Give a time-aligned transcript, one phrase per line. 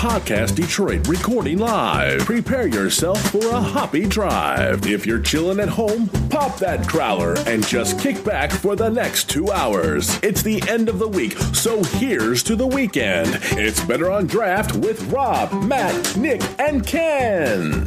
[0.00, 2.20] Podcast Detroit recording live.
[2.20, 4.86] Prepare yourself for a hoppy drive.
[4.86, 9.28] If you're chilling at home, pop that growler and just kick back for the next
[9.28, 10.18] two hours.
[10.22, 13.40] It's the end of the week, so here's to the weekend.
[13.58, 17.86] It's Better on Draft with Rob, Matt, Nick, and Ken.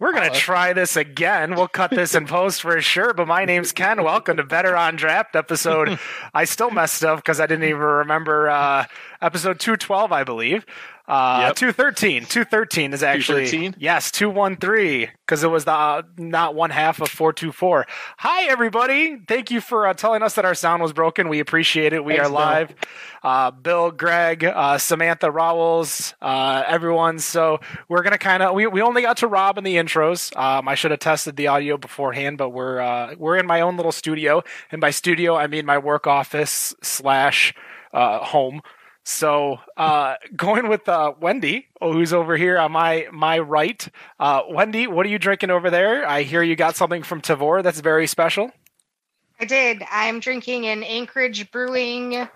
[0.00, 1.54] We're going to try this again.
[1.54, 3.12] We'll cut this in post for sure.
[3.12, 4.02] But my name's Ken.
[4.02, 5.98] Welcome to Better on Draft episode.
[6.34, 8.86] I still messed up because I didn't even remember uh,
[9.20, 10.64] episode 212, I believe.
[11.10, 11.56] Uh, Yep.
[11.56, 12.24] 213.
[12.26, 13.46] 213 is actually.
[13.46, 13.74] 213?
[13.80, 17.86] Yes, 213, because it was the uh, not one half of 424.
[18.18, 19.18] Hi, everybody.
[19.26, 21.28] Thank you for uh, telling us that our sound was broken.
[21.28, 22.04] We appreciate it.
[22.04, 22.74] We Thanks, are live.
[23.24, 27.18] Uh, Bill, Greg, uh, Samantha Rowells, uh, everyone.
[27.18, 27.58] So
[27.88, 30.34] we're going to kind of, we, we only got to Rob in the intros.
[30.36, 33.76] Um, I should have tested the audio beforehand, but we're, uh, we're in my own
[33.76, 34.44] little studio.
[34.70, 37.52] And by studio, I mean my work office slash
[37.92, 38.62] uh, home.
[39.10, 43.86] So uh, going with uh, Wendy, who's over here on my my right.
[44.20, 46.08] Uh, Wendy, what are you drinking over there?
[46.08, 48.52] I hear you got something from Tavor that's very special.
[49.40, 49.82] I did.
[49.90, 52.28] I'm drinking an Anchorage Brewing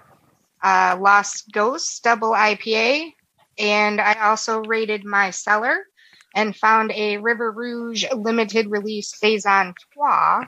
[0.63, 3.13] uh, Lost Ghost double IPA,
[3.57, 5.87] and I also raided my cellar
[6.35, 10.47] and found a River Rouge limited release saison trois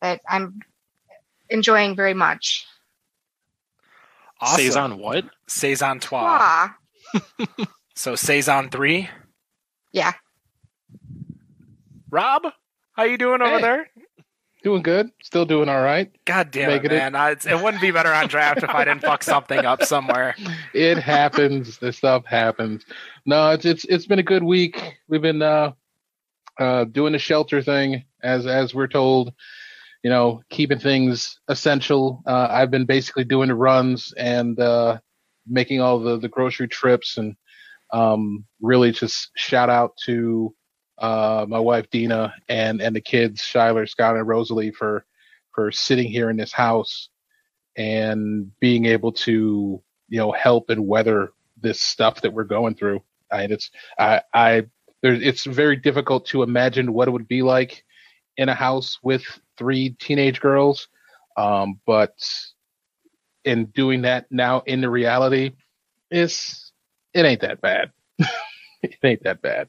[0.00, 0.60] that I'm
[1.50, 2.66] enjoying very much.
[4.40, 4.56] Awesome.
[4.64, 5.24] Saison what?
[5.48, 6.70] Saison Trois.
[7.12, 7.66] Trois.
[7.94, 9.08] So Saison three.
[9.92, 10.12] Yeah.
[12.10, 12.42] Rob,
[12.92, 13.60] how you doing over Hey.
[13.62, 13.90] there?
[14.64, 15.10] Doing good.
[15.22, 16.10] Still doing all right.
[16.24, 16.98] God damn Making it, it.
[16.98, 17.14] man!
[17.14, 20.34] I, it's- it wouldn't be better on draft if I didn't fuck something up somewhere.
[20.74, 21.78] It happens.
[21.78, 22.84] this stuff happens.
[23.24, 24.80] No, it's it's it's been a good week.
[25.08, 25.72] We've been uh
[26.58, 29.32] uh doing the shelter thing as as we're told.
[30.02, 32.22] You know, keeping things essential.
[32.26, 34.98] Uh, I've been basically doing the runs and uh
[35.46, 37.34] making all the the grocery trips and
[37.92, 40.54] um really just shout out to
[40.98, 45.04] uh my wife Dina and and the kids Shyler, Scott, and Rosalie for
[45.52, 47.08] for sitting here in this house
[47.76, 53.02] and being able to you know help and weather this stuff that we're going through.
[53.30, 54.66] I it's I I
[55.02, 57.84] there it's very difficult to imagine what it would be like
[58.36, 59.24] in a house with
[59.58, 60.88] three teenage girls.
[61.36, 62.14] Um, but
[63.44, 65.52] in doing that now in the reality,
[66.10, 66.72] it's
[67.14, 67.90] it ain't that bad.
[68.82, 69.68] it ain't that bad.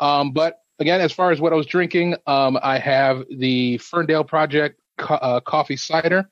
[0.00, 4.24] Um, but again, as far as what I was drinking, um, I have the Ferndale
[4.24, 6.28] Project co- uh, coffee cider.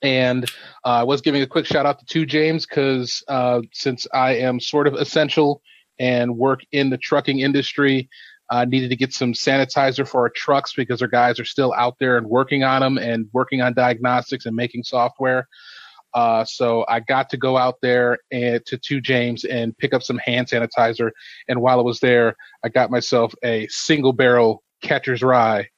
[0.00, 0.44] And
[0.84, 4.36] uh, I was giving a quick shout out to Two James because uh, since I
[4.36, 5.60] am sort of essential
[5.98, 8.08] and work in the trucking industry,
[8.50, 11.96] I needed to get some sanitizer for our trucks because our guys are still out
[11.98, 15.48] there and working on them and working on diagnostics and making software.
[16.14, 20.02] Uh, so I got to go out there and to Two James and pick up
[20.02, 21.10] some hand sanitizer.
[21.48, 25.68] And while I was there, I got myself a single barrel catcher's rye,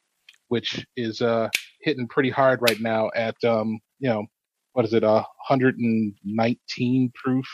[0.48, 1.48] which is uh,
[1.80, 4.24] hitting pretty hard right now at um, you know,
[4.72, 7.46] what is it, uh, 119 proof?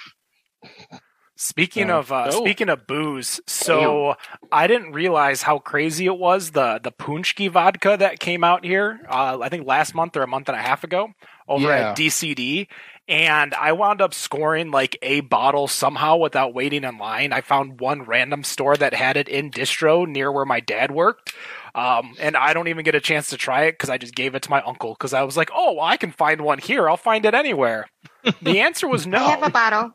[1.39, 2.41] Speaking Uh, of uh, oh.
[2.41, 4.15] speaking of booze, so
[4.51, 9.01] I didn't realize how crazy it was the the Paczki vodka that came out here.
[9.09, 11.11] Uh, I think last month or a month and a half ago
[11.47, 11.91] over Yeah.
[11.91, 12.69] at DCD,
[13.07, 17.35] and I wound up scoring like a bottle somehow without waiting in line.
[17.35, 21.35] I found one random store that had it in distro near where my dad worked.
[21.75, 24.35] Um, and I don't even get a chance to try it because I just gave
[24.35, 26.89] it to my uncle because I was like, "Oh, well, I can find one here.
[26.89, 27.89] I'll find it anywhere."
[28.43, 29.19] The answer was no.
[29.25, 29.93] I have a bottle.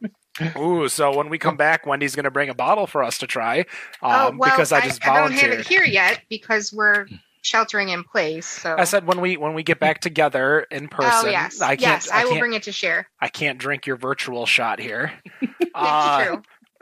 [0.58, 3.28] Ooh, so when we come back, Wendy's going to bring a bottle for us to
[3.28, 3.60] try.
[3.60, 3.66] Um,
[4.02, 7.08] oh well, because I just I, don't have it here yet because we're
[7.42, 8.46] sheltering in place.
[8.46, 11.28] So I said when we when we get back together in person.
[11.28, 11.82] Oh yes, I can't.
[11.82, 12.42] yes, I, I, will can't.
[12.42, 13.08] bring it to share.
[13.20, 15.12] I can't drink your virtual shot here.
[15.60, 16.42] It's Uh, true.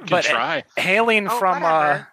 [0.10, 0.64] But try.
[0.78, 2.04] hailing Oh, from uh,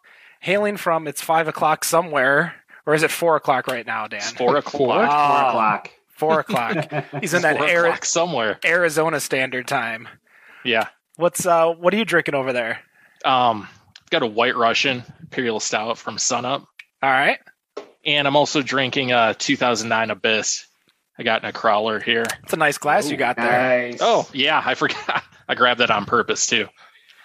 [0.41, 4.19] hailing from it's five o'clock somewhere, or is it four o'clock right now, Dan?
[4.19, 4.73] It's four o'clock.
[4.73, 5.07] Four?
[5.07, 5.91] Oh, Four o'clock.
[6.09, 7.05] Four o'clock.
[7.21, 8.59] He's in that four Ari- somewhere.
[8.65, 10.07] Arizona Standard Time.
[10.65, 10.89] Yeah.
[11.17, 11.73] What's uh?
[11.73, 12.81] What are you drinking over there?
[13.25, 13.69] Um,
[14.11, 16.67] got a White Russian Imperial Stout from Sunup,
[17.03, 17.39] All right.
[18.05, 20.67] and I'm also drinking a 2009 Abyss.
[21.19, 22.25] I got in a crawler here.
[22.45, 23.89] It's a nice glass you got there.
[23.91, 23.99] Nice.
[24.03, 25.23] Oh yeah, I forgot.
[25.49, 26.69] I grabbed that on purpose too.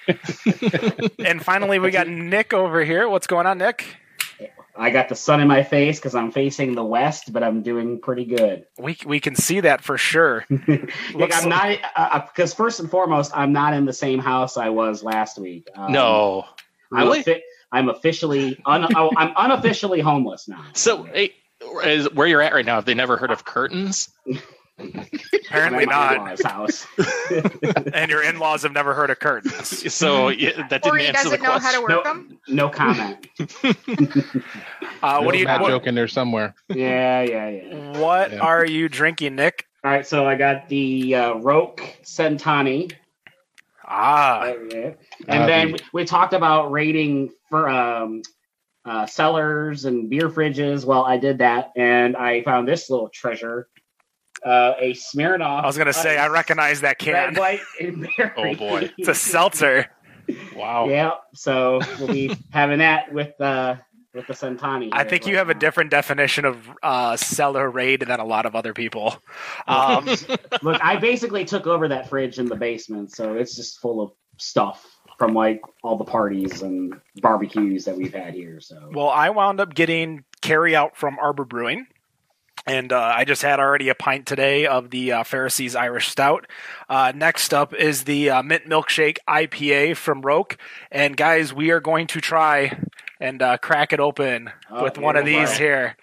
[1.24, 3.08] And finally, we got Nick over here.
[3.08, 3.86] What's going on, Nick?
[4.76, 8.00] I got the sun in my face because I'm facing the west, but I'm doing
[8.00, 8.66] pretty good.
[8.80, 10.46] We we can see that for sure.
[10.50, 14.70] Nick, Looks I'm not because first and foremost, I'm not in the same house I
[14.70, 15.68] was last week.
[15.76, 16.46] Um, no.
[16.94, 17.20] I'm, Really?
[17.20, 20.64] offi- I'm officially un- oh, I'm unofficially homeless now.
[20.74, 21.34] So hey,
[21.84, 22.76] is where you're at right now?
[22.76, 24.10] Have they never heard of curtains?
[25.48, 26.16] Apparently I'm at my not.
[26.16, 26.88] in-laws' house.
[27.94, 29.94] And your in-laws have never heard of curtains.
[29.94, 31.82] So yeah, that didn't he answer the doesn't know how to question.
[31.82, 32.40] work no, them.
[32.48, 33.28] no comment.
[35.04, 35.46] Uh, what do you?
[35.46, 36.54] Matt What, joke in there somewhere.
[36.70, 38.00] Yeah, yeah, yeah.
[38.00, 38.40] what Yeah.
[38.40, 39.66] are you drinking, Nick?
[39.84, 42.92] All right, so I got the uh, Roak Centani.
[43.84, 44.96] Ah, and
[45.28, 48.22] Ah, then the- we talked about rating for um,
[48.86, 50.86] uh, cellars and beer fridges.
[50.86, 53.68] Well, I did that, and I found this little treasure:
[54.46, 55.64] uh, a Smirnoff.
[55.64, 57.14] I was gonna say I recognize that can.
[57.14, 58.32] Red, white, and berry.
[58.38, 58.92] Oh, boy.
[58.98, 59.88] It's a seltzer.
[60.56, 60.88] Wow.
[60.88, 63.76] yeah, so we'll be having that with uh,
[64.14, 64.90] with the Centani.
[64.92, 68.26] I here think you right have a different definition of uh, cellar raid than a
[68.26, 69.16] lot of other people.
[69.68, 70.08] Um,
[70.64, 74.12] Look, I basically took over that fridge in the basement, so it's just full of
[74.38, 74.86] stuff
[75.18, 78.60] from like all the parties and barbecues that we've had here.
[78.60, 81.86] So well, I wound up getting carry out from Arbor Brewing.
[82.68, 86.46] And uh, I just had already a pint today of the uh, Pharisees Irish Stout.
[86.88, 90.58] Uh, next up is the uh, Mint Milkshake IPA from Roak.
[90.92, 92.78] And guys, we are going to try
[93.20, 95.56] and uh, crack it open Oh, with one of these go.
[95.58, 95.98] here.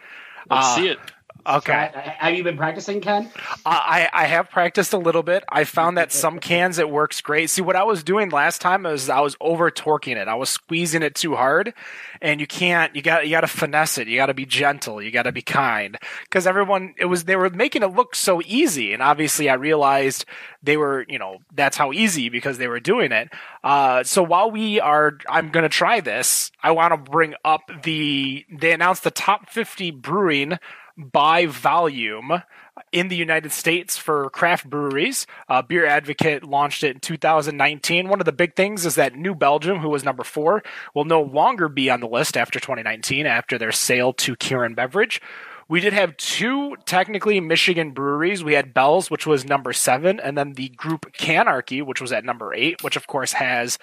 [0.50, 0.98] Let's Uh, see it.
[1.48, 1.90] Okay.
[2.18, 3.30] Have you been practicing, Ken?
[3.64, 5.44] I, I have practiced a little bit.
[5.48, 7.48] I found that some cans it works great.
[7.48, 10.28] See, what I was doing last time is I was over torquing it.
[10.28, 11.72] I was squeezing it too hard,
[12.20, 12.94] and you can't.
[12.94, 14.08] You got you got to finesse it.
[14.08, 15.00] You got to be gentle.
[15.00, 18.42] You got to be kind because everyone it was they were making it look so
[18.44, 20.26] easy, and obviously I realized
[20.62, 23.30] they were you know that's how easy because they were doing it.
[23.64, 26.52] Uh, so while we are, I'm gonna try this.
[26.62, 30.58] I want to bring up the they announced the top 50 brewing
[30.98, 32.42] by volume
[32.92, 35.26] in the United States for craft breweries.
[35.48, 38.08] Uh, Beer Advocate launched it in 2019.
[38.08, 40.62] One of the big things is that New Belgium, who was number four,
[40.94, 45.20] will no longer be on the list after 2019 after their sale to Kirin Beverage.
[45.68, 48.42] We did have two technically Michigan breweries.
[48.42, 52.24] We had Bell's, which was number seven, and then the group Canarchy, which was at
[52.24, 53.78] number eight, which of course has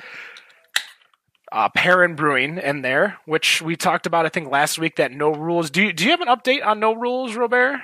[1.55, 4.97] uh, Perrin Brewing in there, which we talked about, I think, last week.
[4.97, 5.71] That no rules.
[5.71, 7.79] Do you, do you have an update on no rules, Robert?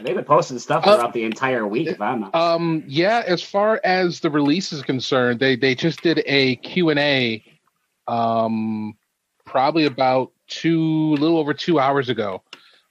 [0.00, 1.88] They've been posting stuff Uh, throughout the entire week.
[1.88, 2.34] If I'm not.
[2.34, 6.90] Um, yeah, as far as the release is concerned, they they just did a Q
[6.90, 7.44] and A,
[8.06, 8.96] um,
[9.44, 12.42] probably about two, a little over two hours ago,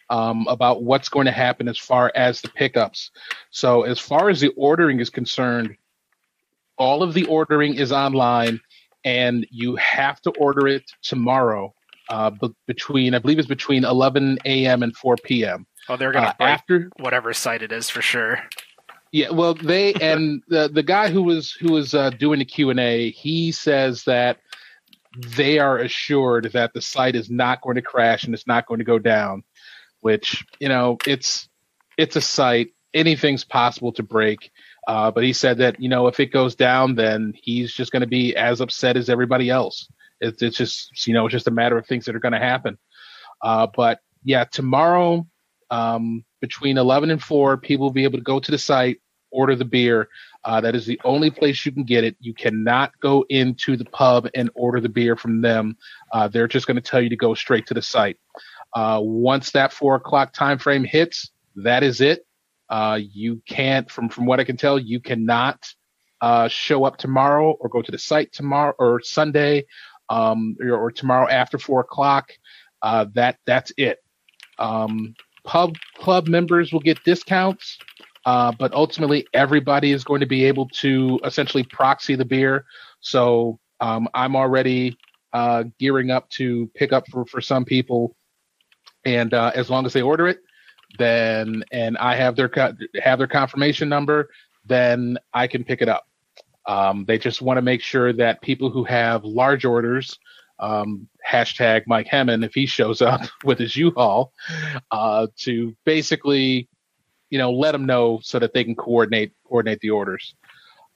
[0.10, 3.12] um, about what's going to happen as far as the pickups.
[3.52, 5.76] So as far as the ordering is concerned,
[6.78, 8.62] all of the ordering is online,
[9.04, 11.74] and you have to order it tomorrow.
[12.10, 14.84] Uh, be- between I believe it's between 11 a.m.
[14.84, 15.66] and 4 p.m.
[15.90, 18.40] Oh, they're gonna Uh, break after whatever site it is for sure.
[19.12, 22.70] Yeah, well, they and the the guy who was who was uh, doing the Q
[22.72, 24.40] and A, he says that
[25.38, 28.80] they are assured that the site is not going to crash and it's not going
[28.80, 29.44] to go down.
[30.02, 31.48] Which you know, it's
[31.98, 32.70] it's a site.
[32.94, 34.52] Anything's possible to break.
[34.88, 38.02] Uh, but he said that you know if it goes down, then he's just going
[38.02, 39.90] to be as upset as everybody else.
[40.20, 42.40] It's it's just you know it's just a matter of things that are going to
[42.40, 42.78] happen.
[43.42, 45.28] Uh, but yeah, tomorrow
[45.70, 49.02] um, between 11 and 4, people will be able to go to the site,
[49.32, 50.08] order the beer.
[50.46, 52.16] Uh, that is the only place you can get it.
[52.20, 55.78] You cannot go into the pub and order the beer from them.
[56.12, 58.18] Uh, they're just going to tell you to go straight to the site.
[58.74, 62.26] Uh, once that four o'clock time frame hits, that is it.
[62.74, 65.60] Uh, you can't, from from what I can tell, you cannot
[66.22, 69.66] uh, show up tomorrow or go to the site tomorrow or Sunday
[70.10, 72.32] um, or, or tomorrow after four o'clock.
[72.82, 74.00] Uh, that that's it.
[74.58, 75.14] Um,
[75.44, 77.78] pub club members will get discounts,
[78.26, 82.66] uh, but ultimately everybody is going to be able to essentially proxy the beer.
[83.02, 84.98] So um, I'm already
[85.32, 88.16] uh, gearing up to pick up for, for some people,
[89.06, 90.40] and uh, as long as they order it,
[90.98, 92.52] then and I have their
[93.02, 94.30] have their confirmation number,
[94.66, 96.08] then I can pick it up.
[96.66, 100.18] Um, they just want to make sure that people who have large orders,
[100.60, 104.32] um, hashtag Mike Hemmon, if he shows up with his U-Haul,
[104.92, 106.70] uh, to basically,
[107.30, 110.36] you know, let them know so that they can coordinate coordinate the orders.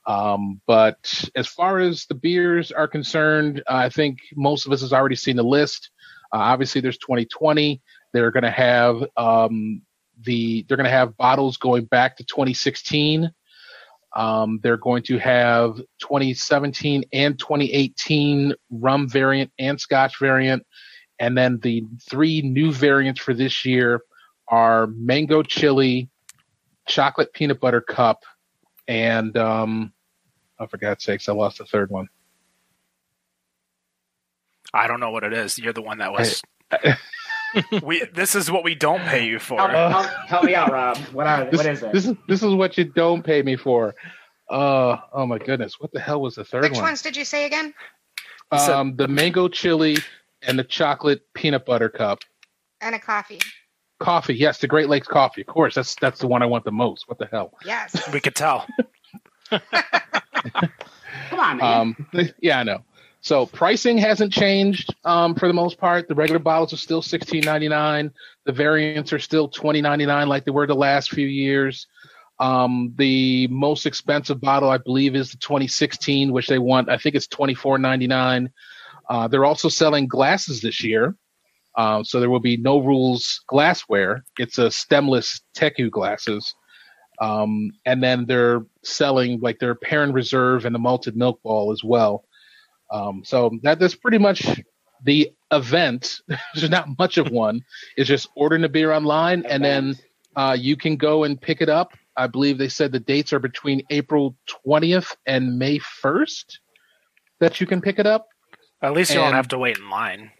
[0.06, 4.94] Um, but as far as the beers are concerned, I think most of us has
[4.94, 5.90] already seen the list.
[6.32, 7.82] Uh, obviously, there's 2020.
[8.14, 9.82] They're going to have um,
[10.24, 13.32] the they're going to have bottles going back to 2016.
[14.16, 20.66] Um, they're going to have 2017 and 2018 rum variant and Scotch variant,
[21.18, 24.00] and then the three new variants for this year
[24.48, 26.08] are mango chili,
[26.86, 28.22] chocolate peanut butter cup,
[28.86, 29.92] and um,
[30.58, 32.08] oh, for God's sakes, I lost the third one.
[34.72, 35.58] I don't know what it is.
[35.58, 36.42] You're the one that was.
[37.82, 39.58] we this is what we don't pay you for.
[39.58, 40.96] Help, help, help me out, Rob.
[41.12, 41.92] What are This, what is it?
[41.92, 43.94] this is this is what you don't pay me for.
[44.50, 46.80] Uh oh my goodness, what the hell was the third Which one?
[46.82, 47.74] Which ones did you say again?
[48.56, 49.98] said- Um, the mango chili
[50.42, 52.20] and the chocolate peanut butter cup.
[52.80, 53.40] And a coffee.
[54.00, 55.40] Coffee, yes, the Great Lakes coffee.
[55.40, 57.08] Of course, that's that's the one I want the most.
[57.08, 57.52] What the hell?
[57.64, 57.96] Yes.
[58.12, 58.66] We could tell.
[59.50, 61.80] Come on, man.
[61.80, 62.06] Um,
[62.40, 62.82] yeah, I know.
[63.20, 66.08] So pricing hasn't changed um, for the most part.
[66.08, 68.12] The regular bottles are still sixteen ninety nine.
[68.44, 71.86] The variants are still twenty ninety nine, like they were the last few years.
[72.40, 76.88] Um, the most expensive bottle, I believe, is the 2016, which they want.
[76.88, 78.50] I think it's twenty four ninety nine.
[79.08, 81.16] Uh, they're also selling glasses this year,
[81.74, 84.24] uh, so there will be no rules glassware.
[84.38, 86.54] It's a stemless Teku glasses.
[87.20, 91.82] Um, and then they're selling like their Perrin Reserve and the malted milk ball as
[91.82, 92.24] well.
[92.90, 94.60] Um, so that that's pretty much
[95.04, 96.20] the event.
[96.54, 97.62] There's not much of one.
[97.96, 99.96] It's just ordering a beer online, and then
[100.36, 101.92] uh, you can go and pick it up.
[102.16, 106.58] I believe they said the dates are between April 20th and May 1st
[107.40, 108.26] that you can pick it up.
[108.82, 110.32] At least you don't have to wait in line.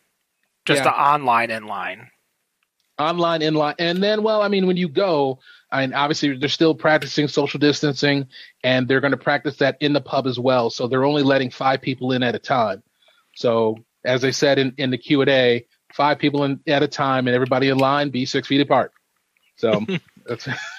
[0.66, 0.84] Just Yeah.
[0.84, 2.10] the online in line.
[2.98, 3.74] Online in line.
[3.78, 5.38] And then well i mean when you go
[5.70, 8.28] I mean, obviously they're still practicing social distancing
[8.64, 10.70] and they're going to practice that in the pub as well.
[10.70, 12.82] So they're only letting five people in at a time.
[13.34, 17.34] So as i said in, in the q&a five people in at a time and
[17.34, 18.92] everybody in line be six feet apart.
[19.56, 19.84] So
[20.26, 20.48] that's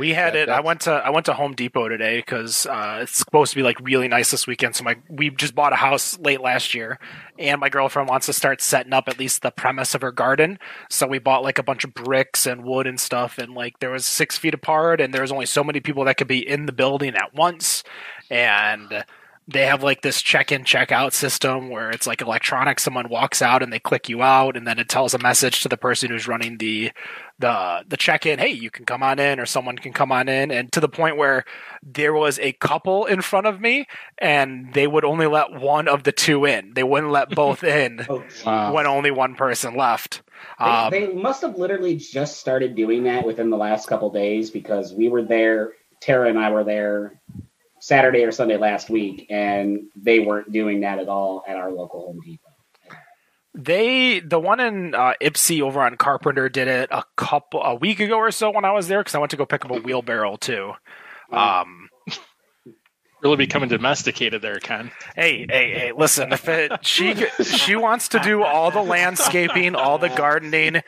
[0.00, 0.48] We had Yeah, it.
[0.48, 3.62] I went to I went to Home Depot today because uh, it's supposed to be
[3.62, 4.74] like really nice this weekend.
[4.74, 6.98] So my we just bought a house late last year,
[7.38, 10.58] and my girlfriend wants to start setting up at least the premise of her garden.
[10.88, 13.90] So we bought like a bunch of bricks and wood and stuff, and like there
[13.90, 16.64] was six feet apart, and there was only so many people that could be in
[16.64, 17.84] the building at once,
[18.30, 19.04] and
[19.48, 23.72] they have like this check-in check-out system where it's like electronic someone walks out and
[23.72, 26.58] they click you out and then it tells a message to the person who's running
[26.58, 26.92] the
[27.40, 30.52] the the check-in hey you can come on in or someone can come on in
[30.52, 31.44] and to the point where
[31.82, 33.86] there was a couple in front of me
[34.18, 38.06] and they would only let one of the two in they wouldn't let both in
[38.08, 38.74] Oh, wow.
[38.74, 40.22] when only one person left
[40.64, 44.50] They, um, they must have literally just started doing that within the last couple days
[44.50, 45.72] because we were there.
[46.00, 47.20] Tara and I were there
[47.80, 52.06] Saturday or Sunday last week, and they weren't doing that at all at our local
[52.06, 52.49] Home Depot.
[53.54, 57.98] They the one in uh, Ipsy over on Carpenter did it a couple a week
[58.00, 59.80] ago or so when I was there because I went to go pick up a
[59.80, 60.72] wheelbarrow too.
[61.32, 61.88] Um,
[63.22, 64.90] Really becoming domesticated there, Ken.
[65.14, 65.92] hey, hey, hey!
[65.94, 70.80] Listen, if it, she she wants to do all the landscaping, all the gardening,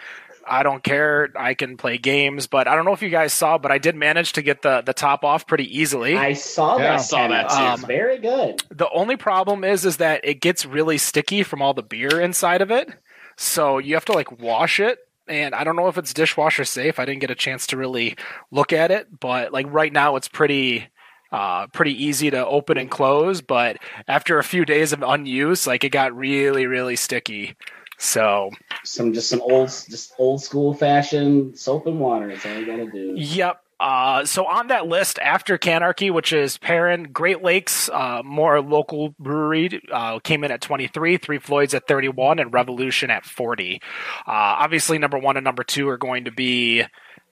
[0.48, 1.30] I don't care.
[1.36, 3.94] I can play games, but I don't know if you guys saw, but I did
[3.96, 6.16] manage to get the the top off pretty easily.
[6.16, 6.92] I saw Yeah, that.
[6.92, 7.44] I saw that,
[7.74, 7.86] It's too.
[7.86, 8.62] very good.
[8.70, 12.60] The only problem is is that it gets really sticky from all the beer inside
[12.62, 12.90] of it.
[13.36, 14.98] So you have to like wash it.
[15.28, 16.98] And I don't know if it's dishwasher safe.
[16.98, 18.16] I didn't get a chance to really
[18.50, 20.88] look at it, but like right now it's pretty
[21.30, 25.84] uh pretty easy to open and close, but after a few days of unused, like
[25.84, 27.56] it got really really sticky.
[28.02, 28.50] So,
[28.82, 32.26] Some just some old, just old school fashion soap and water.
[32.26, 33.14] That's all you gotta do.
[33.16, 33.60] Yep.
[33.78, 39.14] Uh, so on that list, after Canarchy, which is Perrin, Great Lakes, uh, more local
[39.20, 43.80] brewery, uh, came in at 23, Three Floyds at 31, and Revolution at 40.
[44.26, 46.82] Uh, obviously, number one and number two are going to be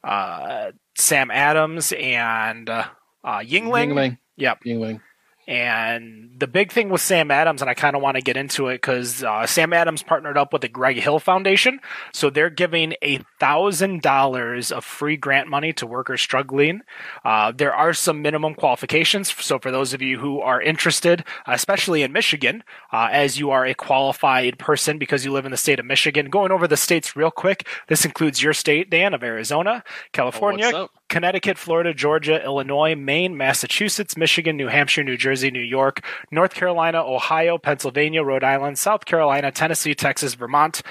[0.05, 2.85] uh, Sam Adams and uh,
[3.25, 3.89] uh, Yuengling.
[3.89, 4.19] Yuengling.
[4.37, 4.59] Yep.
[4.65, 5.01] Yuengling.
[5.47, 8.69] And the big thing with Sam Adams, and I kind of want to get into
[8.69, 11.81] it because uh, Sam Adams partnered up with the Greg Hill Foundation,
[12.13, 16.83] so they're giving a thousand dollars of free grant money to workers struggling.
[17.25, 22.03] Uh, there are some minimum qualifications, so for those of you who are interested, especially
[22.03, 25.81] in Michigan, uh, as you are a qualified person because you live in the state
[25.81, 27.67] of Michigan, going over the states real quick.
[27.89, 29.83] This includes your state, Dan, of Arizona,
[30.13, 30.91] California, up?
[31.11, 37.03] Connecticut, Florida, Georgia, Illinois, Maine, Massachusetts, Michigan, New Hampshire, New Jersey, New York, North Carolina,
[37.05, 40.83] Ohio, Pennsylvania, Rhode Island, South Carolina, Tennessee, Texas, Vermont.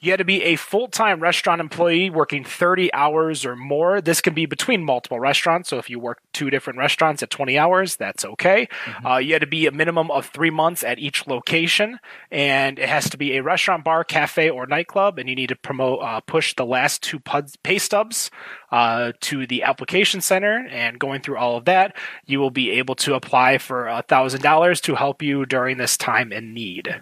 [0.00, 4.00] You had to be a full time restaurant employee working 30 hours or more.
[4.00, 5.68] This can be between multiple restaurants.
[5.68, 8.68] So if you work two different restaurants at 20 hours, that's okay.
[9.06, 12.00] Uh, you had to be a minimum of three months at each location.
[12.32, 15.20] And it has to be a restaurant, bar, cafe, or nightclub.
[15.20, 17.20] And you need to promote, uh, push the last two
[17.62, 18.30] pay stubs
[18.70, 21.96] uh, to the application center and going through all of that,
[22.26, 25.96] you will be able to apply for a thousand dollars to help you during this
[25.96, 27.00] time in need.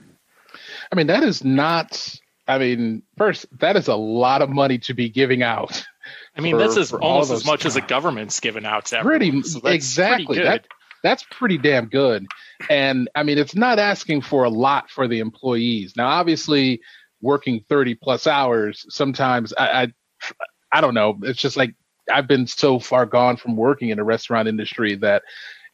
[0.92, 2.18] I mean, that is not.
[2.48, 5.84] I mean, first, that is a lot of money to be giving out.
[6.36, 8.86] I mean, for- that's as for all almost as much as the government's given out
[8.86, 9.44] to Pretty everyone.
[9.44, 10.26] So that's exactly.
[10.26, 10.66] Pretty That
[11.02, 12.26] that's pretty damn good.
[12.70, 15.94] And I mean, it's not asking for a lot for the employees.
[15.96, 16.80] Now, obviously,
[17.20, 19.92] working 30 plus hours, sometimes I, I,
[20.76, 21.18] I don't know.
[21.22, 21.74] It's just like
[22.12, 25.22] I've been so far gone from working in the restaurant industry that,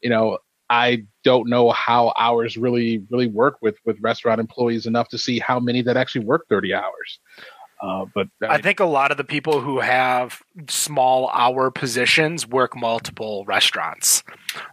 [0.01, 0.39] you know,
[0.71, 5.41] I don't know how hours really really work with with restaurant employees enough to see
[5.41, 7.19] how many that actually work 30 hours.
[7.83, 12.47] Uh, but I, I think a lot of the people who have small hour positions
[12.47, 14.23] work multiple restaurants.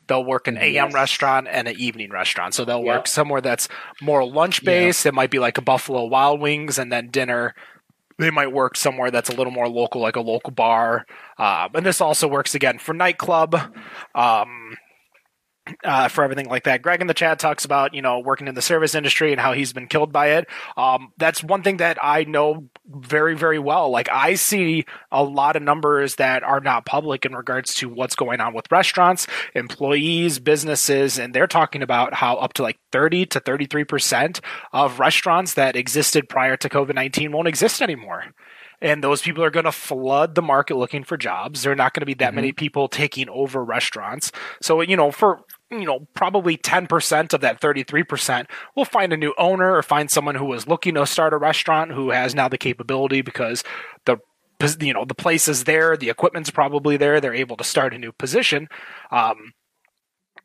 [0.05, 0.93] They'll work an AM yes.
[0.93, 2.53] restaurant and an evening restaurant.
[2.53, 3.67] So they'll work somewhere that's
[3.99, 5.05] more lunch based.
[5.05, 5.09] Yeah.
[5.09, 7.55] It might be like a Buffalo Wild Wings and then dinner.
[8.19, 11.05] They might work somewhere that's a little more local, like a local bar.
[11.37, 13.55] Uh, and this also works again for nightclub.
[14.13, 14.77] Um,
[15.83, 16.81] uh, for everything like that.
[16.81, 19.53] Greg in the chat talks about you know working in the service industry and how
[19.53, 20.47] he's been killed by it.
[20.77, 23.89] Um, that's one thing that I know very very well.
[23.89, 28.15] Like I see a lot of numbers that are not public in regards to what's
[28.15, 33.25] going on with restaurants, employees, businesses, and they're talking about how up to like thirty
[33.27, 34.41] to thirty three percent
[34.73, 38.25] of restaurants that existed prior to COVID nineteen won't exist anymore
[38.81, 41.63] and those people are going to flood the market looking for jobs.
[41.63, 42.35] There are not going to be that mm-hmm.
[42.35, 44.31] many people taking over restaurants.
[44.61, 49.33] So, you know, for you know, probably 10% of that 33% will find a new
[49.37, 52.57] owner or find someone who is looking to start a restaurant who has now the
[52.57, 53.63] capability because
[54.05, 54.17] the
[54.81, 57.97] you know the place is there the equipment's probably there they're able to start a
[57.97, 58.67] new position.
[59.09, 59.53] Um,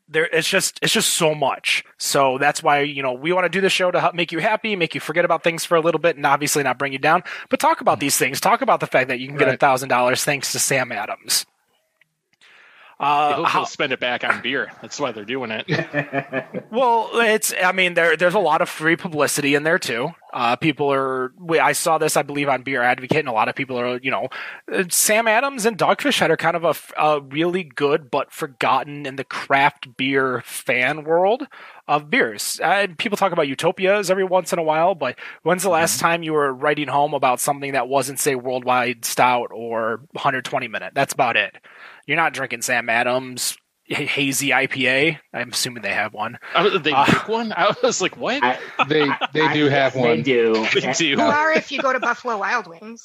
[0.06, 1.82] there it's just it's just so much.
[1.98, 4.38] So that's why you know we want to do the show to help make you
[4.38, 6.98] happy make you forget about things for a little bit and obviously not bring you
[6.98, 7.24] down.
[7.48, 8.40] But talk about these things.
[8.40, 11.46] Talk about the fact that you can get a thousand dollars thanks to sam adams
[13.00, 14.70] uh, hope how, spend it back on beer.
[14.80, 15.66] That's why they're doing it.
[16.70, 17.52] well, it's.
[17.62, 20.10] I mean, there there's a lot of free publicity in there too.
[20.32, 21.32] Uh, people are.
[21.60, 23.98] I saw this, I believe, on Beer Advocate, and a lot of people are.
[23.98, 24.28] You know,
[24.88, 29.16] Sam Adams and Dogfish Head are kind of a, a really good but forgotten in
[29.16, 31.46] the craft beer fan world
[31.86, 32.60] of beers.
[32.62, 36.06] Uh, people talk about utopias every once in a while, but when's the last mm-hmm.
[36.06, 40.92] time you were writing home about something that wasn't, say, Worldwide Stout or 120 Minute?
[40.94, 41.56] That's about it.
[42.06, 45.18] You're not drinking Sam Adams hazy IPA.
[45.32, 46.38] I'm assuming they have one.
[46.54, 47.52] Uh, they uh, make one.
[47.52, 48.42] I was like, what?
[48.42, 50.08] I, they they do have one.
[50.14, 50.66] They do.
[50.74, 51.20] They do.
[51.20, 53.02] Or if you go to Buffalo Wild Wings.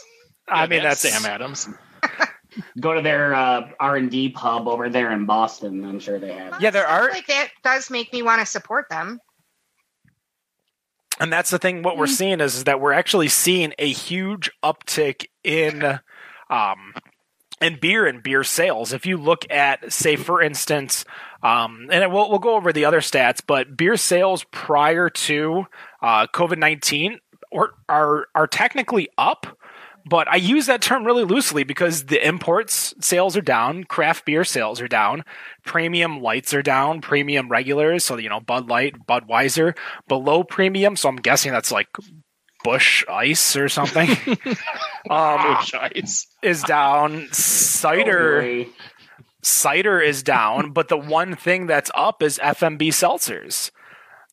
[0.47, 1.69] I mean, that's Sam Adams.
[2.79, 5.85] go to their uh, R and D pub over there in Boston.
[5.85, 6.61] I'm sure they have.
[6.61, 7.09] Yeah, there are.
[7.09, 9.19] Like that does make me want to support them.
[11.19, 11.83] And that's the thing.
[11.83, 12.15] What we're mm.
[12.15, 15.99] seeing is, is that we're actually seeing a huge uptick in
[16.49, 16.93] um,
[17.61, 18.93] and beer and beer sales.
[18.93, 21.05] If you look at, say, for instance,
[21.43, 25.65] um, and we'll we'll go over the other stats, but beer sales prior to
[26.01, 27.19] uh, COVID nineteen
[27.87, 29.57] are are technically up.
[30.05, 34.43] But I use that term really loosely because the imports sales are down, craft beer
[34.43, 35.23] sales are down,
[35.65, 40.95] premium lights are down, premium regulars, so you know Bud Light, Budweiser, below premium.
[40.95, 41.89] So I'm guessing that's like
[42.63, 44.09] Busch Ice or something.
[45.09, 47.27] um, Busch Ice is down.
[47.31, 48.41] Cider.
[48.41, 48.65] Oh,
[49.41, 53.71] cider is down, but the one thing that's up is FMB seltzers.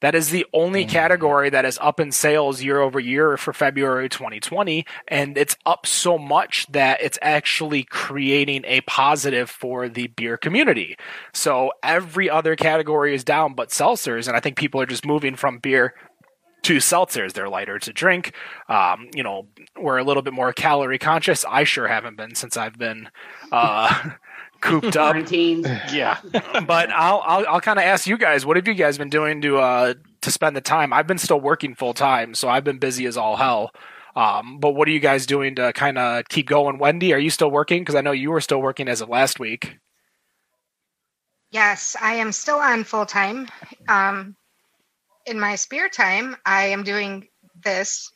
[0.01, 0.91] That is the only mm.
[0.91, 4.85] category that is up in sales year over year for February 2020.
[5.09, 10.97] And it's up so much that it's actually creating a positive for the beer community.
[11.33, 14.29] So every other category is down but seltzers.
[14.29, 15.95] And I think people are just moving from beer
[16.67, 17.33] to seltzers.
[17.33, 18.33] They're lighter to drink.
[18.69, 19.47] Um, you know,
[19.81, 21.45] we're a little bit more calorie conscious.
[21.45, 23.09] I sure haven't been since I've been
[23.53, 24.11] uh,
[24.61, 25.15] cooped up.
[25.31, 26.19] yeah,
[26.67, 28.45] but I'll I'll, I'll kind of ask you guys.
[28.45, 30.93] What have you guys been doing to uh, to spend the time?
[30.93, 33.71] I've been still working full time, so I've been busy as all hell.
[34.17, 36.79] Um, but what are you guys doing to kind of keep going?
[36.79, 37.83] Wendy, are you still working?
[37.83, 39.79] Because I know you were still working as of last week.
[41.53, 43.47] Yes, I am still on full time.
[43.89, 44.35] Um,
[45.27, 47.29] in my spare time, I am doing
[47.63, 48.11] this.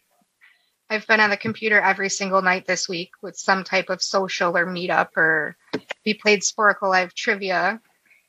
[0.88, 4.56] I've been on the computer every single night this week with some type of social
[4.56, 5.56] or meetup, or
[6.04, 7.80] we played Sporcle Live trivia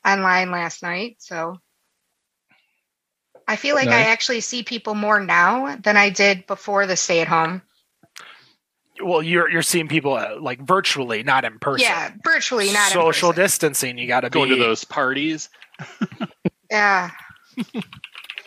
[0.05, 1.17] online last night.
[1.19, 1.57] So
[3.47, 4.05] I feel like nice.
[4.05, 7.61] I actually see people more now than I did before the stay at home.
[9.03, 11.87] Well, you're you're seeing people uh, like virtually, not in person.
[11.89, 13.97] Yeah, virtually, not social distancing.
[13.97, 15.49] You got to go to those parties.
[16.69, 17.09] yeah.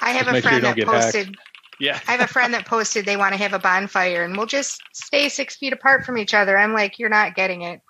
[0.04, 1.26] I have a friend sure that posted.
[1.26, 1.38] Hacked.
[1.80, 1.98] Yeah.
[2.06, 4.80] I have a friend that posted they want to have a bonfire and we'll just
[4.92, 6.56] stay six feet apart from each other.
[6.56, 7.80] I'm like, you're not getting it.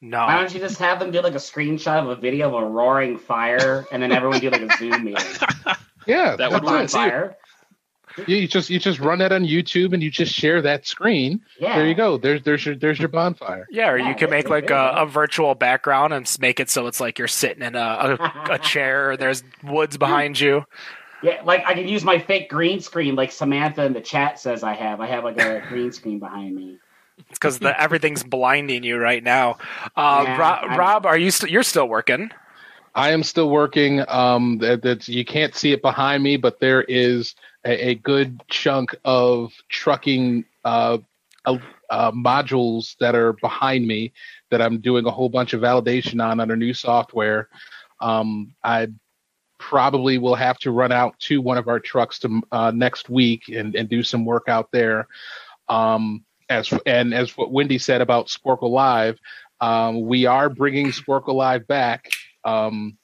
[0.00, 0.18] No.
[0.18, 2.66] Why don't you just have them do like a screenshot of a video of a
[2.66, 5.24] roaring fire and then everyone do like a Zoom meeting?
[6.06, 7.36] Yeah, that would be bonfire.
[8.26, 11.42] You just you just run that on YouTube and you just share that screen.
[11.60, 11.76] Yeah.
[11.76, 12.16] There you go.
[12.16, 13.66] There's there's your there's your bonfire.
[13.70, 16.86] Yeah, or yeah, you can make like a, a, virtual background and make it so
[16.86, 19.16] it's like you're sitting in a, a, a chair.
[19.18, 20.64] There's woods behind you.
[21.22, 24.62] Yeah, like I can use my fake green screen, like Samantha in the chat says
[24.62, 25.00] I have.
[25.00, 26.78] I have like a green screen behind me.
[27.18, 29.58] It's because everything's blinding you right now.
[29.96, 32.30] Uh, Yeah, Rob, Rob, are you st- you're still working?
[32.94, 34.02] I am still working.
[34.08, 38.40] Um, that, that you can't see it behind me, but there is a, a good
[38.48, 40.98] chunk of trucking uh,
[41.44, 41.58] uh,
[41.90, 44.12] uh, modules that are behind me
[44.50, 47.48] that I'm doing a whole bunch of validation on under new software.
[48.00, 48.88] Um, I
[49.68, 53.48] probably will have to run out to one of our trucks to uh, next week
[53.48, 55.08] and, and do some work out there.
[55.68, 59.18] Um, as and as what Wendy said about Sporcle Live,
[59.60, 62.08] um, we are bringing Sporcle Live back
[62.44, 62.96] um,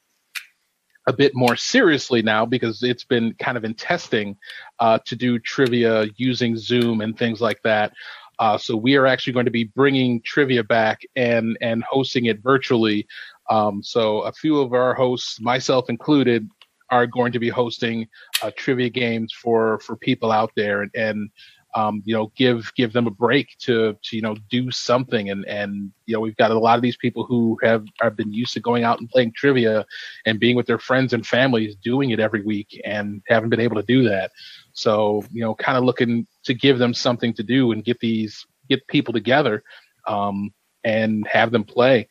[1.09, 4.37] a bit more seriously now because it's been kind of in testing
[4.79, 7.92] uh, to do trivia using Zoom and things like that.
[8.38, 12.40] Uh, so we are actually going to be bringing trivia back and and hosting it
[12.40, 13.09] virtually.
[13.52, 16.48] Um, so a few of our hosts, myself included,
[16.90, 18.08] are going to be hosting
[18.42, 21.30] uh, trivia games for for people out there and, and
[21.74, 25.28] um, you know give give them a break to to you know do something.
[25.28, 28.32] And and you know we've got a lot of these people who have have been
[28.32, 29.84] used to going out and playing trivia
[30.24, 33.76] and being with their friends and families doing it every week and haven't been able
[33.76, 34.30] to do that.
[34.72, 38.46] So you know kind of looking to give them something to do and get these
[38.70, 39.62] get people together
[40.06, 42.08] um, and have them play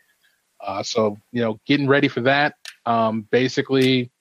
[0.66, 4.12] uh, so you know getting ready for that um, basically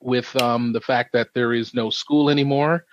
[0.00, 2.84] with um, the fact that there is no school anymore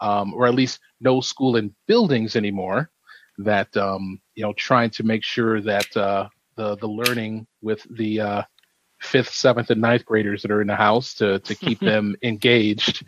[0.00, 2.90] um, or at least no school in buildings anymore.
[3.38, 8.20] That um, you know, trying to make sure that uh, the the learning with the
[8.20, 8.42] uh,
[9.00, 13.04] fifth, seventh, and ninth graders that are in the house to to keep them engaged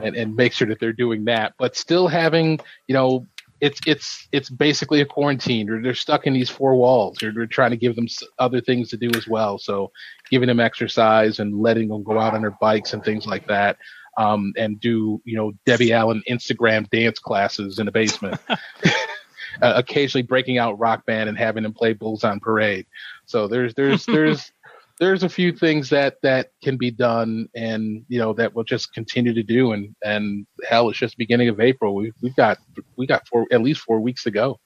[0.00, 3.26] and, and make sure that they're doing that, but still having you know.
[3.64, 5.66] It's it's it's basically a quarantine.
[5.66, 7.16] They're, they're stuck in these four walls.
[7.20, 8.06] They're, they're trying to give them
[8.38, 9.58] other things to do as well.
[9.58, 9.90] So,
[10.30, 13.76] giving them exercise and letting them go out on their bikes and things like that
[14.16, 18.40] um, and do you know Debbie Allen Instagram dance classes in the basement.
[18.48, 22.86] uh, occasionally breaking out rock band and having them play Bulls on Parade.
[23.26, 24.52] So there's there's there's
[25.00, 28.92] there's a few things that that can be done and you know that we'll just
[28.92, 31.94] continue to do and and hell it's just beginning of April.
[31.94, 32.58] We we've got
[32.96, 34.60] we got four at least four weeks to go.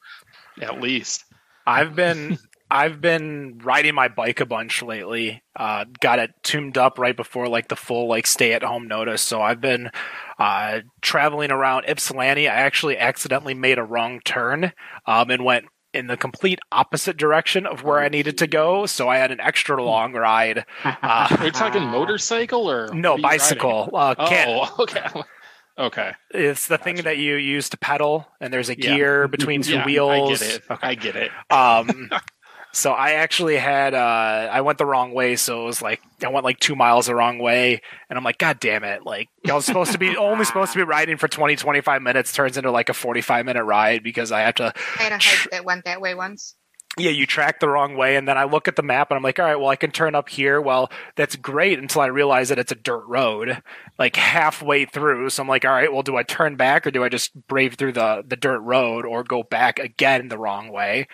[0.60, 1.24] At least.
[1.66, 2.38] I've been
[2.70, 5.42] I've been riding my bike a bunch lately.
[5.56, 9.22] Uh, got it tuned up right before like the full like stay at home notice.
[9.22, 9.90] So I've been
[10.38, 12.46] uh, traveling around Ypsilanti.
[12.46, 14.72] I actually accidentally made a wrong turn
[15.06, 18.86] um, and went in the complete opposite direction of where I needed to go.
[18.86, 20.64] So I had an extra long ride.
[20.84, 23.90] Uh, Are you talking motorcycle or no what are you bicycle.
[23.94, 25.06] Uh, can't, Oh, okay.
[25.78, 26.12] Okay.
[26.30, 28.96] It's the thing that you use to pedal, and there's a Yeah.
[28.96, 30.42] gear between two Yeah, wheels.
[30.42, 30.64] I get it.
[30.82, 31.30] I get it.
[31.50, 32.10] Um,
[32.72, 36.28] so I actually had uh, I went the wrong way, so it was like I
[36.28, 39.04] went like two miles the wrong way, and I'm like, God damn it!
[39.04, 42.32] Like I was supposed to be only supposed to be riding for 20, 25 minutes,
[42.32, 44.72] turns into like a 45 minute ride because I have to.
[44.98, 46.54] I had a hike that went that way once.
[46.98, 49.22] Yeah, you track the wrong way, and then I look at the map and I'm
[49.22, 50.60] like, all right, well, I can turn up here.
[50.60, 53.62] Well, that's great until I realize that it's a dirt road,
[53.98, 55.30] like halfway through.
[55.30, 57.74] So I'm like, all right, well, do I turn back or do I just brave
[57.74, 61.06] through the the dirt road or go back again the wrong way?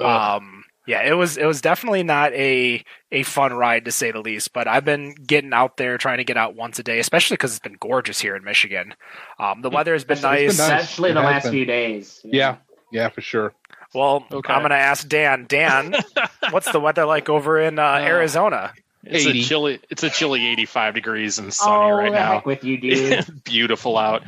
[0.00, 0.57] Um,
[0.88, 4.52] yeah, it was it was definitely not a a fun ride to say the least.
[4.52, 7.52] But I've been getting out there, trying to get out once a day, especially because
[7.52, 8.94] it's been gorgeous here in Michigan.
[9.38, 10.58] Um, the weather has been It's been nice.
[10.58, 10.82] nice.
[10.82, 11.52] Especially It the last been.
[11.52, 12.20] few days.
[12.24, 12.56] Yeah,
[12.90, 13.52] yeah, for sure.
[13.94, 14.52] Well, Okay.
[14.52, 15.46] I'm going to ask Dan.
[15.48, 15.94] Dan,
[16.50, 18.72] what's the weather like over in uh, Arizona?
[19.04, 19.40] It's 80.
[19.40, 19.80] a chilly.
[19.90, 22.42] It's a chilly 85 degrees and sunny Oh, right the now.
[22.44, 23.44] with you, dude.
[23.44, 24.22] Beautiful out.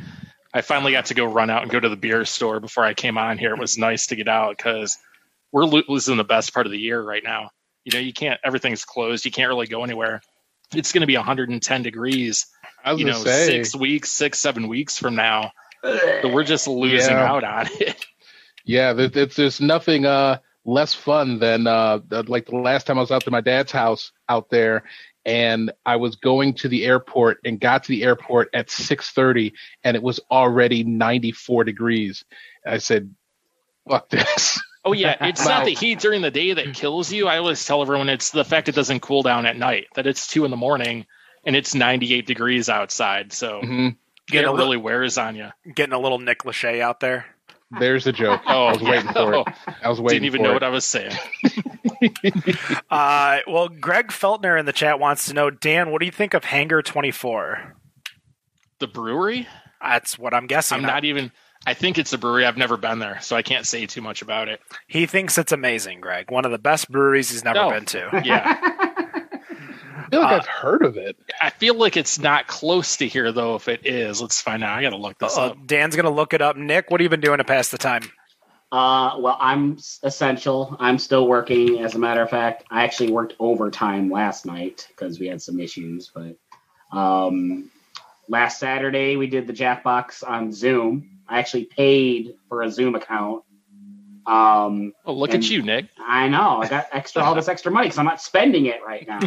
[0.53, 2.93] I finally got to go run out and go to the beer store before I
[2.93, 3.53] came on here.
[3.53, 4.97] It was nice to get out because
[5.51, 7.49] we're losing the best part of the year right now.
[7.83, 8.39] You know, you can't.
[8.43, 9.25] Everything's closed.
[9.25, 10.21] You can't really go anywhere.
[10.73, 12.45] It's going to be 110 degrees.
[12.95, 15.51] You know, say, six weeks, six, seven weeks from now.
[15.83, 17.31] So we're just losing Yeah.
[17.31, 18.05] out on it.
[18.63, 23.01] Yeah, there, there's, there's nothing uh, less fun than uh, like the last time I
[23.01, 24.83] was out to my dad's house out there,
[25.25, 29.97] and I was going to the airport and got to the airport at 6:30, and
[29.97, 32.23] it was already 94 degrees.
[32.63, 33.13] I said,
[33.89, 37.27] "Fuck this." Oh yeah, it's not the heat during the day that kills you.
[37.27, 39.87] I always tell everyone it's the fact it doesn't cool down at night.
[39.95, 41.05] That it's two in the morning
[41.45, 43.95] and it's 98 degrees outside, so hmm it
[44.31, 45.49] Get a li- really wears on you.
[45.75, 47.25] Getting a little Nick Lachey out there.
[47.69, 48.41] There's the joke.
[48.47, 49.47] Oh, I was waiting for it.
[49.83, 50.53] I was waiting Didn't even for know it.
[50.53, 51.15] what I was saying.
[52.89, 56.33] Uh, well, Greg Feltner in the chat wants to know, Dan, what do you think
[56.33, 57.75] of Hangar 24?
[58.79, 59.47] The brewery?
[59.81, 60.77] That's what I'm guessing.
[60.77, 61.31] I'm not even.
[61.65, 62.45] I think it's a brewery.
[62.45, 64.61] I've never been there, so I can't say too much about it.
[64.87, 66.31] He thinks it's amazing, Greg.
[66.31, 67.69] One of the best breweries he's never No.
[67.69, 68.21] been to.
[68.25, 71.15] Yeah, I feel like Uh, I've heard of it.
[71.41, 73.55] I feel like it's not close to here though.
[73.55, 74.77] If it is, let's find out.
[74.77, 75.67] I gotta look this Uh, up.
[75.67, 76.57] Dan's gonna look it up.
[76.57, 78.03] Nick, what have you been doing to pass the time?
[78.71, 80.75] Uh, well, I'm essential.
[80.79, 81.79] I'm still working.
[81.81, 85.59] As a matter of fact, I actually worked overtime last night because we had some
[85.59, 86.09] issues.
[86.13, 86.37] But
[86.97, 87.69] um,
[88.27, 91.19] last Saturday we did the Jackbox on Zoom.
[91.31, 93.43] I actually paid for a Zoom account.
[94.27, 95.85] Um, Oh, look at you, Nick.
[95.97, 96.61] I know.
[96.61, 99.19] I got extra all this extra money because I'm not spending it right now.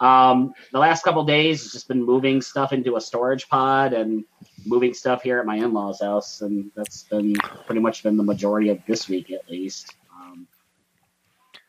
[0.00, 4.24] um, the last couple days, it's just been moving stuff into a storage pod and
[4.66, 8.68] moving stuff here at my in-laws' house, and that's been pretty much been the majority
[8.68, 9.94] of this week, at least.
[10.12, 10.48] Um,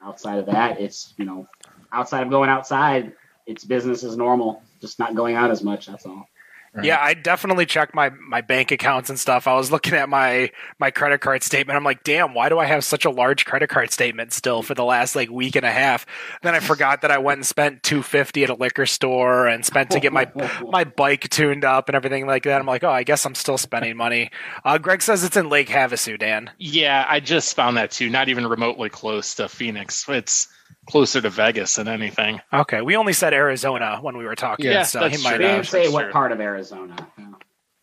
[0.03, 1.47] outside of that, it's you know,
[1.93, 3.13] outside of going outside,
[3.45, 4.63] it's business as normal.
[4.81, 5.85] Just not going out as much.
[5.85, 6.27] That's all.
[6.73, 6.85] Right.
[6.85, 9.45] Yeah, I definitely checked my my bank accounts and stuff.
[9.45, 11.75] I was looking at my my credit card statement.
[11.75, 14.73] I'm like, damn, why do I have such a large credit card statement still for
[14.73, 16.05] the last like week and a half?
[16.43, 19.65] Then I forgot that I went and spent two fifty at a liquor store and
[19.65, 20.31] spent to get my
[20.69, 22.61] my bike tuned up and everything like that.
[22.61, 24.31] I'm like, oh, I guess I'm still spending money.
[24.63, 26.51] Uh, Greg says it's in Lake Havasu, Dan.
[26.57, 28.09] Yeah, I just found that too.
[28.09, 30.07] Not even remotely close to Phoenix.
[30.07, 30.47] It's
[30.91, 32.41] closer to Vegas than anything.
[32.53, 35.39] Okay, we only said Arizona when we were talking, Yeah, so that's he might true.
[35.39, 35.55] They have.
[35.63, 36.11] didn't say that's what true.
[36.11, 36.95] part of Arizona.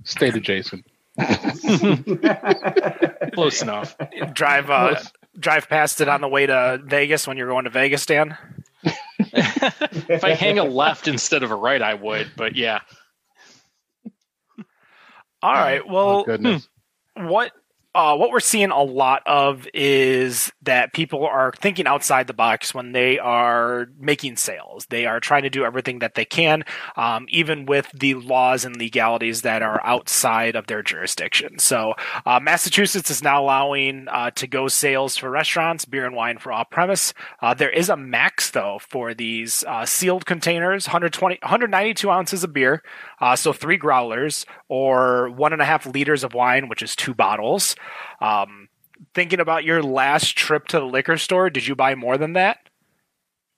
[0.05, 0.87] State adjacent.
[3.35, 3.97] Close enough.
[4.33, 4.97] drive uh,
[5.39, 8.37] drive past it on the way to Vegas when you're going to Vegas, Dan.
[9.19, 12.31] if I hang a left instead of a right, I would.
[12.37, 12.81] But yeah,
[15.43, 16.69] All right, Oh, well, goodness.
[17.15, 17.53] what
[17.95, 22.75] uh, what we're seeing a lot of is that people are thinking outside the box
[22.75, 24.85] when they are making sales.
[24.91, 26.63] They are trying to do everything that they can,
[26.95, 31.59] um, even with the laws and legalities that are outside of their jurisdiction.
[31.59, 31.95] So,
[32.27, 36.53] uh, Massachusetts is now allowing uh, to go sales for restaurants, beer and wine for
[36.53, 37.15] off premise.
[37.41, 42.53] Uh, there is a max though for these uh, sealed containers, 120, 192 ounces of
[42.53, 42.83] beer,
[43.23, 47.15] uh, so three growlers or one and a half liters of wine, which is two
[47.15, 47.75] bottles.
[48.21, 48.68] Um,
[49.19, 52.59] thinking about your last trip to the liquor store, did you buy more than that?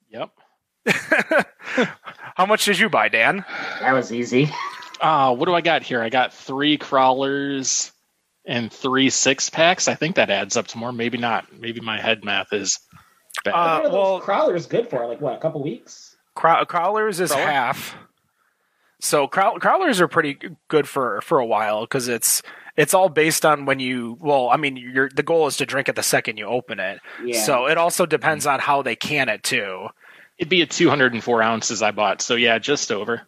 [0.09, 0.31] yep.
[2.35, 3.45] How much did you buy, Dan?
[3.79, 4.49] That was easy.
[4.99, 6.01] Uh, what do I got here?
[6.01, 7.91] I got three crawlers
[8.43, 9.87] and three six packs.
[9.87, 10.91] I think that adds up to more.
[10.91, 11.45] Maybe not.
[11.55, 12.79] Maybe my head math is
[13.45, 13.51] bad.
[13.53, 15.05] Uh, what are those well- crawlers good for?
[15.07, 15.35] Like what?
[15.35, 16.15] A couple weeks?
[16.33, 17.45] Crow- crawlers is Crawler?
[17.45, 17.95] half.
[18.99, 22.41] So crow- crawlers are pretty good for for a while because it's
[22.81, 25.87] it's all based on when you well I mean your the goal is to drink
[25.87, 26.99] it the second you open it.
[27.23, 27.43] Yeah.
[27.43, 29.87] So it also depends on how they can it too.
[30.37, 32.21] It'd be a 204 ounces I bought.
[32.21, 33.21] So yeah, just over.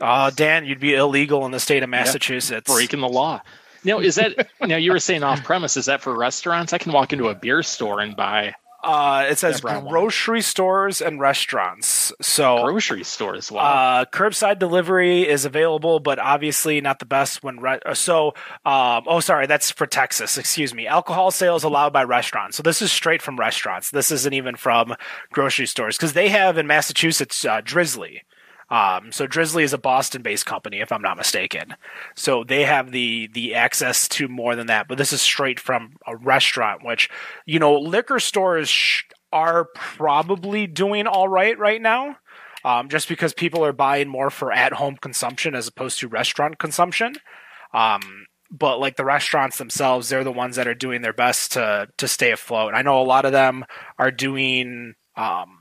[0.00, 2.70] Uh, Dan, you'd be illegal in the state of Massachusetts.
[2.70, 3.40] Breaking the law.
[3.84, 5.76] Now, is that now you were saying off premise?
[5.76, 6.72] Is that for restaurants?
[6.72, 8.54] I can walk into a beer store and buy
[8.86, 12.12] Uh, it says grocery stores and restaurants.
[12.22, 13.50] So grocery stores.
[13.50, 13.64] well.
[13.64, 17.58] Uh, curbside delivery is available, but obviously not the best when.
[17.58, 18.28] Re- uh, so,
[18.64, 20.38] um, oh, sorry, that's for Texas.
[20.38, 20.86] Excuse me.
[20.86, 22.56] Alcohol sales allowed by restaurants.
[22.56, 23.90] So this is straight from restaurants.
[23.90, 24.94] This isn't even from
[25.32, 28.20] grocery stores because they have in Massachusetts uh, Drizly.
[28.68, 31.74] Um, so Drizly is a Boston-based company, if I'm not mistaken.
[32.16, 34.88] So they have the the access to more than that.
[34.88, 37.08] But this is straight from a restaurant, which
[37.44, 42.16] you know, liquor stores sh- are probably doing all right right now
[42.66, 46.58] um, just because people are buying more for at home consumption as opposed to restaurant
[46.58, 47.14] consumption.
[47.72, 51.88] Um, but like the restaurants themselves, they're the ones that are doing their best to
[51.96, 52.74] to stay afloat.
[52.74, 53.64] I know a lot of them
[53.98, 55.55] are doing um,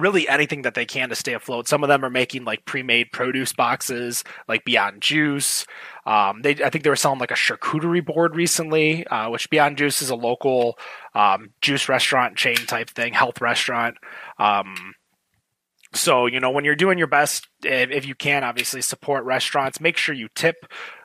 [0.00, 1.68] really anything that they can to stay afloat.
[1.68, 5.66] Some of them are making like pre-made produce boxes, like Beyond Juice.
[6.04, 9.78] Um, they, I think they were selling like a charcuterie board recently, uh, which Beyond
[9.78, 10.78] Juice is a local
[11.14, 13.96] um, juice restaurant chain type thing, health restaurant.
[14.38, 14.94] Um,
[15.92, 19.80] so, you know, when you're doing your best, if, if you can, obviously support restaurants.
[19.80, 20.56] Make sure you tip,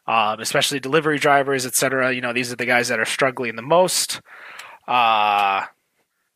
[0.07, 2.13] um, especially delivery drivers, etc.
[2.13, 4.21] You know, these are the guys that are struggling the most.
[4.87, 5.65] Uh,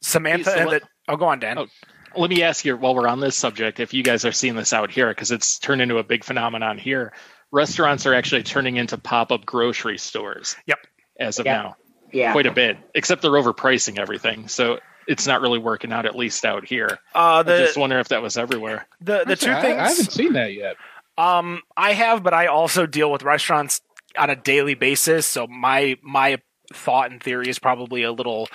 [0.01, 1.57] Samantha, so and the, oh, go on, Dan.
[1.57, 1.67] Oh.
[2.17, 4.73] Let me ask you while we're on this subject, if you guys are seeing this
[4.73, 7.13] out here, because it's turned into a big phenomenon here.
[7.51, 10.55] Restaurants are actually turning into pop-up grocery stores.
[10.65, 10.79] Yep.
[11.19, 11.53] As of Yeah.
[11.53, 11.75] now,
[12.11, 12.31] Yeah.
[12.31, 12.77] quite a bit.
[12.93, 16.05] Except they're overpricing everything, so it's not really working out.
[16.05, 16.99] At least out here.
[17.13, 18.87] Uh, I just wonder if that was everywhere.
[19.01, 20.75] the the Actually, two I- things I, haven't seen that yet.
[21.17, 23.81] Um, I have, but I also deal with restaurants
[24.17, 25.25] on a daily basis.
[25.27, 26.39] So my my
[26.73, 28.49] thought and theory is probably a little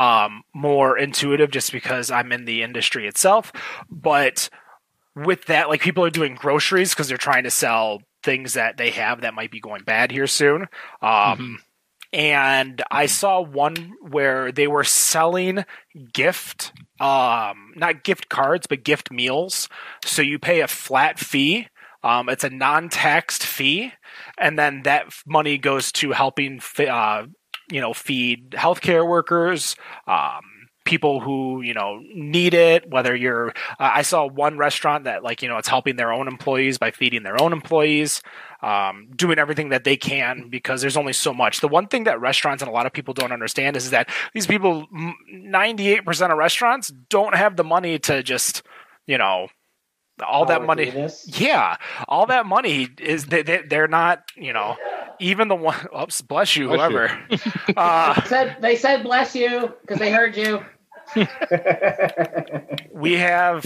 [0.00, 3.52] um, more intuitive, just because I'm in the industry itself.
[3.90, 4.48] But
[5.14, 8.90] with that, like people are doing groceries because they're trying to sell things that they
[8.90, 10.68] have that might be going bad here soon.
[11.02, 11.58] Um,
[12.12, 15.64] And I saw one where they were selling
[16.12, 19.68] gift um, not gift cards, but gift meals.
[20.04, 21.68] So you pay a flat fee.
[22.02, 23.92] Um, it's a non-taxed fee,
[24.38, 27.26] and then that money goes to helping, uh,
[27.70, 30.42] you know, feed healthcare workers, um,
[30.84, 32.88] people who you know need it.
[32.90, 36.28] Whether you're, uh, I saw one restaurant that like you know it's helping their own
[36.28, 38.22] employees by feeding their own employees
[38.62, 41.60] um, doing everything that they can because there's only so much.
[41.60, 44.46] The one thing that restaurants and a lot of people don't understand is that these
[44.46, 44.86] people,
[45.32, 48.62] 98% of restaurants don't have the money to just,
[49.06, 49.48] you know,
[50.22, 50.92] all that money.
[51.24, 54.76] Yeah, all that money is they, they they're not you know
[55.20, 55.76] even the one.
[55.98, 56.98] Oops, bless you, Bless you.
[56.98, 57.18] whoever.
[57.76, 60.64] uh, Said they said bless you because they heard you.
[62.92, 63.64] we have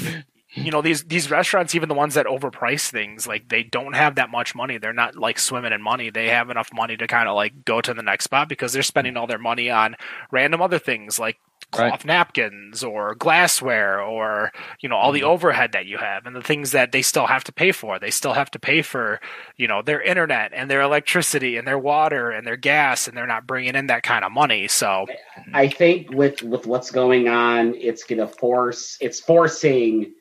[0.54, 4.14] you know these these restaurants even the ones that overprice things like they don't have
[4.14, 4.78] that much money.
[4.78, 6.10] They're not like swimming in money.
[6.10, 8.82] They have enough money to kind of like go to the next spot because they're
[8.82, 9.96] spending all their money on
[10.30, 11.38] random other things like
[11.70, 12.04] cloth Right.
[12.04, 15.30] napkins or glassware or you know all the mm-hmm.
[15.30, 17.98] overhead that you have and the things that they still have to pay for.
[17.98, 19.20] They still have to pay for
[19.56, 23.26] you know their internet and their electricity and their water and their gas and they're
[23.26, 24.68] not bringing in that kind of money.
[24.68, 25.06] So
[25.52, 30.12] I think with with what's going on, it's gonna force it's forcing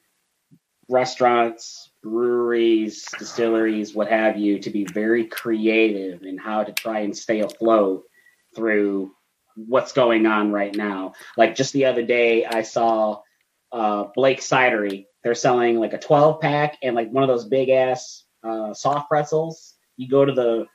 [0.89, 7.15] restaurants, breweries, distilleries, what have you, to be very creative in how to try and
[7.15, 8.03] stay afloat
[8.55, 9.11] through
[9.55, 11.13] what's going on right now.
[11.37, 13.21] Like just the other day, I saw
[13.71, 15.05] uh, Blake Cidery.
[15.23, 19.09] They're selling like a 12 pack and like one of those big ass uh, soft
[19.09, 19.75] pretzels.
[19.95, 20.65] You go to the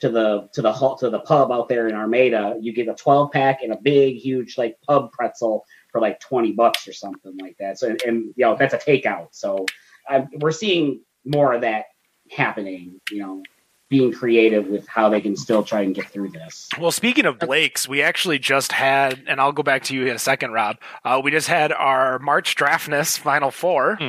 [0.00, 2.94] to the to the hall to the pub out there in Armada, you get a
[2.94, 7.36] 12 pack and a big huge like pub pretzel for like 20 bucks or something
[7.40, 7.78] like that.
[7.78, 9.28] So and, and you know that's a takeout.
[9.32, 9.66] So
[10.08, 11.86] i we're seeing more of that
[12.30, 13.00] happening.
[13.10, 13.42] You know,
[13.90, 16.68] being creative with how they can still try and get through this.
[16.78, 20.14] Well, speaking of Blake's, we actually just had, and I'll go back to you in
[20.14, 20.76] a second, Rob.
[21.04, 24.08] Uh, we just had our March Draftness Final Four, Hmm.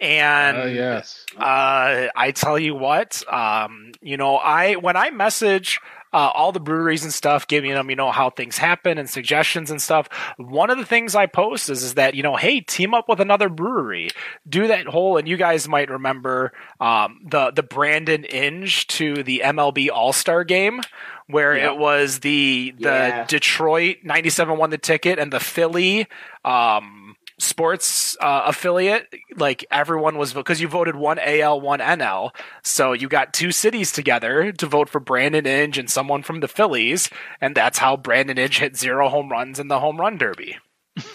[0.00, 1.24] and Uh, yes.
[1.36, 5.78] uh, I tell you what, um, you know, I when I message
[6.16, 9.70] uh, all the breweries and stuff, giving them, you know, how things happen and suggestions
[9.70, 10.08] and stuff.
[10.38, 13.20] One of the things I post is, is that you know, hey, team up with
[13.20, 14.08] another brewery,
[14.48, 15.18] do that whole.
[15.18, 20.42] And you guys might remember um, the the Brandon Inge to the MLB All Star
[20.42, 20.80] game.
[21.28, 21.72] Where Yeah.
[21.72, 23.24] it was the the Yeah.
[23.26, 26.06] Detroit ninety seven won the ticket and the Philly
[26.44, 27.05] um,
[27.38, 32.30] sports uh, affiliate, like everyone was because you voted one AL, one NL,
[32.62, 36.48] so you got two cities together to vote for Brandon Inge and someone from the
[36.48, 40.56] Phillies, and that's how Brandon Inge hit zero home runs in the home run derby.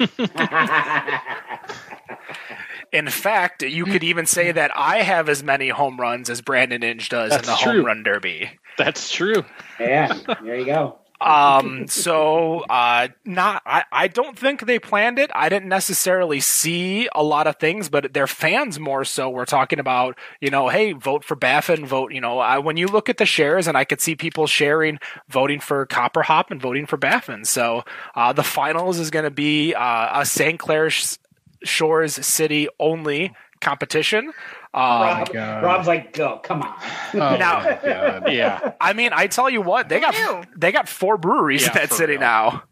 [2.92, 6.82] In fact, you could even say that I have as many home runs as Brandon
[6.82, 7.72] Inge does in the true.
[7.76, 8.50] home run derby.
[8.76, 9.44] That's true.
[9.78, 10.99] yeah, there you go.
[11.20, 15.30] Um so uh not I, I don't think they planned it.
[15.34, 19.78] I didn't necessarily see a lot of things but their fans more so were talking
[19.78, 23.18] about you know hey vote for baffin vote you know I, when you look at
[23.18, 26.96] the shares and i could see people sharing voting for copper hop and voting for
[26.96, 27.44] baffin.
[27.44, 31.16] So uh the finals is going to be uh a st clair Sh-
[31.62, 34.32] shores city only competition
[34.72, 35.62] um, Rob, God.
[35.64, 36.74] Rob's like, go, come on.
[37.14, 38.72] Oh, Now- Yeah.
[38.80, 40.14] I mean, I tell you what, they got
[40.56, 42.20] they got four breweries Yeah, in that city real.
[42.20, 42.62] now.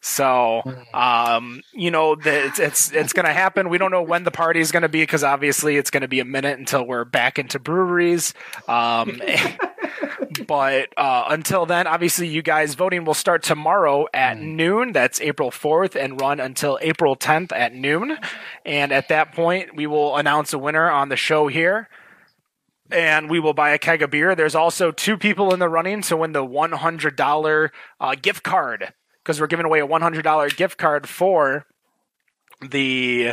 [0.00, 0.60] So,
[0.92, 3.70] um, you know, the, it's it's it's going to happen.
[3.70, 6.08] We don't know when the party is going to be because obviously it's going to
[6.08, 8.34] be a minute until we're back into breweries.
[8.68, 9.22] Um,
[10.46, 14.92] but uh, until then, obviously, you guys voting will start tomorrow at noon.
[14.92, 18.18] That's April fourth, and run until April tenth at noon.
[18.64, 21.88] And at that point, we will announce a winner on the show here
[22.90, 24.34] and we will buy a keg of beer.
[24.34, 27.70] There's also two people in the running to win the $100
[28.00, 28.92] uh, gift card
[29.22, 31.66] because we're giving away a $100 gift card for
[32.60, 33.32] the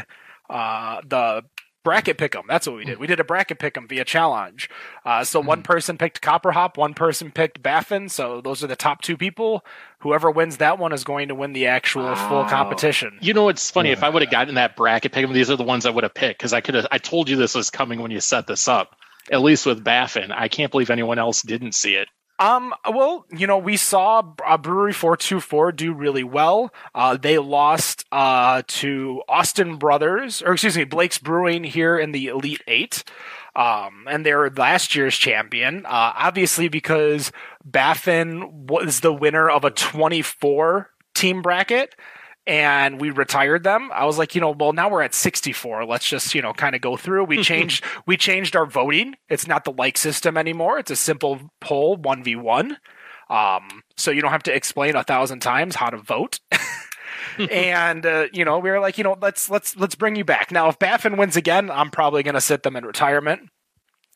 [0.49, 1.43] uh, the
[1.83, 2.43] bracket pick'em.
[2.47, 2.99] That's what we did.
[2.99, 4.69] We did a bracket pick'em via challenge.
[5.05, 8.09] Uh, so one person picked Copper Hop, one person picked Baffin.
[8.09, 9.65] So those are the top two people.
[9.99, 13.17] Whoever wins that one is going to win the actual full competition.
[13.21, 13.91] You know what's funny?
[13.91, 16.03] If I would have gotten that bracket pick 'em, these are the ones I would
[16.03, 16.87] have picked because I could have.
[16.91, 18.95] I told you this was coming when you set this up.
[19.31, 22.07] At least with Baffin, I can't believe anyone else didn't see it.
[22.41, 26.73] Um, well, you know, we saw uh, Brewery 424 do really well.
[26.95, 32.27] Uh, they lost uh, to Austin Brothers, or excuse me, Blake's Brewing here in the
[32.27, 33.03] Elite Eight.
[33.55, 37.31] Um, and they're last year's champion, uh, obviously because
[37.63, 41.93] Baffin was the winner of a 24 team bracket
[42.47, 43.89] and we retired them.
[43.93, 45.85] I was like, you know, well now we're at 64.
[45.85, 47.25] Let's just, you know, kind of go through.
[47.25, 49.15] We changed we changed our voting.
[49.29, 50.79] It's not the like system anymore.
[50.79, 52.75] It's a simple poll 1v1.
[53.29, 56.39] Um, so you don't have to explain a thousand times how to vote.
[57.51, 60.51] and uh, you know we were like, you know, let's let's let's bring you back.
[60.51, 63.49] Now, if Baffin wins again, I'm probably going to sit them in retirement.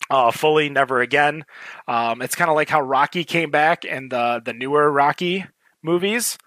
[0.09, 1.45] Uh, fully, never again.
[1.87, 5.45] Um, it's kind of like how Rocky came back in the the newer Rocky
[5.81, 6.37] movies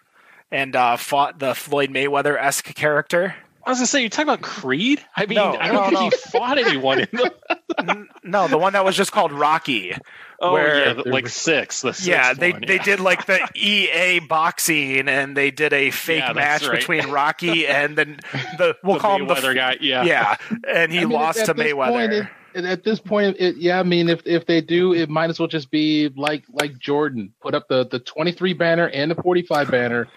[0.51, 3.35] and uh, fought the Floyd Mayweather esque character.
[3.65, 5.05] I was gonna say, you talk about Creed?
[5.15, 6.05] I mean, No, I don't no, think no.
[6.05, 7.33] he fought anyone in the.
[8.25, 9.95] No, the one that was just called Rocky.
[10.41, 11.83] Oh Where- yeah, the- like six.
[11.83, 12.83] The sixth yeah, they one, they yeah.
[12.83, 16.79] did like the EA boxing, and they did a fake Yeah, match right.
[16.79, 18.21] between Rocky and then
[18.57, 19.77] the we'll the call him the Mayweather guy.
[19.81, 20.37] Yeah, yeah,
[20.69, 21.89] and he I mean, lost at to this Mayweather.
[21.89, 25.09] point, it- it- at this point, it, yeah, I mean, if if they do, it
[25.11, 29.11] might as well just be like like Jordan, put up the the 23 banner and
[29.11, 30.09] the 45 banner,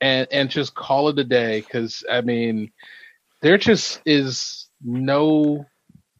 [0.00, 1.60] and and just call it a day.
[1.60, 2.70] Because I mean,
[3.42, 5.66] there just is no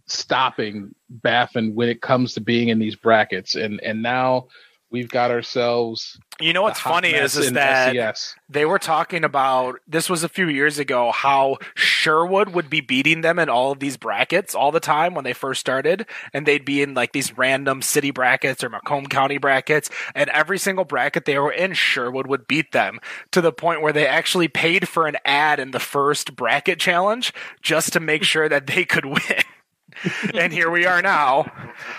[0.07, 4.49] stopping Baffin when it comes to being in these brackets, and and now
[4.91, 6.19] we've got ourselves.
[6.41, 8.35] you know what's funny is is that SES.
[8.49, 13.21] they were talking about this was a few years ago how Sherwood would be beating
[13.21, 16.65] them in all of these brackets all the time when they first started and they'd
[16.65, 21.25] be in like these random city brackets or Macomb County brackets and every single bracket
[21.25, 22.99] they were in Sherwood would beat them
[23.33, 27.33] to the point where they actually paid for an ad in the first bracket challenge
[27.63, 29.43] just to make sure that they could win.
[30.35, 31.51] and here we are now.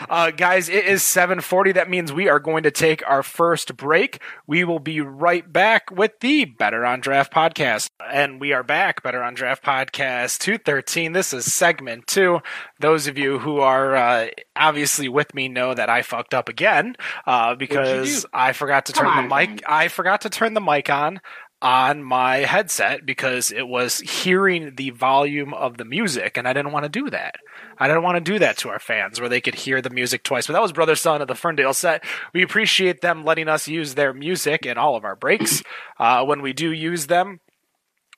[0.09, 1.73] Uh, guys, it is 740.
[1.73, 4.21] That means we are going to take our first break.
[4.47, 7.87] We will be right back with the Better on Draft podcast.
[8.11, 11.13] And we are back, Better on Draft podcast 213.
[11.13, 12.39] This is segment two.
[12.79, 16.95] Those of you who are uh, obviously with me know that I fucked up again
[17.25, 19.63] uh, because I forgot to turn on, the mic.
[19.67, 21.21] I forgot to turn the mic on
[21.61, 26.71] on my headset because it was hearing the volume of the music and I didn't
[26.71, 27.35] want to do that.
[27.77, 30.23] I didn't want to do that to our fans where they could hear the music
[30.23, 30.47] twice.
[30.47, 32.03] But that was Brother Son of the Ferndale set.
[32.33, 35.61] We appreciate them letting us use their music in all of our breaks
[35.97, 37.39] uh, when we do use them.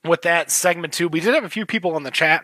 [0.03, 2.43] With that segment two, we did have a few people in the chat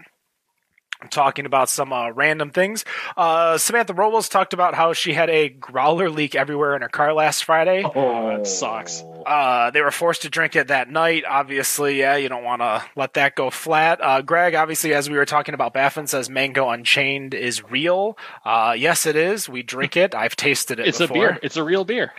[1.10, 2.84] talking about some uh, random things.
[3.16, 7.14] Uh, Samantha Robles talked about how she had a growler leak everywhere in her car
[7.14, 7.84] last Friday.
[7.84, 9.04] Oh, that sucks.
[9.26, 11.24] Uh, they were forced to drink it that night.
[11.28, 14.00] Obviously, yeah, you don't want to let that go flat.
[14.02, 18.18] Uh, Greg, obviously, as we were talking about, Baffin says Mango Unchained is real.
[18.46, 19.50] Uh, yes, it is.
[19.50, 20.16] We drink it.
[20.16, 21.18] I've tasted it It's before.
[21.18, 21.40] a beer.
[21.44, 22.14] It's a real beer.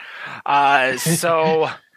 [0.45, 1.68] Uh, so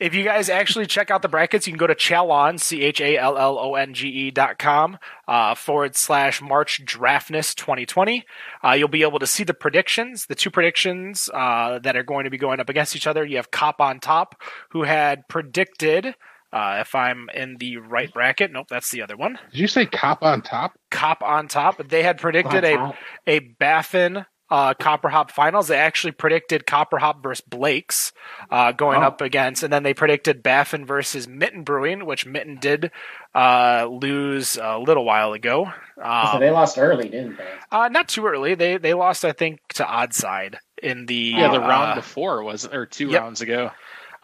[0.00, 3.00] if you guys actually check out the brackets, you can go to Challonge, C H
[3.00, 8.24] A L L O N G E dot com, uh, forward slash March Draftness 2020.
[8.64, 12.24] Uh, you'll be able to see the predictions, the two predictions uh, that are going
[12.24, 13.24] to be going up against each other.
[13.24, 14.40] You have Cop on top,
[14.70, 16.14] who had predicted.
[16.52, 19.38] Uh, if I'm in the right bracket, nope, that's the other one.
[19.50, 20.78] Did you say cop on top?
[20.90, 21.86] Cop on top.
[21.88, 22.94] They had predicted a
[23.26, 25.68] a Baffin uh, Copper Hop finals.
[25.68, 28.12] They actually predicted Copper Hop versus Blake's
[28.50, 29.06] uh, going Oh.
[29.06, 32.90] up against, and then they predicted Baffin versus Mitten Brewing, which Mitten did
[33.34, 35.72] uh, lose a little while ago.
[35.96, 37.48] so Um, they lost early, didn't they?
[37.72, 38.54] uh, not too early.
[38.54, 42.66] They they lost, I think, to Oddside in the Yeah, the uh, round before was
[42.66, 43.22] or two yep.
[43.22, 43.70] rounds ago.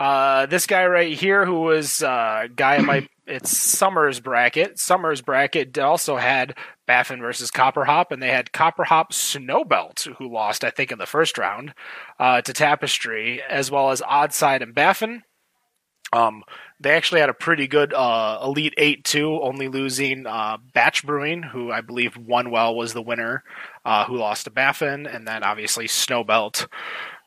[0.03, 4.81] Uh, this guy right here, who was uh, guy in my it's Summers bracket.
[4.81, 6.57] Summers bracket also had
[6.89, 10.99] Baffin versus Copper Hop, and they had Copper Hop Snowbelt, who lost, I think, in
[10.99, 11.73] the first round
[12.19, 15.23] uh, to Tapestry, as well as Oddside and Baffin.
[16.13, 16.43] Um,
[16.81, 21.45] they actually had a pretty good uh, Elite Eight too, only losing uh, Batch Brewing,
[21.45, 23.45] who I believe won well was the winner,
[23.85, 26.67] uh, who lost to Baffin, and then obviously Snowbelt,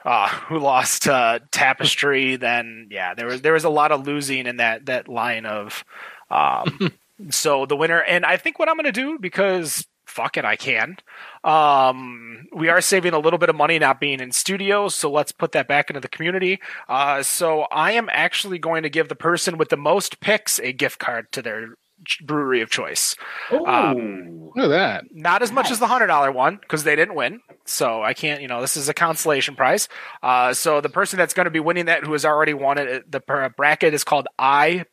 [0.05, 2.35] uh, who lost to Tapestry.
[2.37, 5.83] then yeah, there was there was a lot of losing in that that line of.
[6.29, 6.93] Um,
[7.29, 10.55] so the winner, and I think what I'm going to do because fuck it, I
[10.55, 10.97] can.
[11.43, 15.31] Um, we are saving a little bit of money not being in studio, so let's
[15.31, 16.59] put that back into the community.
[16.87, 20.71] Uh, so I am actually going to give the person with the most picks a
[20.71, 21.75] gift card to their
[22.21, 23.15] brewery of choice.
[23.51, 23.65] Ooh.
[23.65, 25.03] Um, Look at that.
[25.11, 27.41] Not as much as the hundred dollar one because they didn't win.
[27.65, 29.89] So I can't, you know, this is a consolation prize.
[30.23, 33.11] Uh, so the person that's going to be winning that, who has already won it,
[33.11, 34.85] the bracket is called I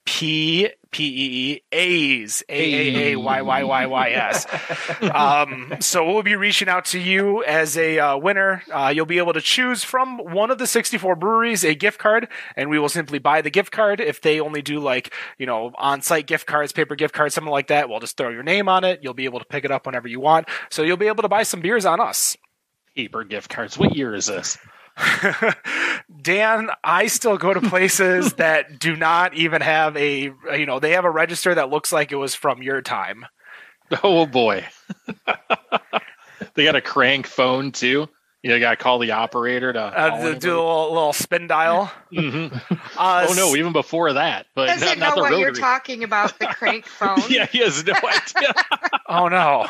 [0.92, 4.46] P E E A's A A A Y Y Y Y S.
[5.12, 8.62] Um, so we'll be reaching out to you as a uh, winner.
[8.72, 12.28] Uh, you'll be able to choose from one of the 64 breweries a gift card,
[12.56, 14.00] and we will simply buy the gift card.
[14.00, 17.50] If they only do like, you know, on site gift cards, paper gift cards, something
[17.50, 19.00] like that, we'll just throw your name on it.
[19.02, 20.48] You'll be able to pick it up whenever you want.
[20.70, 22.36] So you'll be able to buy some beers on us.
[22.94, 23.78] Paper gift cards.
[23.78, 24.58] What year is this?
[26.22, 30.92] Dan, I still go to places that do not even have a, you know, they
[30.92, 33.26] have a register that looks like it was from your time.
[34.02, 34.66] Oh boy.
[36.54, 38.08] they got a crank phone too.
[38.42, 41.92] You got to call the operator to Uh, call do a little, little spin dial.
[42.12, 42.52] Mhm.
[42.96, 46.02] Uh, Oh no, even before that, but Doesn't not, know not the what you're talking
[46.02, 46.36] about.
[46.40, 47.20] The crank phone.
[47.28, 48.52] yeah, he has no idea.
[49.14, 49.66] Oh no.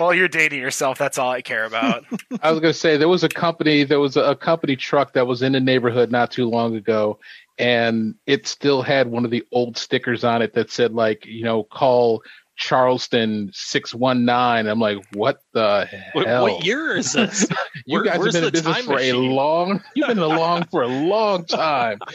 [0.00, 0.98] well, you're dating yourself.
[0.98, 2.04] That's all I care about.
[2.42, 5.26] I was going to say there was a company, there was a company truck that
[5.28, 7.20] was in the neighborhood not too long ago,
[7.58, 11.44] and it still had one of the old stickers on it that said like, you
[11.44, 12.22] know, call
[12.60, 14.66] Charleston six one nine.
[14.68, 16.42] I'm like, what the What, hell?
[16.42, 17.46] what year is this?
[17.86, 19.82] You Where- guys have been in business time for a long.
[19.96, 21.98] You've been along for a long time.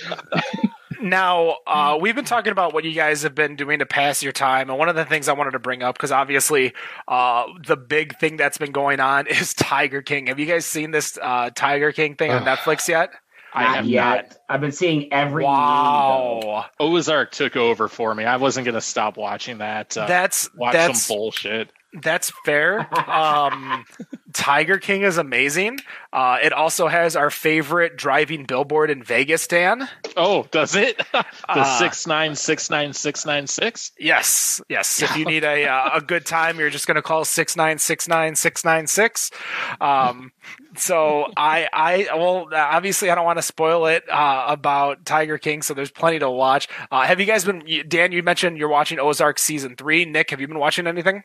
[1.02, 4.32] Now, uh, we've been talking about what you guys have been doing to pass your
[4.32, 6.74] time, and one of the things I wanted to bring up because obviously,
[7.08, 10.28] uh, the big thing that's been going on is Tiger King.
[10.28, 13.12] Have you guys seen this uh, Tiger King thing on Netflix yet?
[13.56, 14.44] I Not have yet.
[14.50, 15.46] I've been seeing every.
[15.46, 18.26] Wow, Ozark took over for me.
[18.26, 19.98] I wasn't gonna stop watching that.
[19.98, 21.72] Uh, that's watch that's some bullshit.
[22.02, 22.88] That's fair.
[23.10, 23.86] Um,
[24.34, 25.80] Tiger King is amazing.
[26.12, 29.88] Uh, it also has our favorite driving billboard in Vegas, Dan.
[30.18, 30.98] Oh, does it?
[31.14, 33.94] the Uh, six nine six nine six nine six.
[33.98, 35.02] Yes, yes.
[35.02, 37.78] If you need a uh, a good time, you're just going to call six nine
[37.78, 39.32] six nine six nine six.
[39.80, 40.32] Um,
[40.76, 45.62] so I I well obviously I don't want to spoil it uh, about Tiger King.
[45.62, 46.68] So there's plenty to watch.
[46.92, 47.64] Uh, have you guys been?
[47.88, 50.04] Dan, you mentioned you're watching Ozark season three.
[50.04, 51.24] Nick, have you been watching anything?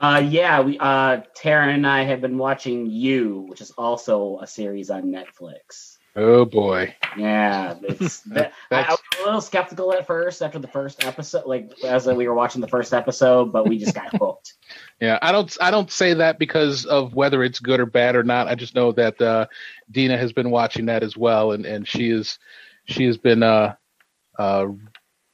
[0.00, 4.46] Uh, yeah, we uh, Tara and I have been watching You, which is also a
[4.46, 5.98] series on Netflix.
[6.16, 6.94] Oh boy.
[7.16, 11.46] Yeah, it's that, I, I was a little skeptical at first after the first episode,
[11.46, 14.54] like as we were watching the first episode, but we just got hooked.
[15.00, 18.22] Yeah, I don't I don't say that because of whether it's good or bad or
[18.22, 18.48] not.
[18.48, 19.46] I just know that uh,
[19.90, 22.38] Dina has been watching that as well, and, and she is
[22.84, 23.74] she has been uh,
[24.38, 24.66] uh,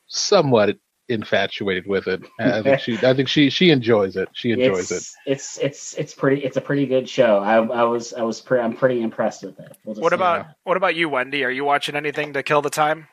[0.07, 0.79] somewhat
[1.09, 2.23] infatuated with it.
[2.39, 4.29] I think she I think she she enjoys it.
[4.33, 4.97] She enjoys it.
[4.97, 6.43] it's, It's it's it's pretty.
[6.45, 7.39] It's a pretty good show.
[7.39, 8.63] I, I was I was pretty.
[8.63, 9.77] I'm pretty impressed with it.
[9.85, 10.57] We'll What about that.
[10.65, 11.45] what about you, Wendy?
[11.45, 13.09] Are you watching anything to kill the time?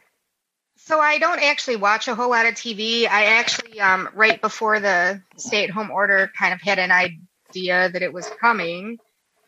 [0.75, 3.07] So I don't actually watch a whole lot of TV.
[3.07, 8.11] I actually, um, right before the stay-at-home order, kind of had an idea that it
[8.11, 8.97] was coming.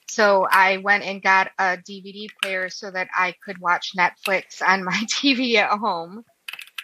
[0.07, 4.83] So I went and got a DVD player so that I could watch Netflix on
[4.83, 6.23] my TV at home.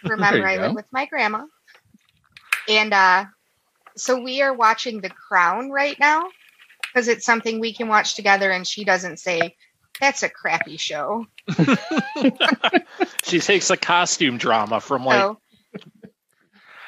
[0.04, 1.44] Remember, you I live with my grandma,
[2.68, 3.24] and uh,
[3.96, 6.24] so we are watching The Crown right now
[6.92, 9.56] because it's something we can watch together, and she doesn't say
[10.00, 11.26] that's a crappy show.
[13.24, 15.38] She takes a costume drama from like so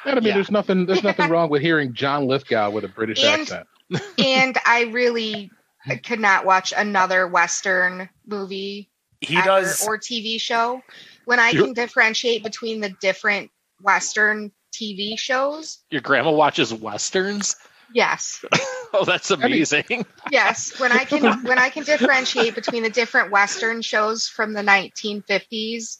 [0.05, 0.33] And I mean, Yeah.
[0.35, 3.67] there's nothing there's nothing wrong with hearing John Lithgow with a British And- accent.
[4.19, 5.49] and I really
[6.03, 8.89] could not watch another Western movie
[9.21, 9.87] He ever does.
[9.87, 10.81] or TV show
[11.25, 13.51] when I You- can differentiate between the different
[13.81, 15.79] Western TV shows.
[15.89, 17.55] your grandma watches westerns.
[17.93, 18.43] Yes,
[18.93, 20.05] Oh, that's mean- amazing.
[20.31, 20.77] yes.
[20.79, 25.97] When I can when I can differentiate between the different Western shows from the 1950s,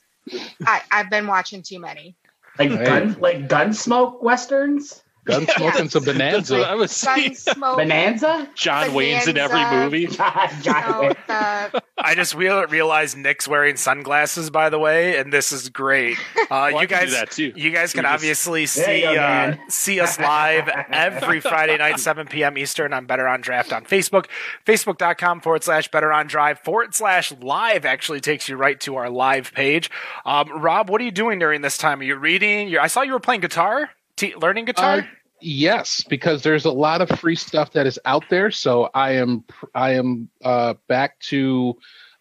[0.66, 2.16] I, I've been watching too many.
[2.58, 5.02] like gun like Gunsmoke westerns?
[5.26, 6.58] Gunsmoke and some That's bonanza.
[6.60, 7.32] what I was saying.
[7.32, 7.78] Gunsmoke.
[7.78, 8.50] Bonanza?
[8.56, 9.84] John Wayne's in every Bonanza.
[9.86, 10.08] movie.
[10.16, 11.16] John, John no, Wayne.
[11.28, 16.18] the, I just re- realized Nick's wearing sunglasses, by the way, and this is great.
[16.18, 17.54] Uh, Well, I you can do guys, that too.
[17.56, 19.60] you guys can We just- obviously There see you go, uh, Dan.
[19.70, 22.58] see us live every Friday night, 7 p.m.
[22.58, 24.26] Eastern on Better on Draft on Facebook.
[24.66, 29.10] Facebook.com forward slash Better on Draft forward slash live actually takes you right to our
[29.10, 29.90] live page.
[30.26, 32.00] Um, Rob, what are you doing during this time?
[32.00, 32.68] Are you reading?
[32.68, 35.00] You're, I saw you were playing guitar, T- learning guitar.
[35.00, 35.04] Uh,
[35.42, 38.52] yes, because there's a lot of free stuff that is out there.
[38.52, 39.44] So I am
[39.74, 41.78] I am uh, back to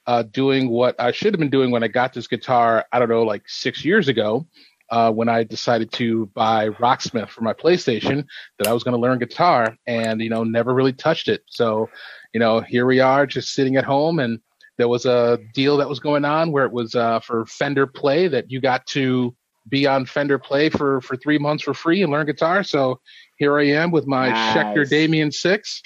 [0.06, 2.84] uh, doing what I should have been doing when I got this guitar.
[2.92, 4.46] I don't know, like six years ago,
[4.90, 8.24] uh, when I decided to buy Rocksmith for my PlayStation.
[8.58, 11.42] That I was going to learn guitar, and you know, never really touched it.
[11.46, 11.88] So,
[12.32, 14.40] you know, here we are, just sitting at home, and
[14.76, 18.28] there was a deal that was going on where it was uh, for Fender Play
[18.28, 19.34] that you got to
[19.68, 22.62] be on Fender Play for for three months for free and learn guitar.
[22.62, 23.00] So
[23.36, 24.56] here I am with my Nice.
[24.56, 25.82] Schecter Damien Six,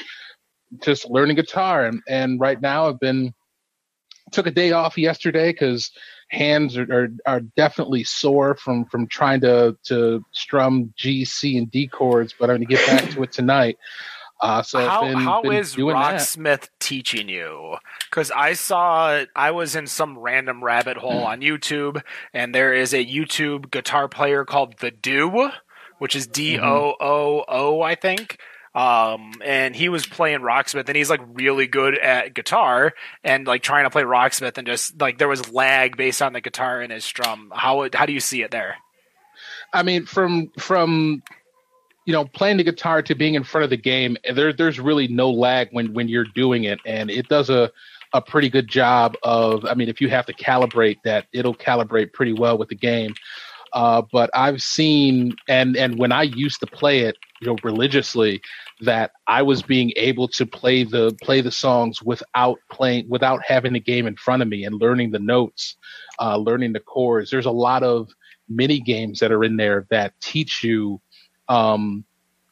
[0.82, 1.84] just learning guitar.
[1.86, 3.34] And and right now I've been
[4.32, 5.90] took a day off yesterday because
[6.30, 11.70] hands are, are are definitely sore from from trying to to strum G, C, and
[11.70, 12.34] D chords.
[12.38, 13.78] But I'm going to get back to it tonight.
[14.40, 16.20] Uh, so how been, how been is doing that.
[16.20, 17.76] Rocksmith teaching you?
[18.08, 22.94] Because I saw I was in some random rabbit hole on YouTube, and there is
[22.94, 25.50] a YouTube guitar player called The Do,
[25.98, 28.38] which is D O O O, I think.
[28.74, 33.62] Um, and he was playing Rocksmith, and he's like really good at guitar, and like
[33.62, 36.92] trying to play Rocksmith, and just like there was lag based on the guitar and
[36.92, 37.52] his strum.
[37.52, 38.76] How how do you see it there?
[39.72, 41.22] I mean, from from
[42.08, 45.08] you know, playing the guitar to being in front of the game, there there's really
[45.08, 47.70] no lag when when you're doing it, and it does a
[48.14, 49.66] a pretty good job of.
[49.66, 53.14] I mean, if you have to calibrate that, it'll calibrate pretty well with the game.
[53.74, 58.40] Uh, but I've seen and and when I used to play it, you know, religiously,
[58.80, 63.74] that I was being able to play the play the songs without playing without having
[63.74, 65.76] the game in front of me and learning the notes,
[66.18, 67.30] uh, learning the chords.
[67.30, 68.08] There's a lot of
[68.48, 71.02] mini games that are in there that teach you
[71.48, 72.04] um,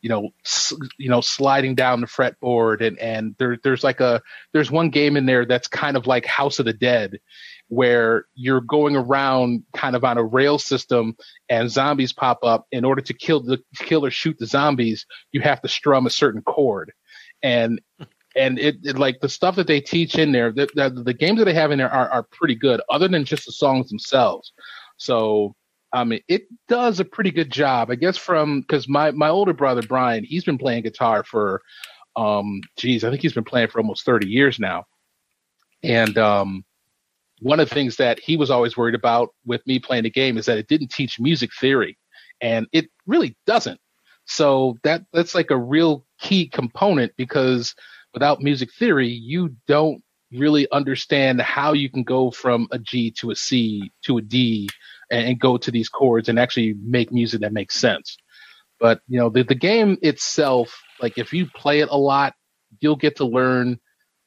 [0.03, 4.23] you know, s- you know, sliding down the fretboard, and and there there's like a
[4.53, 7.19] there's one game in there that's kind of like House of the Dead,
[7.69, 11.17] where you're going around kind of on a rail system,
[11.49, 12.67] and zombies pop up.
[12.73, 16.11] In order to kill the kill or shoot the zombies, you have to strum a
[16.11, 16.93] certain chord,
[17.43, 17.81] and
[18.37, 21.39] and it, it like the stuff that they teach in there, the, the, the games
[21.39, 24.53] that they have in there are, are pretty good, other than just the songs themselves.
[24.99, 25.57] So
[25.97, 27.91] I mean, it does a pretty good job.
[27.91, 31.63] I guess from because my my older brother Brian, he's been playing guitar for,
[32.17, 34.85] um, geez, I think he's been playing for almost thirty years now.
[35.83, 36.65] And um,
[37.41, 40.37] one of the things that he was always worried about with me playing the game
[40.37, 41.97] is that it didn't teach music theory,
[42.43, 43.81] and it really doesn't.
[44.27, 47.75] So that that's like a real key component because
[48.13, 53.31] without music theory, you don't really understand how you can go from a G to
[53.31, 54.69] a C to a D
[55.11, 58.17] and, and go to these chords and actually make music that makes sense.
[58.79, 62.35] But you know, the the game itself, like if you play it a lot,
[62.81, 63.81] you'll get to learn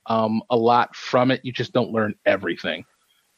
[0.07, 1.41] um, a lot from it.
[1.43, 2.85] You just don't learn everything.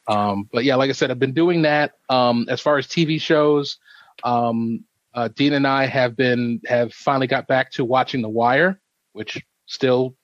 [0.08, 1.92] Um, but yeah, like I said, I've been doing that.
[2.08, 3.78] Um, as far as TV shows,
[4.24, 4.84] um,
[5.14, 8.80] uh, Dean and I have been have finally got back to watching The Wire,
[9.12, 10.16] which still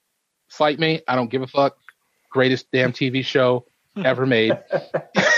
[0.49, 1.01] fight me.
[1.07, 1.77] I don't give a fuck.
[2.31, 3.65] Greatest damn TV show
[4.03, 4.57] ever made.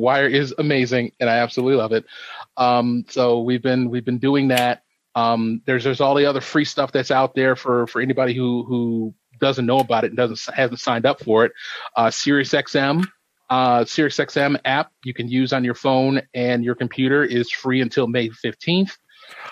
[0.00, 2.04] Wire is amazing, and I absolutely love it.
[2.56, 4.82] Um, so we've been we've been doing that.
[5.14, 8.64] Um, there's there's all the other free stuff that's out there for for anybody who
[8.64, 11.52] who doesn't know about it and doesn't hasn't signed up for it.
[11.96, 13.04] Uh, SiriusXM,
[13.50, 18.06] uh, SiriusXM app you can use on your phone and your computer is free until
[18.06, 18.96] May 15th.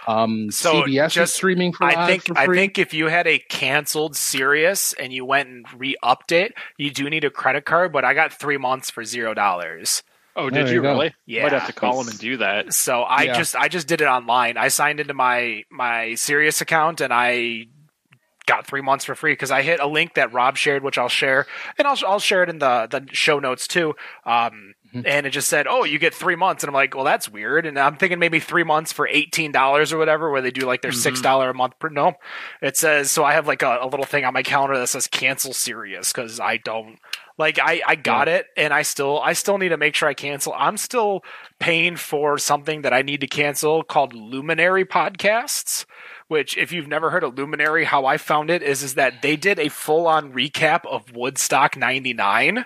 [0.07, 3.27] Um, So, CBS is just- streaming for I think for I think if you had
[3.27, 7.93] a canceled Sirius and you went and re-upped it, you do need a credit card.
[7.93, 10.03] But I got three months for zero dollars.
[10.37, 11.15] Oh, did you you really?
[11.27, 11.45] Yeah.
[11.45, 12.73] Might have to call him and do that.
[12.73, 13.35] So I Yeah.
[13.39, 14.57] just I just did it online.
[14.57, 17.67] I signed into my my Sirius account and I
[18.47, 21.09] got three months for free because I hit a link that Rob shared, which I'll
[21.09, 21.47] share,
[21.79, 23.95] and I'll I'll share it in the the show notes too.
[24.27, 25.03] Um, Mhm.
[25.07, 27.65] and it just said, "Oh, you get three months," and I'm like, "Well, that's weird."
[27.67, 30.83] And I'm thinking maybe three months for eighteen dollars or whatever, where they do like
[30.83, 31.79] their six dollar a month.
[31.81, 32.13] Per, no,
[32.61, 33.25] it says so.
[33.25, 36.39] I have like a, a little thing on my calendar that says cancel Sirius because
[36.39, 36.99] I don't
[37.39, 40.15] like I I got it and I still I still need to make sure I
[40.15, 40.55] cancel.
[40.57, 41.23] I'm still
[41.59, 45.85] paying for something that I need to cancel called Luminary Podcasts.
[46.27, 49.37] Which, if you've never heard of Luminary, how I found it is is that they
[49.37, 52.65] did a full on recap of Woodstock '99.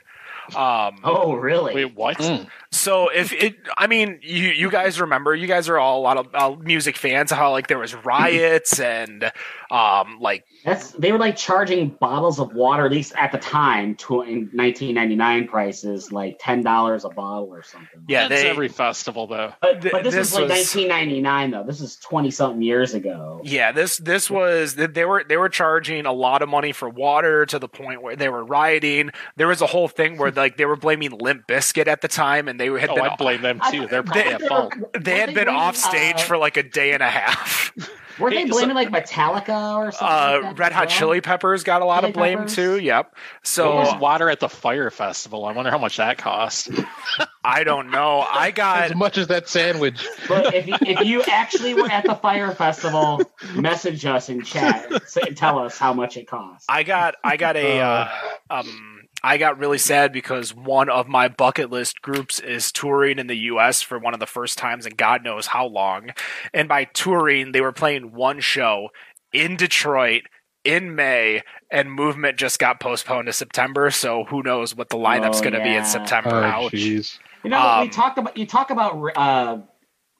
[0.56, 1.74] Um, Oh, really?
[1.74, 2.18] Wait, what?
[2.18, 2.48] Mm.
[2.70, 6.16] so if it, I mean, you you guys remember, you guys are all a lot
[6.16, 7.30] of uh, music fans.
[7.30, 9.30] How like there was riots and
[9.70, 13.94] um like That's they were like charging bottles of water, at least at the time,
[13.96, 17.88] to in 1999 prices, like ten dollars a bottle or something.
[18.08, 19.52] yeah That's they every festival though.
[19.60, 21.64] but, but this, this is like was- 1999 though.
[21.64, 23.40] This is 20 something years ago.
[23.44, 26.88] yeah this this was they they were they were charging a lot of money for
[26.88, 29.10] water to the point where they were rioting.
[29.36, 32.48] There was a whole thing where like they were blaming Limp Bizkit at the time,
[32.48, 33.86] and they had Oh, been I blame them too.
[33.86, 34.74] They're probably They- at fault.
[34.98, 37.72] they had been off stage for like a day and a half.
[38.18, 40.08] Were they blaming like Metallica or something?
[40.08, 40.96] like Uh, that Red Hot well?
[40.98, 42.54] Chili Peppers got a lot Chili of blame Peppers?
[42.56, 42.78] too.
[42.80, 43.06] Yep.
[43.12, 43.16] What
[43.46, 45.44] So was water at the fire festival?
[45.44, 46.68] I wonder how much that cost.
[47.44, 48.26] I don't know.
[48.28, 50.04] I got as much as that sandwich.
[50.26, 53.22] But if you, if you actually were at the fire festival,
[53.54, 54.90] message us in chat
[55.24, 56.64] and tell us how much it cost.
[56.68, 58.08] I got I got a uh,
[58.50, 63.26] um I got really sad because one of my bucket list groups is touring in
[63.26, 66.10] the US for one of the first times in God knows how long.
[66.54, 68.88] And by touring, they were playing one show
[69.32, 70.22] in Detroit
[70.64, 75.38] in May and movement just got postponed to September, so who knows what the lineup's
[75.40, 76.30] Oh, going to be in September.
[76.30, 76.72] Oh, Ouch.
[76.72, 77.18] jeez.
[77.44, 79.58] You know, we Um, talked about you talk about uh,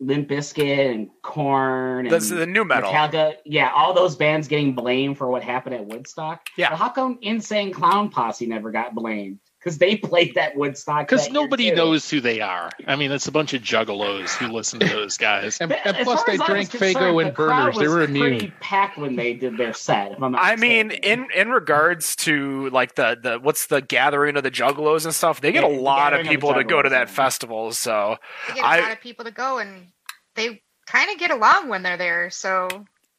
[0.01, 2.91] Limp Bizkit and Korn and That's the nu metal.
[2.93, 3.35] Metallica.
[3.45, 6.47] Yeah, all those bands getting blamed for what happened at Woodstock.
[6.57, 6.71] Yeah.
[6.71, 9.41] But how come Insane Clown Posse never got blamed?
[9.59, 11.09] Because they played that Woodstock.
[11.09, 12.71] Because nobody knows who they are.
[12.87, 15.59] I mean, it's a bunch of juggalos who listen to those guys.
[15.61, 17.77] And, and plus, they as I drank Faygo and crowd burners.
[17.77, 18.53] They was were Pretty immune.
[18.61, 20.13] packed when they did their set.
[20.13, 24.45] If I'm I mean, in in regards to like the the what's the gathering of
[24.45, 26.81] the juggalos and stuff, they get Yeah, a lot of gathering of people to go
[26.81, 27.73] to that festival.
[27.73, 28.17] So
[28.49, 29.89] They get I- a lot of people to go, and
[30.37, 32.31] they kind of get along when they're there.
[32.31, 32.69] So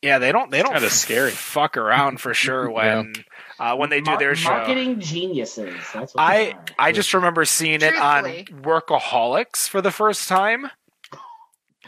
[0.01, 0.49] Yeah, they don't.
[0.49, 0.71] They don't.
[0.71, 1.31] kinda scary.
[1.31, 3.13] Fuck around for sure when
[3.59, 4.49] uh, when they do Mar- their show.
[4.49, 5.75] Marketing geniuses.
[5.93, 6.55] That's what I.
[6.77, 10.69] I just remember seeing it on Workaholics for the first time,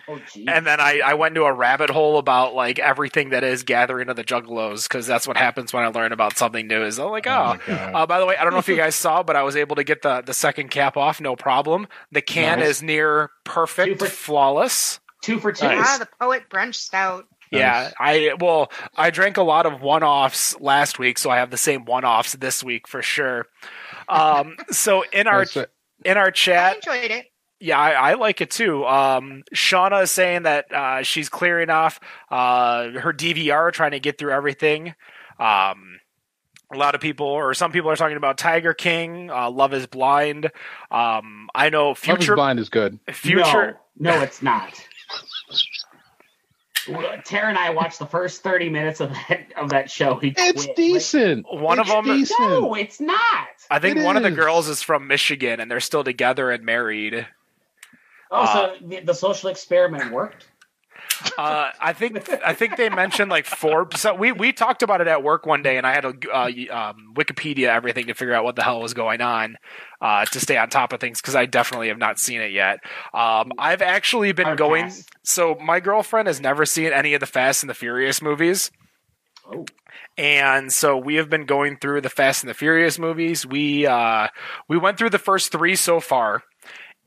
[0.07, 3.61] Oh, and then I, I went into a rabbit hole about like everything that is
[3.63, 6.83] Gathering of the Juggalos because that's what happens when I learn about something new.
[6.83, 7.71] Is I'm like, Oh oh.
[7.73, 9.75] Uh, by the way, I don't know if you guys saw, but I was able
[9.75, 11.87] to get the, the second cap off, no problem.
[12.11, 12.67] The can Nice.
[12.69, 14.99] is near perfect, Two for- flawless.
[15.21, 15.67] two for two.
[15.67, 15.85] Nice.
[15.87, 17.25] ah, the poet brunch stout.
[17.51, 21.51] Yeah, I well, I drank a lot of one offs last week, so I have
[21.51, 23.47] the same one offs this week for sure.
[24.07, 25.45] Um, so in our
[26.05, 27.25] in our I chat, enjoyed it.
[27.59, 28.85] yeah, I, I like it too.
[28.85, 31.99] Um, Shauna is saying that uh, she's clearing off
[32.29, 34.95] uh, her DVR, trying to get through everything.
[35.37, 35.99] Um,
[36.73, 39.29] a lot of people, or some people, are talking about Tiger King.
[39.29, 40.45] Uh, Love is Blind.
[40.89, 42.35] Um, I know Love is Future.
[42.35, 42.97] Blind is good.
[43.11, 43.77] Future.
[43.97, 44.73] No, no, it's not.
[46.89, 50.15] Well, Tara and I watched the first thirty minutes of that of that show.
[50.15, 50.75] He It's quit.
[50.75, 51.45] decent.
[51.51, 52.39] One of them- decent.
[52.39, 53.19] No, it's not.
[53.69, 56.63] I think It one of the girls is from Michigan, and they're still together and
[56.65, 57.27] married.
[58.31, 60.47] Oh, Uh, so the, the social experiment worked.
[61.37, 63.87] Uh, I think I think they mentioned like four.
[63.95, 66.45] So we we talked about it at work one day, and I had to uh,
[66.71, 69.57] um, Wikipedia everything to figure out what the hell was going on
[70.01, 72.79] uh, to stay on top of things because I definitely have not seen it yet.
[73.13, 74.91] Um, I've actually been going.
[75.23, 78.71] So my girlfriend has never seen any of the Fast and the Furious movies.
[79.51, 79.65] Oh.
[80.17, 83.45] And so we have been going through the Fast and the Furious movies.
[83.45, 84.27] We uh,
[84.67, 86.43] we went through the first three so far.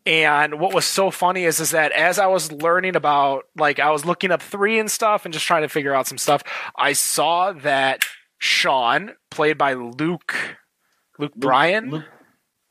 [0.07, 3.91] And what was so funny is is that as I was learning about like I
[3.91, 6.43] was looking up three and stuff and just trying to figure out some stuff,
[6.77, 8.05] I saw that
[8.39, 10.35] Sean, played by Luke
[11.19, 11.91] Luke Bryan?
[11.91, 12.03] Lu-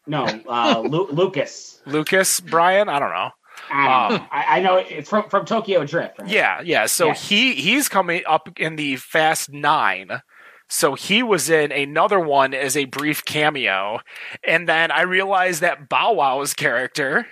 [0.06, 1.82] no, uh, Lu- Lucas.
[1.86, 2.90] Lucas Bryan?
[2.90, 3.30] I don't know.
[3.72, 4.28] I, don't know.
[4.32, 6.20] I, I know it's from from Tokyo Drift.
[6.20, 6.30] Right?
[6.30, 6.86] Yeah, yeah.
[6.86, 7.14] So Yeah.
[7.16, 10.22] he he's coming up in the Fast Nine.
[10.74, 14.00] So he was in another one as a brief cameo,
[14.44, 17.28] and then I realized that Bow Wow's character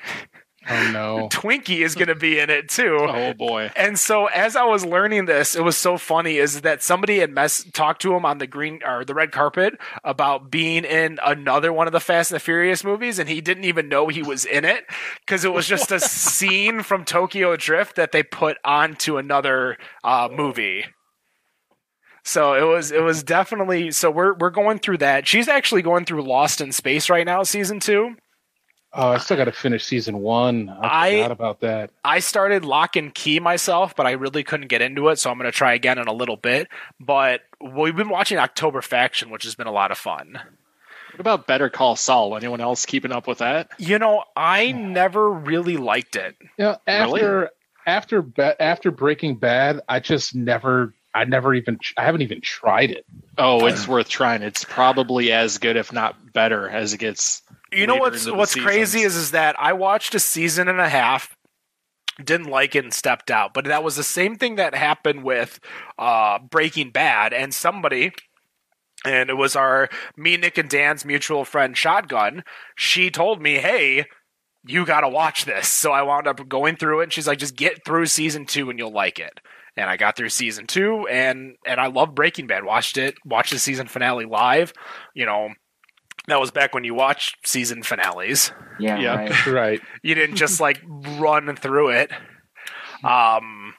[0.69, 1.27] Oh no.
[1.31, 2.99] Twinkie is going to be in it too.
[3.11, 3.71] Oh boy.
[3.75, 7.31] And so as I was learning this, it was so funny is that somebody had
[7.31, 9.73] mess- talked to him on the green or the red carpet
[10.03, 13.65] about being in another one of the Fast and the Furious movies, and he didn't
[13.65, 14.85] even know he was in it
[15.25, 20.29] because it was just a scene from Tokyo Drift that they put onto another uh,
[20.31, 20.85] movie.
[22.23, 25.27] So it was it was definitely so we're we're going through that.
[25.27, 28.15] She's actually going through Lost in Space right now, season two.
[28.93, 30.69] Oh, I still got to finish season one.
[30.69, 31.91] I I- about that.
[32.03, 35.37] I started Locke and Key myself, but I really couldn't get into it, so I'm
[35.37, 36.67] going to try again in a little bit.
[36.99, 40.33] But we've been watching October Faction, which has been a lot of fun.
[41.13, 42.35] What about Better Call Saul?
[42.35, 43.71] Anyone else keeping up with that?
[43.77, 46.35] You know, I never really liked it.
[46.57, 47.21] You know, Really?
[47.21, 47.49] after
[47.87, 52.91] after Ba- after Breaking Bad, I just never, I never even, I haven't even tried
[52.91, 53.05] it.
[53.37, 54.41] Oh, it's worth trying.
[54.43, 57.41] It's probably as good, if not better, as it gets.
[57.71, 60.79] You know later what's into what's crazy is is that I watched a season and
[60.79, 61.35] a half,
[62.23, 63.53] didn't like it and stepped out.
[63.53, 65.59] But that was the same thing that happened with
[65.97, 68.11] uh, Breaking Bad, and somebody.
[69.03, 72.43] And it was our me, Nick, and Dan's mutual friend Shotgun.
[72.75, 74.05] She told me, "Hey,
[74.65, 77.39] you got to watch this." So I wound up going through it, and she's like,
[77.39, 79.39] "Just get through season two, and you'll like it."
[79.77, 82.65] And I got through season two, and and I love Breaking Bad.
[82.65, 84.73] Watched it, watched the season finale live.
[85.13, 85.49] You know,
[86.27, 88.51] that was back when you watched season finales.
[88.79, 89.15] Yeah, Yeah.
[89.15, 89.47] right.
[89.47, 89.81] Right.
[90.03, 92.11] You didn't just like run through it.
[93.03, 93.73] Um,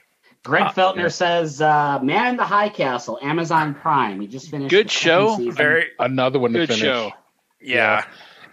[0.44, 1.08] Greg Uh, Feltner yeah.
[1.08, 4.70] says, uh, "Man in the High Castle, Amazon Prime." He just finished.
[4.70, 5.36] Good show.
[5.52, 6.82] very Another one to Good finish.
[6.82, 7.12] show.
[7.60, 8.04] yeah.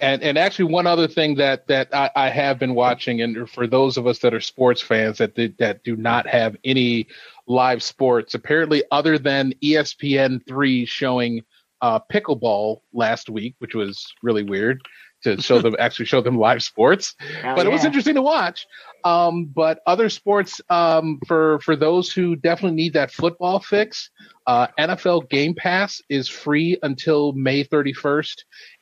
[0.02, 3.68] And and actually, one other thing that that I, I have been watching, and for
[3.68, 7.08] those of us that are sports fans that did, that do not have any
[7.48, 11.44] live sports, apparently other than ESPN three showing
[11.82, 14.82] uh, pickleball last week, which was really weird
[15.24, 17.16] to show them actually show them live sports.
[17.44, 18.68] But it was interesting to watch.
[19.04, 24.10] Um, but other sports, um, for for those who definitely need that football fix,
[24.48, 28.36] uh, NFL Game Pass is free until May 31st,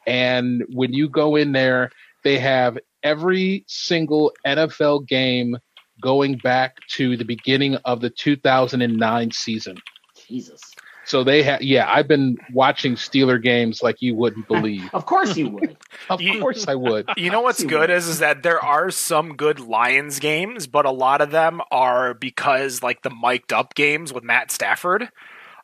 [0.06, 1.92] and when you go in there,
[2.24, 5.58] they have every single NFL game
[6.02, 9.78] going back to the beginning of the 2009 season.
[10.28, 10.62] Jesus.
[11.08, 14.90] So they have, yeah, I've been watching Steeler games like you wouldn't believe.
[14.94, 15.78] Of course you would.
[16.10, 17.10] of You- course I would.
[17.18, 20.92] You know what's good is is that there are some good Lions games, but a
[20.92, 25.10] lot of them are because like the mic'd up games with Matt Stafford.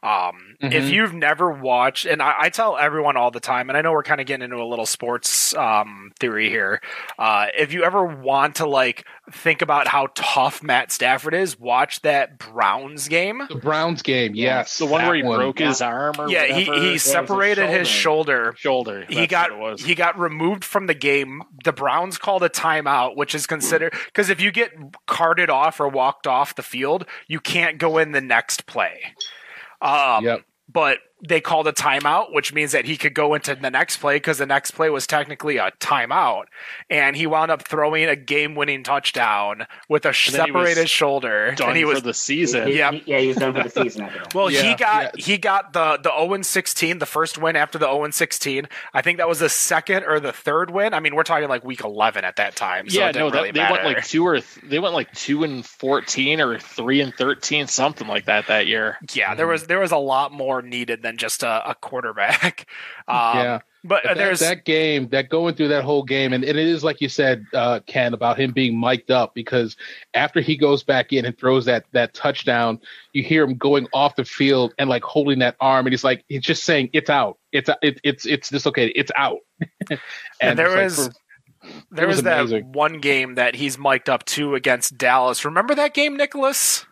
[0.04, 0.90] Um, If Mhm.
[0.92, 4.04] you've never watched, and I, I tell everyone all the time, and I know we're
[4.04, 6.82] kind of getting into a little sports um, theory here.
[7.20, 12.02] Uh, if you ever want to like think about how tough Matt Stafford is, watch
[12.04, 13.42] that Browns game.
[13.50, 14.78] The Browns game, yes.
[14.78, 15.38] the one where he one.
[15.40, 16.86] broke his arm or Yeah, he, whatever.
[16.86, 18.54] he his separated his shoulder.
[18.58, 19.06] shoulder.
[19.10, 19.82] He got was.
[19.84, 21.44] he got removed from the game.
[21.66, 24.72] The Browns called a timeout, which is considered because if you get
[25.08, 29.14] carted off or walked off the field, you can't go in the next play.
[29.84, 30.46] Um, Yep.
[30.72, 30.98] But
[31.28, 34.38] they called a timeout, which means that he could go into the next play because
[34.40, 36.46] the next play was technically a timeout,
[36.90, 40.90] and he wound up throwing a game-winning touchdown with a And then he was separated
[40.90, 42.68] shoulder, done and he was for the season.
[42.68, 42.94] He- Yep.
[42.94, 44.34] he- yeah, he was done for the season after that.
[44.36, 45.24] well, he got yeah.
[45.26, 48.68] he got the the 0 16, the first win after the 0 16.
[48.94, 50.94] I think that was the second or the third win.
[50.94, 52.90] I mean, we're talking like week 11 at that time.
[52.90, 54.94] So yeah, it no, didn't that, really they went like two or th- they went
[54.94, 58.98] like two and fourteen or three and thirteen, something like that that year.
[59.14, 62.68] yeah, there was there was a lot more needed than just a, a quarterback.
[63.06, 63.60] Um, yeah.
[63.84, 66.68] but, But that, there's that game, that going through that whole game, and, and it
[66.68, 69.76] is like you said, uh, Ken, about him being mic'd up because
[70.14, 72.80] after he goes back in and throws that that touchdown,
[73.12, 76.24] you hear him going off the field and like holding that arm, and he's like,
[76.30, 79.40] he's just saying, "It's out, it's it, it's it's dislocated, it's out."
[80.42, 81.14] And there it's was- for-
[81.92, 85.44] there was was, that one game that he's mic'd up to against Dallas.
[85.46, 86.86] Remember that game, Nicholas?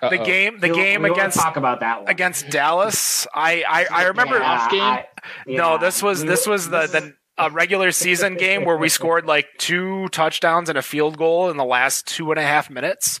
[0.00, 0.24] The uh-oh.
[0.24, 2.10] game the We- game we against talk about that one.
[2.10, 3.26] against Dallas.
[3.34, 4.82] I I, I remember Yeah, off game?
[4.82, 5.06] I-
[5.46, 9.46] No, this was this was the the a regular season game where we scored like
[9.58, 13.20] two touchdowns and a field goal in the last two and a half minutes.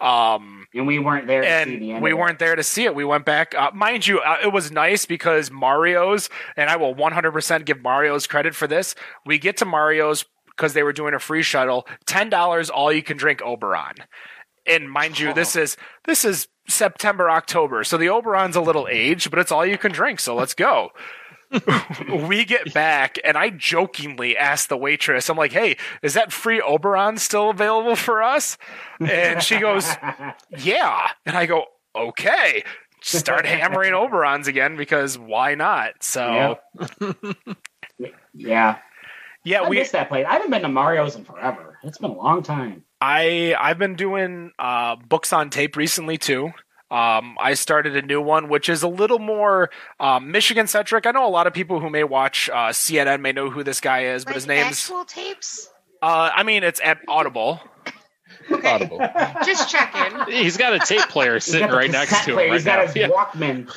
[0.00, 1.40] Um, and we weren't there.
[1.42, 2.18] To see the and end we it.
[2.18, 2.94] weren't there to see it.
[2.94, 4.20] We went back, uh, mind you.
[4.20, 8.94] Uh, it was nice because Mario's, and I will 100% give Mario's credit for this.
[9.26, 13.02] We get to Mario's because they were doing a free shuttle, ten dollars all you
[13.02, 13.94] can drink Oberon.
[14.68, 15.62] And mind you, this oh.
[15.62, 19.78] is this is September October, so the Oberon's a little aged, but it's all you
[19.78, 20.20] can drink.
[20.20, 20.90] So let's go.
[22.28, 26.60] we get back, and I jokingly asked the waitress, I'm like, hey, is that free
[26.60, 28.58] Oberon still available for us?
[29.00, 29.88] And she goes,
[30.58, 31.08] yeah.
[31.24, 31.64] And I go,
[31.96, 32.64] okay.
[33.00, 36.02] Start hammering Oberons again because why not?
[36.02, 36.58] So,
[38.34, 38.78] yeah,
[39.44, 40.26] yeah, I we missed that place.
[40.28, 41.78] I haven't been to Mario's in forever.
[41.84, 42.84] It's been a long time.
[43.00, 46.52] I I've been doing uh, books on tape recently too.
[46.90, 49.68] Um, I started a new one, which is a little more
[50.00, 51.06] uh, Michigan centric.
[51.06, 53.80] I know a lot of people who may watch uh, CNN may know who this
[53.80, 55.68] guy is, but like his name's actual tapes.
[56.00, 57.60] Uh, I mean, it's at Audible.
[58.50, 58.68] okay.
[58.68, 58.98] Audible.
[59.44, 60.32] Just checking.
[60.32, 62.36] He's got a tape player sitting right next to him.
[62.36, 62.76] Right He's now.
[62.76, 63.08] got his yeah.
[63.08, 63.70] Walkman.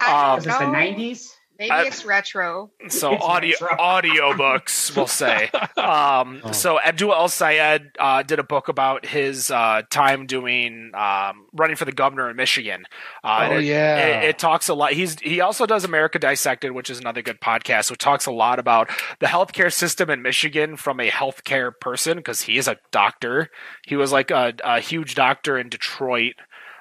[0.00, 1.28] I Is this the '90s?
[1.58, 2.70] Maybe I- it's retro.
[2.88, 3.76] So It's audio retro.
[3.82, 5.50] audio books, we'll say.
[5.76, 11.46] Um, So Abdul El Sayed uh, did a book about his uh, time doing um,
[11.52, 12.84] running for the governor in Michigan.
[13.24, 13.96] Uh, Oh, it- yeah.
[14.20, 14.92] it, it talks a lot.
[14.92, 17.90] He's he also does America Dissected, which is another good podcast.
[17.90, 18.90] Which talks a lot about
[19.20, 23.50] the healthcare system in Michigan from a healthcare person because he is a doctor.
[23.86, 26.34] He was like a, a huge doctor in Detroit.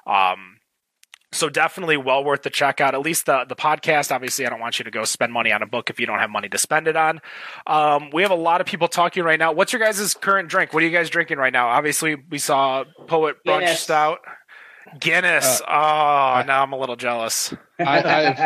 [0.07, 0.54] Um,
[1.35, 2.93] so definitely well worth the check out.
[2.93, 4.11] At least the the podcast.
[4.13, 6.19] Obviously, I don't want you to go spend money on a book if you don't
[6.19, 7.21] have money to spend it on.
[7.67, 9.51] Um, we have a lot of people talking right now.
[9.51, 10.73] What's your guys' current drink?
[10.73, 11.67] What are you guys drinking right now?
[11.67, 13.79] Obviously, we saw Poet Brunch Guinness.
[13.81, 14.19] Stout.
[14.99, 15.61] Guinness.
[15.67, 17.53] oh, now I'm a little jealous.
[17.79, 18.39] I, I've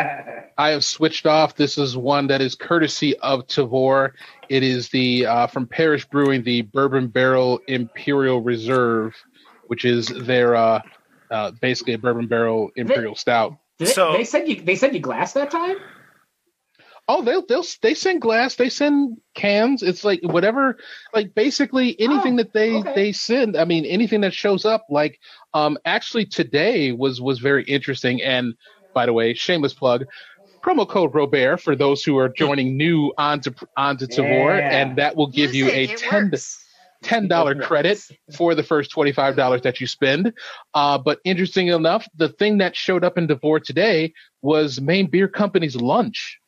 [0.58, 1.54] I have switched off.
[1.54, 4.12] This is one that is courtesy of Tavour.
[4.48, 9.14] It is the uh, from Parish Brewing, the Bourbon Barrel Imperial Reserve,
[9.66, 10.80] which is their uh,
[11.30, 13.56] uh, basically a bourbon barrel imperial stout.
[13.78, 15.76] They- So- they said you they said you glass that time.
[17.08, 19.82] Oh, they'll they'll they send glass, they send cans.
[19.82, 20.76] It's like whatever,
[21.12, 22.94] like basically anything Oh, that they okay.
[22.94, 23.56] they send.
[23.56, 24.86] I mean, anything that shows up.
[24.90, 25.18] Like,
[25.52, 28.22] um, actually today was was very interesting.
[28.22, 28.54] And
[28.94, 30.04] by the way, shameless plug.
[30.62, 34.78] Promo code Robert for those who are joining new onto onto Tavour, Yeah.
[34.78, 36.59] and that will give Use you it, a it ten works.
[37.02, 37.98] Ten dollar credit
[38.36, 40.32] for the first twenty five dollars that you spend.
[40.74, 45.26] Uh, but interesting enough, the thing that showed up in Tavour today was Maine Beer
[45.28, 46.38] Company's lunch,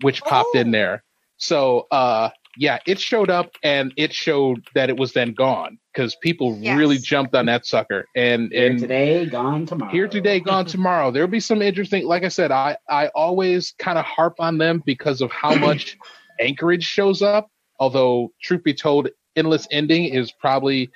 [0.00, 0.72] which popped in Oh.
[0.72, 1.04] there.
[1.36, 6.16] So uh, yeah, it showed up and it showed that it was then gone because
[6.22, 6.78] people Yes.
[6.78, 8.06] really jumped on that sucker.
[8.16, 9.92] And Here and today, gone tomorrow.
[9.92, 11.10] here today, gone tomorrow.
[11.10, 12.06] There'll be some interesting.
[12.06, 15.98] Like I said, I I always kind of harp on them because of how much
[16.40, 17.50] Anchorage shows up.
[17.78, 20.90] Although, truth be told, Endless Ending is probably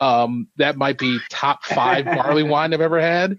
[0.00, 3.38] um, that might be top five barley wine I've ever had.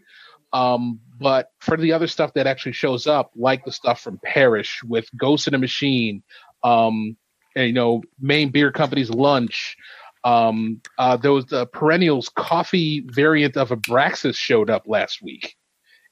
[0.53, 4.81] Um, but for the other stuff that actually shows up, like the stuff from Parish
[4.83, 6.23] with Ghost in the Machine,
[6.63, 7.17] um,
[7.55, 9.75] and, you know, Maine Beer Company's Lunch,
[10.23, 15.55] um, uh, those uh, perennials coffee variant of Abraxas showed up last week.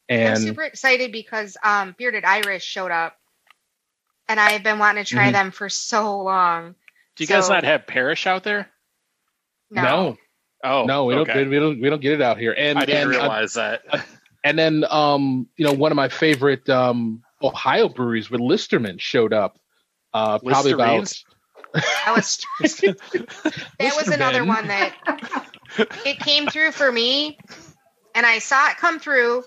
[0.09, 3.17] And I'm super excited because um, Bearded Iris showed up,
[4.27, 5.33] and I have been wanting to try Mhm.
[5.33, 6.75] them for so long.
[7.16, 8.70] Do you guys not have Parish out there?
[9.72, 10.18] No, no,
[10.63, 12.53] Oh, no, we don't, we don't, we don't get it out here.
[12.57, 13.82] And I didn't and, uh, realize that.
[14.43, 19.32] and then, um, you know, one of my favorite um, Ohio breweries with Listermann showed
[19.34, 19.59] up.
[20.13, 21.24] Uh, probably about Listerines?
[22.05, 22.45] that was
[23.80, 24.95] that was another one that
[26.05, 27.38] it came through for me,
[28.16, 29.43] and I saw it come through,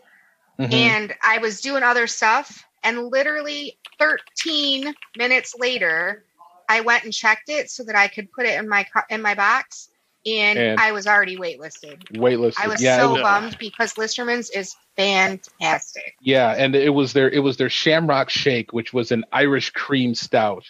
[0.60, 0.72] Mhm.
[0.72, 6.24] and I was doing other stuff, and literally 13 minutes later,
[6.68, 9.34] I went and checked it so that I could put it in my in my
[9.34, 9.88] box,
[10.26, 12.02] and, And- I was already waitlisted.
[12.12, 12.54] waitlisted.
[12.58, 16.14] I was yeah, so was- bummed because Listermann's is fantastic.
[16.20, 20.14] yeah, and it was their it was their Shamrock Shake, which was an Irish cream
[20.14, 20.64] stout.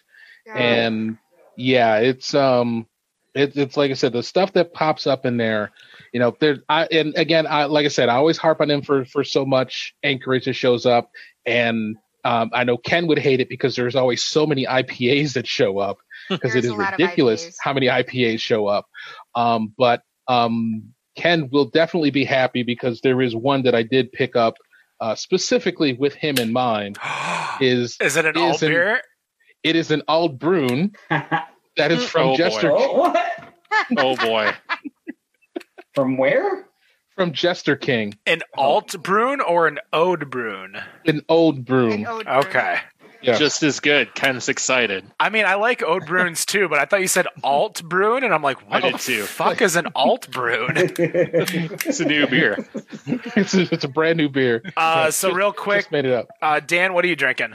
[0.55, 1.19] and
[1.57, 2.87] yeah it's um
[3.35, 5.73] it, it's like i said the stuff that pops up in there
[6.11, 8.81] you know there i and again i like i said i always harp on him
[8.81, 11.11] for for so much anchorage that shows up
[11.45, 15.47] and um, I know Ken would hate it because there's always so many IPAs that
[15.47, 15.99] show up
[16.29, 18.87] because it There's is a lot of ridiculous how many IPAs show up.
[19.35, 24.13] Um, but um, Ken will definitely be happy because there is one that I did
[24.13, 24.55] pick up
[25.01, 26.99] uh, specifically with him in mind.
[27.61, 29.01] Is Is it an is alt an- beer?
[29.65, 32.37] it is an Old Brune that is from Oh, boy.
[32.37, 33.53] Jester oh, what?
[33.97, 34.53] Oh boy.
[35.95, 36.68] From where?
[37.19, 40.79] From Jester King, An alt brune or an oud bruin?
[41.05, 42.07] an Old An Brune.
[42.07, 42.79] Okay.
[43.21, 43.37] Yeah.
[43.37, 44.15] Just as good.
[44.15, 45.05] Ken's excited.
[45.19, 48.33] I mean, I like oud bruins too, but I thought you said alt brune, and
[48.33, 49.23] I'm like, what I the did too.
[49.25, 50.77] fuck is an alt brune?
[50.97, 52.65] It's a new beer.
[53.05, 54.63] it's, a, it's a brand new beer.
[54.77, 56.29] Uh, so Just- real quick, just made it up.
[56.41, 57.55] uh, Dan, what are you drinking?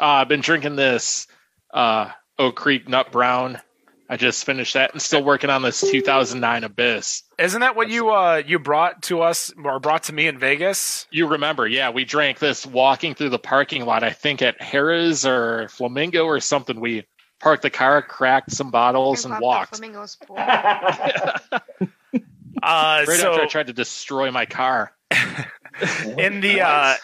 [0.00, 1.26] Uh, I've been drinking this
[1.74, 3.60] uh, Oak Creek Nut Brown.
[4.08, 7.22] I just finished that and still working on this 2009 Abyss.
[7.38, 11.06] Isn't that what you uh you brought to us or brought to me in Vegas?
[11.10, 15.24] You remember, yeah, we drank this walking through the parking lot, I think at Harrah's
[15.24, 16.80] or Flamingo or something.
[16.80, 17.06] We
[17.40, 19.76] parked the car, cracked some bottles, and walked.
[19.76, 20.38] Flamingos pool.
[22.62, 24.92] Uh, Right so after I tried to destroy my car.
[26.18, 26.94] in the uh,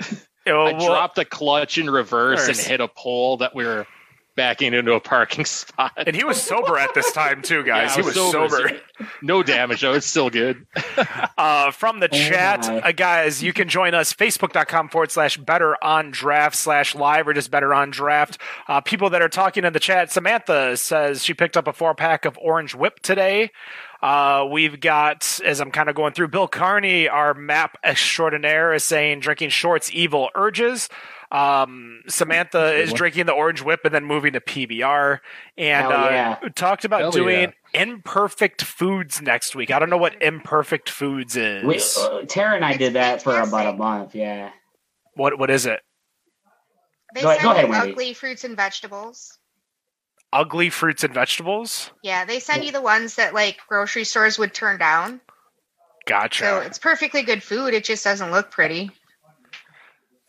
[0.46, 3.86] oh, I well, dropped the clutch in reverse and hit a pole that we were
[4.34, 5.92] backing into a parking spot.
[5.96, 7.90] and he was sober at this time too, guys.
[7.90, 8.48] Yeah, he was sober.
[8.98, 9.92] so no damage though.
[9.94, 10.66] It's still good.
[11.38, 12.80] Uh, from the Oh chat, my.
[12.80, 17.32] uh, guys, you can join us facebook.com forward slash better on draft slash live or
[17.34, 18.38] just better on draft.
[18.68, 21.94] Uh, people that are talking in the chat, Samantha says she picked up a four
[21.94, 23.50] pack of Orange Whip today.
[24.02, 28.82] Uh, we've got, as I'm kind of going through, Bill Carney, our map extraordinaire, is
[28.82, 30.88] saying drinking shorts, evil urges.
[31.32, 35.20] Um, Samantha is drinking the Orange Whip and then moving to PBR.
[35.56, 39.70] And Hell uh, talked about Hell doing imperfect foods next week.
[39.70, 41.64] I don't know what imperfect foods is.
[41.64, 44.14] We, uh, Tara and I did that for about a month.
[44.14, 44.50] Yeah.
[45.14, 45.80] What what is it?
[47.14, 47.92] They Go ahead- send go ahead, you Wendy.
[47.92, 49.38] ugly fruits and vegetables.
[50.34, 51.90] Ugly fruits and vegetables.
[52.02, 55.20] Yeah, they send you the ones that like grocery stores would turn down.
[56.06, 56.44] Gotcha.
[56.44, 57.72] So it's perfectly good food.
[57.74, 58.90] It just doesn't look pretty.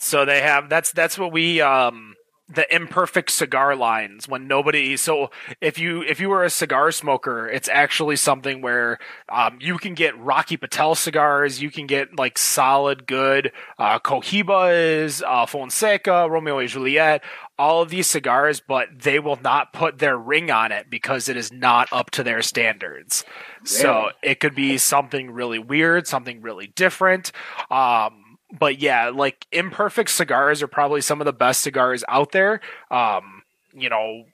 [0.03, 2.15] So they have that's that's what we um
[2.49, 5.31] the imperfect cigar lines when nobody so
[5.61, 8.99] if you if you were a cigar smoker it's actually something where
[9.29, 15.23] um, you can get rocky patel cigars you can get like solid good uh, cohibas
[15.25, 17.23] uh, fonseca romeo and juliet
[17.57, 21.37] all of these cigars but they will not put their ring on it because it
[21.37, 23.23] is not up to their standards.
[23.63, 27.31] So it could be something really weird something really different
[27.71, 28.22] um
[28.57, 32.61] but yeah, like imperfect cigars are probably some of the best cigars out there.
[32.91, 33.43] Um,
[33.73, 34.25] you know,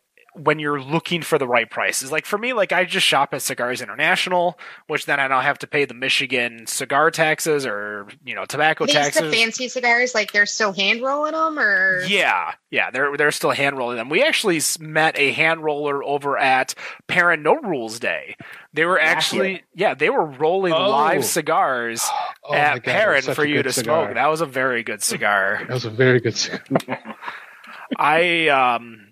[0.44, 2.12] when you're looking for the right prices.
[2.12, 5.60] Like for me, like I just shop at Cigars International, which then I don't have
[5.60, 8.96] to pay the Michigan cigar taxes or you know tobacco taxes.
[9.06, 9.32] These taxes.
[9.32, 13.52] the fancy cigars, like they're still hand rolling them, or Yeah, yeah, they're they're still
[13.52, 14.10] hand rolling them.
[14.10, 16.76] We actually met a hand roller over at
[17.08, 18.36] Perrin No Rules Day.
[18.74, 19.60] They were actually year.
[19.76, 20.90] yeah, they were rolling Oh.
[20.90, 22.08] live cigars
[22.44, 24.06] Oh at God, Perrin for you to cigar.
[24.06, 24.16] smoke.
[24.16, 25.60] That was a very good cigar.
[25.68, 27.00] That was a very good cigar.
[27.98, 29.09] I um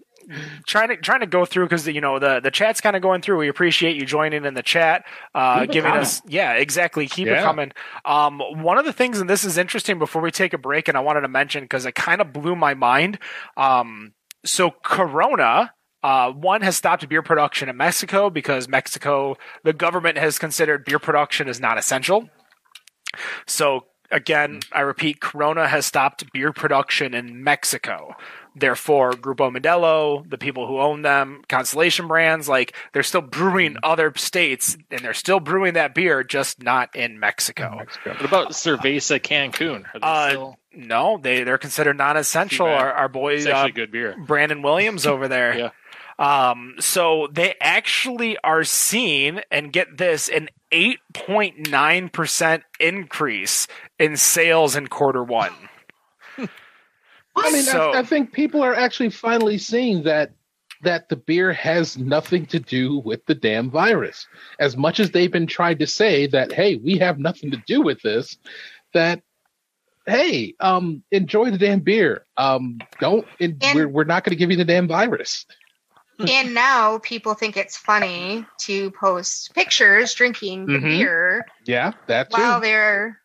[0.65, 3.21] trying to trying to go through because you know the the chat's kind of going
[3.21, 3.37] through.
[3.37, 6.01] We appreciate you joining in the chat, uh, giving coming.
[6.01, 7.07] us yeah exactly.
[7.07, 7.71] Keep it coming.
[8.05, 9.99] Um, one of the things, and this is interesting.
[9.99, 12.55] Before we take a break, and I wanted to mention because it kind of blew
[12.55, 13.19] my mind.
[13.55, 14.13] Um,
[14.45, 15.73] so Corona.
[16.03, 20.99] Uh, one has stopped beer production in Mexico because Mexico, the government has considered beer
[20.99, 22.29] production as not essential.
[23.47, 28.15] So again, I repeat, Corona has stopped beer production in Mexico.
[28.59, 33.83] Therefore, Grupo Modelo, the people who own them, Constellation Brands, like they're still brewing Mm-hmm.
[33.91, 37.75] other states and they're still brewing that beer, just not in Mexico.
[37.77, 38.11] Mexico.
[38.11, 39.85] What about Cerveza Cancun?
[39.93, 40.57] Are they Uh, still?
[40.73, 42.65] No, they they're considered non-essential.
[42.67, 44.15] Our, our boys, actually uh, good beer.
[44.25, 45.71] Brandon Williams over there.
[46.19, 46.49] Yeah.
[46.49, 53.67] Um, so they actually are seeing, and get this, an 8.9% increase
[53.99, 55.51] in sales in quarter one.
[57.37, 60.31] I mean, So- I, I think people are actually finally seeing that
[60.83, 64.27] that the beer has nothing to do with the damn virus.
[64.59, 67.81] As much as they've been trying to say that, hey, we have nothing to do
[67.81, 68.37] with this,
[68.93, 69.23] that
[70.05, 72.25] hey, um, enjoy the damn beer.
[72.37, 73.25] Um, don't.
[73.39, 75.45] And And- we're we're not going to give you the damn virus.
[76.19, 80.81] and now people think it's funny to post pictures drinking the Mhm.
[80.99, 82.41] beer Yeah, that too.
[82.41, 83.19] while they're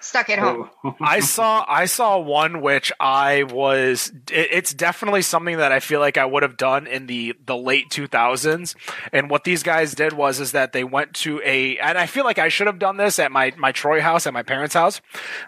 [0.00, 0.70] stuck at home.
[1.00, 6.00] I saw I saw one which I was it, it's definitely something that I feel
[6.00, 8.74] like I would have done in the the late 2000s
[9.12, 12.24] and what these guys did was is that they went to a and I feel
[12.24, 15.00] like I should have done this at my my Troy house at my parents house.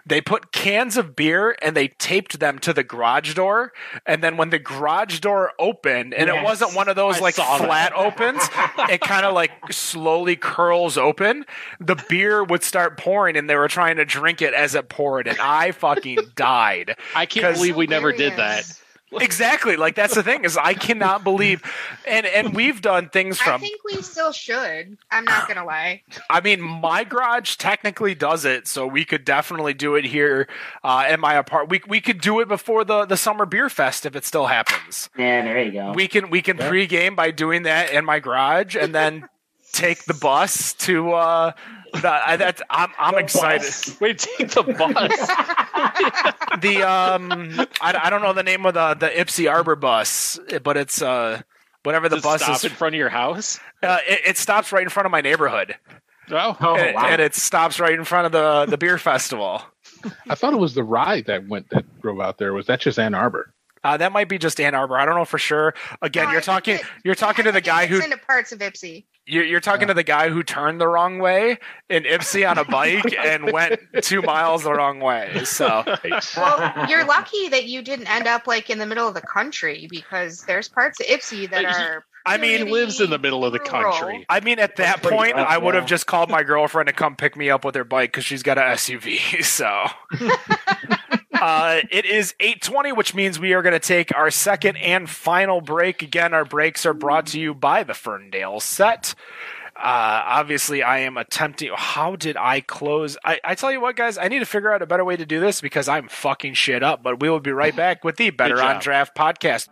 [0.05, 3.71] They put cans of beer and they taped them to the garage door.
[4.05, 7.35] And then when the garage door opened and it wasn't one of those I like
[7.35, 7.65] saw that.
[7.65, 8.41] flat opens
[8.89, 11.45] it kind of like slowly curls open.
[11.79, 15.27] The beer would start pouring and they were trying to drink it as it poured
[15.27, 18.71] and i fucking died I can't believe we never did that.
[19.13, 21.61] Exactly like that's the thing is i cannot believe
[22.07, 23.55] and and we've done things from.
[23.55, 24.97] I think we still should.
[25.11, 26.03] I'm not gonna lie.
[26.29, 30.47] I mean, my garage technically does it, so we could definitely do it here
[30.83, 31.69] uh, in my apartment.
[31.69, 35.09] We we could do it before the the summer beer fest if it still happens.
[35.17, 35.91] Yeah, there you go.
[35.93, 39.27] We can we can pregame by doing that in my garage, and then
[39.73, 41.13] take the bus to.
[41.13, 41.51] Uh,
[41.93, 43.73] the, I, that's I'm I'm excited.
[44.01, 45.11] Wait, take the bus.
[46.61, 50.77] The um I, I don't know the name of the the Ipsy Arbor bus, but
[50.77, 51.41] it's uh
[51.83, 52.65] whatever the Does bus stop is.
[52.65, 53.59] in front of your house.
[53.81, 55.75] Uh, it, it stops right in front of my neighborhood,
[56.29, 57.05] Oh, Oh, and, wow.
[57.07, 59.61] and it stops right in front of the the beer festival.
[60.29, 62.53] I thought it was the ride that went that drove out there.
[62.53, 63.53] Was that just Ann Arbor?
[63.83, 64.97] Uh, that might be just Ann Arbor.
[64.97, 65.73] I don't know for sure.
[66.01, 69.05] Again, No, you're talking it- you're talking to the guy who into parts of Ipsy.
[69.25, 71.57] you're, you're talking to the guy who turned the wrong way
[71.89, 75.41] in Ipsy on a bike and went two miles the wrong way.
[75.45, 75.83] So
[76.37, 79.87] Well, you're lucky that you didn't end up like in the middle of the country
[79.89, 82.05] because there's parts of Ipsy that are.
[82.23, 84.27] I mean, he lives in the middle of the country.
[84.29, 85.87] I mean, at that pretty point, rough, I would have yeah.
[85.87, 88.59] just called my girlfriend to come pick me up with her bike because she's got
[88.59, 89.43] an SUV.
[89.43, 89.85] So
[91.41, 95.09] uh, it is eight twenty, which means we are going to take our second and
[95.09, 96.01] final break.
[96.01, 99.15] Again, our breaks are brought to you by the Ferndale Set.
[99.75, 101.71] Uh, obviously, I am attempting.
[101.75, 103.17] How did I close?
[103.25, 105.25] I, I tell you what, guys, I need to figure out a better way to
[105.25, 107.01] do this because I'm fucking shit up.
[107.01, 108.79] But we will be right back with the Better on.
[108.79, 109.69] Draft podcast.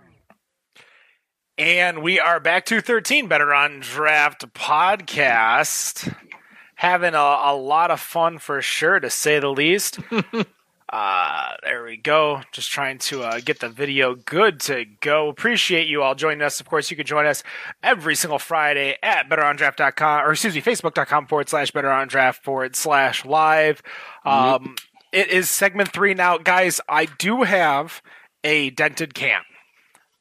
[1.59, 6.11] And we are back to 13 Better on Draft podcast.
[6.75, 9.99] Having a, a lot of fun for sure, to say the least.
[10.91, 12.41] uh, there we go.
[12.51, 15.29] Just trying to uh, get the video good to go.
[15.29, 16.59] Appreciate you all joining us.
[16.59, 17.43] Of course, you can join us
[17.83, 23.81] every single Friday at betterondraft.com, or excuse me, facebook.com forward slash betterondraft forward slash live.
[24.25, 24.75] Um,
[25.11, 26.37] It is segment three now.
[26.37, 28.01] Guys, I do have
[28.43, 29.41] a dented can.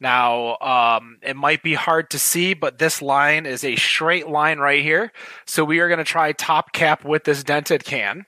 [0.01, 4.59] Now, um, it might be hard to see, but this line is a straight line
[4.59, 5.13] right here.
[5.45, 8.25] So we are going to try top cap with this dented can.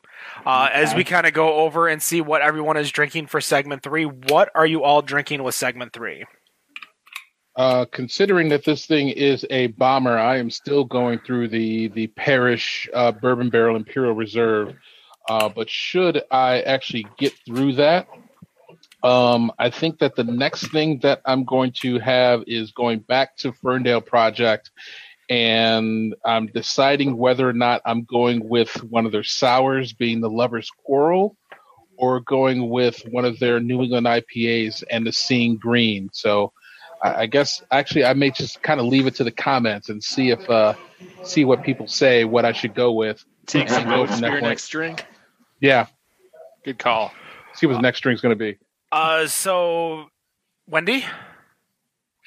[0.46, 3.82] Uh, As we kind of go over and see what everyone is drinking for segment
[3.82, 6.24] three, what are you all drinking with segment three?
[7.56, 12.06] Uh, considering that this thing is a bomber, I am still going through the the
[12.06, 12.58] Perrin
[12.94, 14.74] uh, Bourbon Barrel Imperial Reserve.
[15.28, 18.08] Uh, but should I actually get through that,
[19.02, 23.36] um, I think that the next thing that I'm going to have is going back
[23.38, 24.70] to Ferndale Project,
[25.30, 30.28] and I'm deciding whether or not I'm going with one of their sours, being the
[30.28, 31.36] Lover's Quarrel,
[31.96, 36.10] or going with one of their New England IPAs and the Seeing Green.
[36.12, 36.52] So.
[37.02, 40.28] I guess actually I may just kind of leave it to the comments and see
[40.28, 40.74] if uh
[41.22, 43.24] see what people say what I should go with.
[43.46, 45.06] Take some notes for your next drink.
[45.60, 45.86] Yeah,
[46.62, 47.12] Good call.
[47.54, 48.58] see what the next drink's going to be.
[48.92, 50.10] Uh, so,
[50.66, 51.04] Wendy?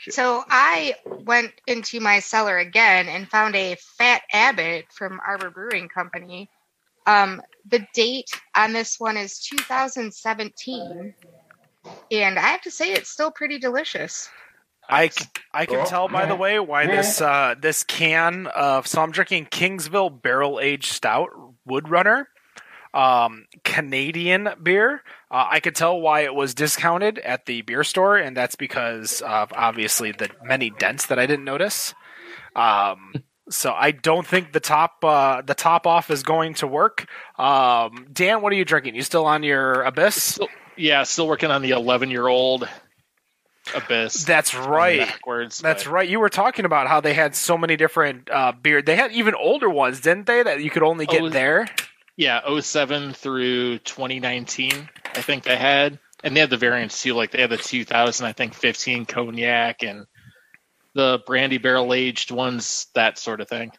[0.10, 5.88] So I went into my cellar again and found a Fat Abbott from Arbor Brewing
[5.88, 6.50] Company.
[7.06, 11.14] Um, the date on this one is 2017,
[12.12, 14.30] and I have to say it's still pretty delicious.
[14.90, 15.12] I,
[15.54, 19.46] I can tell by the way why this uh, this can of so I'm drinking
[19.46, 21.30] Kingsville Barrel Aged Stout
[21.66, 22.28] Wood Runner.
[22.94, 25.02] Um, Canadian beer.
[25.32, 29.22] Uh, I could tell why it was discounted at the beer store, and that's because
[29.22, 31.94] of obviously the many dents that I didn't notice.
[32.56, 33.14] Um,
[33.50, 37.08] so I don't think the top uh, the top off is going to work.
[37.40, 38.96] Um, Dan, what are you drinking?
[38.96, 40.22] You still on your Abyss?
[40.24, 40.48] Still,
[40.78, 42.68] yeah, still working on the 11 year old
[43.76, 44.26] Abyss.
[44.26, 45.00] That's right.
[45.00, 45.60] Backwards.
[45.60, 46.10] That's but- right.
[46.10, 48.82] You were talking about how they had so many different uh, beer.
[48.82, 50.44] They had even older ones, didn't they?
[50.44, 51.68] That you could only get Oh, there.
[52.16, 56.00] Yeah, 07 through 2019, I think they had.
[56.24, 57.16] And they had the variants too.
[57.16, 60.06] Like they had the 2000, I think, 15 cognac and
[60.94, 63.72] the brandy barrel aged ones, that sort of thing.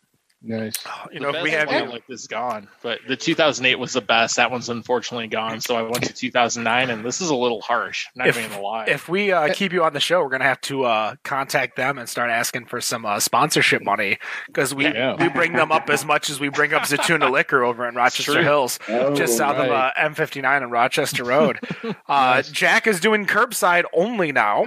[0.46, 0.74] Nice.
[1.10, 3.94] You know, if best we have one, like this is gone, but the 2008 was
[3.94, 4.36] the best.
[4.36, 5.58] That one's unfortunately gone.
[5.62, 8.06] So I went to 2009, and this is a little harsh.
[8.14, 8.84] Not If- even gonna lie.
[8.84, 11.96] if we uh, keep you on the show, we're gonna have to uh, contact them
[11.96, 15.14] and start asking for some uh, sponsorship money because we Yeah.
[15.14, 18.42] we bring them up as much as we bring up Zatuna Liquor over in Rochester
[18.42, 19.92] Hills, Oh, just south of uh.
[19.98, 21.58] M59 in Rochester Road.
[22.08, 24.64] uh, Jack is doing curbside only now.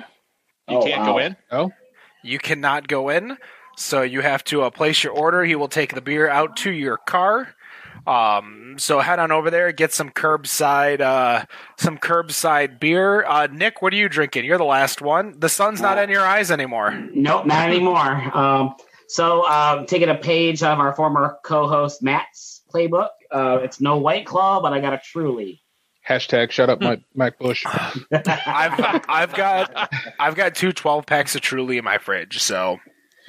[0.68, 1.06] you Oh, can't wow.
[1.06, 1.36] go in.
[1.52, 1.72] Oh,
[2.24, 3.38] You cannot go in,
[3.78, 5.44] so you have to uh, place your order.
[5.46, 7.54] He will take the beer out to your car.
[8.06, 11.46] Um, so head on over there, get some curbside, uh,
[11.78, 13.26] some curbside beer.
[13.26, 14.46] Uh, Nick, what are you drinking?
[14.46, 15.38] You're the last one.
[15.40, 16.92] The sun's not in your eyes anymore.
[17.14, 18.36] Nope, not anymore.
[18.36, 18.76] Um,
[19.10, 23.10] so, um, taking a page of our former co-host Matt's playbook.
[23.30, 25.62] Uh, it's no White Claw, but I got a Truly.
[26.08, 27.66] hashtag shut up, Mike, Mike Bush.
[28.12, 32.42] I've I've got I've got two 12 packs of Truly in my fridge.
[32.42, 32.80] So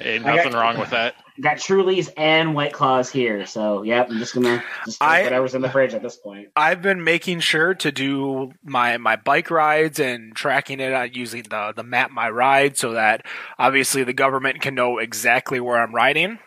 [0.01, 1.15] Ain't I got- nothing wrong with that.
[1.41, 3.45] got Trulies and White Claws here.
[3.45, 6.49] So, yep, I'm just gonna just drink I- whatever's in the fridge at this point.
[6.55, 11.43] I've been making sure to do my my bike rides and tracking it on using
[11.43, 13.25] the the map my ride so that
[13.57, 16.39] obviously the government can know exactly where I'm riding.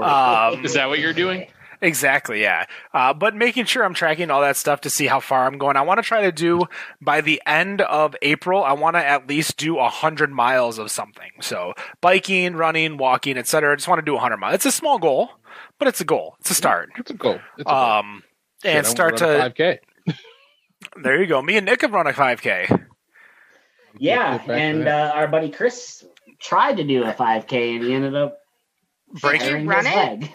[0.00, 1.46] Um, Is that what you're doing?
[1.80, 2.64] Exactly, yeah.
[2.92, 5.76] Uh, but making sure I'm tracking all that stuff to see how far I'm going.
[5.76, 6.66] I want to try to do
[7.00, 8.64] by the end of April.
[8.64, 11.30] I want to at least do a hundred miles of something.
[11.40, 13.72] So biking, running, walking, etc.
[13.72, 14.54] I just want to do a hundred miles.
[14.54, 15.30] It's a small goal,
[15.78, 16.36] but it's a goal.
[16.40, 16.90] It's a start.
[16.96, 17.38] It's a goal.
[17.58, 17.74] It's a goal.
[17.74, 18.22] Um,
[18.62, 19.78] Shit, and I start wanna run a to 5K.
[21.02, 21.42] there you go.
[21.42, 22.86] Me and Nick have run a 5K.
[23.98, 26.04] Yeah, Get back to and uh, our buddy Chris
[26.38, 28.38] tried to do a 5K and he ended up
[29.20, 30.30] breaking Did you tearing his it?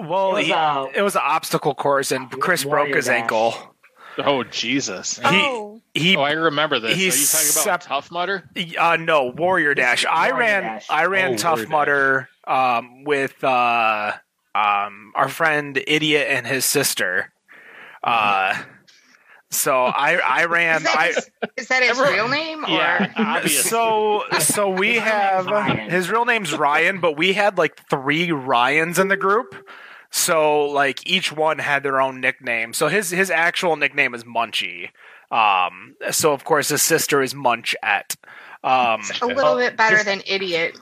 [0.00, 0.08] Leg.
[0.10, 3.14] Well, It was, he- uh, it was an obstacle course, and Chris broke his Dash.
[3.22, 3.54] ankle.
[4.18, 5.16] Oh Jesus!
[5.18, 6.92] He Oh, he Oh, I remember this.
[6.92, 8.48] Are you he's talking sep- about Tough Mudder?
[8.78, 10.02] Uh, no, Warrior Dash.
[10.04, 10.86] is I ran Dash.
[10.88, 14.12] I ran Oh, Tough Warrior Mudder um, with uh,
[14.54, 17.32] um, our friend Idiot and his sister.
[18.04, 18.54] Uh,
[19.50, 22.64] so I I ran is that, I his, is that his Everyone- real name?
[22.64, 22.68] Or?
[22.70, 23.68] Yeah, obviously.
[23.68, 25.90] so so we have Ryan.
[25.90, 29.56] his real name's Ryan, but we had like three Ryans in the group.
[30.16, 32.72] So like each one had their own nickname.
[32.72, 34.90] So his his actual nickname is Munchie.
[35.32, 38.14] Um, so of course his sister is Munchette.
[38.62, 40.78] Um, A little bit better than idiot.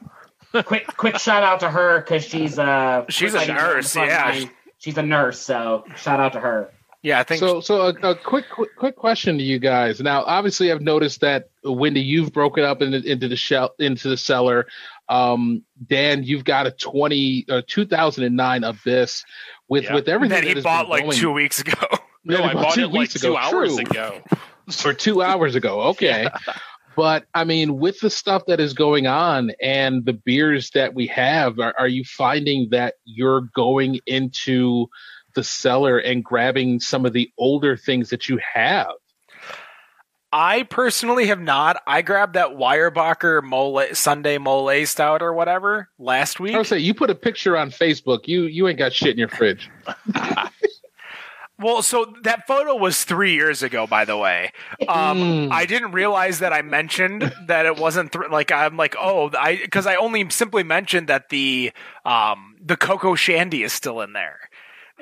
[0.67, 4.29] quick quick shout out to her because she's uh She's a fighting nurse, yeah.
[4.29, 4.51] line.
[4.77, 6.69] She's a nurse, so shout out to her.
[7.03, 10.01] yeah, I think So, so a, a quick, quick, quick question to you guys.
[10.01, 14.17] Now, obviously, I've noticed that Wendy, you've broken up into, into the shell, into the
[14.19, 14.67] cellar.
[15.13, 19.25] Um, Dan, you've got a twenty, uh, two thousand and nine Abyss
[19.69, 19.95] with Yeah.
[19.95, 21.73] with everything that he has bought like going- two weeks ago.
[22.25, 23.81] No, Yeah, I bought two it like weeks two hours True.
[23.81, 24.23] ago.
[24.85, 25.81] or two hours ago.
[25.89, 26.29] Okay.
[26.95, 31.09] But I mean, with the stuff that is going on and the beers that we
[31.09, 34.87] have, are, are you finding that you're going into
[35.35, 38.93] the cellar and grabbing some of the older things that you have?
[40.33, 41.83] I personally have not.
[41.87, 46.55] I grabbed that Weyerbacher Mole Sunday Mole Stout or whatever last week.
[46.55, 48.27] I would say you put a picture on Facebook.
[48.27, 49.71] You you ain't got shit in your fridge.
[51.59, 54.51] Well, so that photo was three years ago, by the way.
[54.89, 55.53] Um, Mm.
[55.53, 59.57] I didn't realize that I mentioned that it wasn't th- like I'm like oh I
[59.57, 61.71] because I only simply mentioned that the
[62.05, 64.41] um the Coco Shandy is still in there.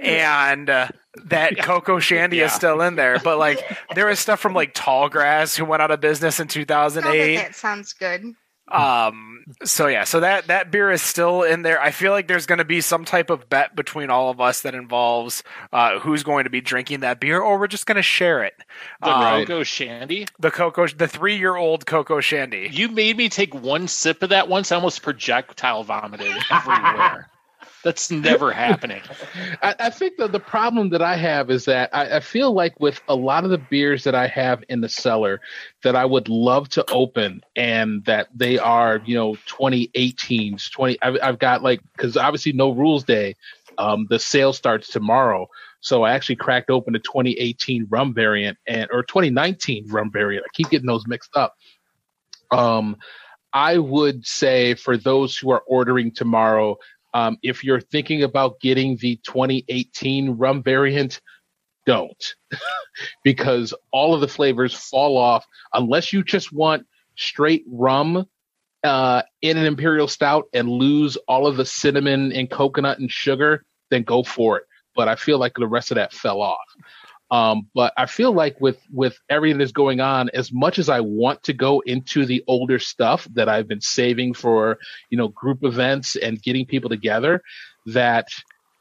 [0.01, 0.89] And uh,
[1.27, 3.59] that Coco Shandy is still in there, but like
[3.95, 7.37] there is stuff from like Tallgrass who went out of business in Now that 2008.
[7.37, 8.35] that sounds good.
[8.73, 9.43] Um.
[9.65, 10.05] So yeah.
[10.05, 11.83] So that that beer is still in there.
[11.83, 14.61] I feel like there's going to be some type of bet between all of us
[14.63, 18.03] that involves uh, who's going to be drinking that beer, or we're just going to
[18.03, 18.55] share it.
[19.03, 20.27] The Um, Coco Shandy.
[20.39, 22.69] The Coco, the three year old Coco Shandy.
[22.71, 24.71] You made me take one sip of that once.
[24.71, 27.29] I almost projectile vomited everywhere.
[27.83, 29.03] That's never happening.
[29.63, 32.79] I, I think that the problem that I have is that I, I feel like
[32.79, 35.41] with a lot of the beers that I have in the cellar
[35.83, 40.99] that I would love to open and that they are, you know, 2018s, 20.
[41.01, 43.37] I've, I've got like, because obviously no rules day.
[43.79, 45.49] Um, the sale starts tomorrow.
[45.81, 50.45] So I actually cracked open a 2018 rum variant and or 2019 rum variant.
[50.47, 51.57] I keep getting those mixed up.
[52.51, 52.97] Um,
[53.53, 56.77] I would say for those who are ordering tomorrow,
[57.15, 61.21] um, if you're thinking about getting the 2018 rum variant,
[61.87, 62.35] don't,
[63.25, 68.27] because all of the flavors fall off unless you just want straight rum
[68.85, 73.65] uh, in an imperial stout and lose all of the cinnamon and coconut and sugar.
[73.91, 74.65] Then go for it.
[74.95, 76.59] But I feel like the rest of that fell off.
[77.31, 81.01] Um, but I feel like with with everything that's going on, as much as I
[81.01, 84.79] want to go into the older stuff that I've been saving for,
[85.11, 87.43] you know, group events and getting people together,
[87.87, 88.29] that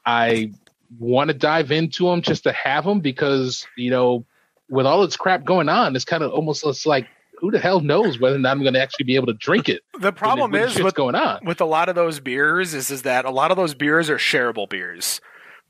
[0.04, 0.52] I
[0.98, 4.24] want to dive into them just to have them because you know,
[4.68, 7.06] with all this crap going on, it's kind of almost it's like
[7.38, 9.68] who the hell knows whether or not I'm going to actually be able to drink
[9.68, 9.82] it.
[10.00, 11.44] The problem is with going on.
[11.44, 14.16] with a lot of those beers is is that a lot of those beers are
[14.16, 15.20] shareable beers.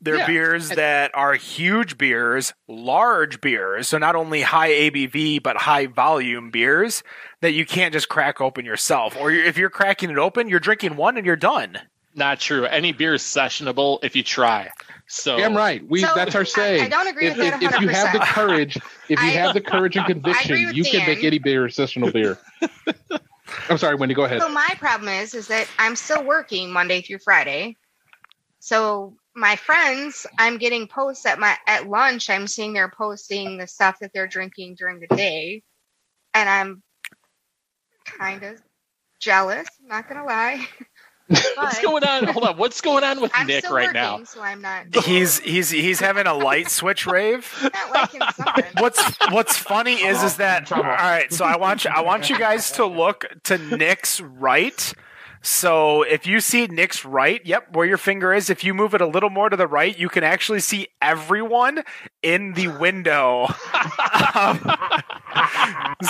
[0.02, 0.26] They're Yeah.
[0.26, 6.50] beers that are huge beers, large beers, so not only high ABV but high volume
[6.50, 7.02] beers
[7.42, 9.14] that you can't just crack open yourself.
[9.16, 11.78] Or if you're cracking it open, you're drinking one and you're done.
[12.14, 12.64] Not true.
[12.64, 14.70] Any beer is sessionable if you try.
[15.06, 15.86] So Damn right.
[15.86, 16.82] We So, that's our I- saying.
[16.84, 18.76] I don't agree if, with if, that if you have the courage,
[19.08, 21.70] if you I- have the courage and conviction, with you can make any beer a
[21.70, 22.38] sessional beer.
[23.68, 24.14] I'm sorry, Wendy.
[24.14, 24.40] Go ahead.
[24.40, 27.76] So my problem is, is that I'm still working Monday through Friday.
[28.60, 32.30] So my friends, I'm getting posts at my at lunch.
[32.30, 35.62] I'm seeing they're posting the stuff that they're drinking during the day,
[36.34, 36.82] and I'm
[38.04, 38.60] kind of
[39.20, 39.68] jealous.
[39.82, 40.66] I'm not gonna lie.
[41.56, 42.24] what's going on?
[42.24, 42.56] Hold on.
[42.56, 44.24] What's going on with I'm Nick still right working, now?
[44.24, 47.48] so I'm not, He's he's he's having a light switch rave.
[47.94, 48.62] not liking.
[48.78, 51.32] What's what's funny is is that all right.
[51.32, 54.92] So I want you I want you guys to look to Nick's right.
[55.42, 59.00] So if you see Nick's right, yep, where your finger is, if you move it
[59.00, 61.82] a little more to the right, you can actually see everyone
[62.22, 63.46] in the window.
[64.34, 64.60] Um,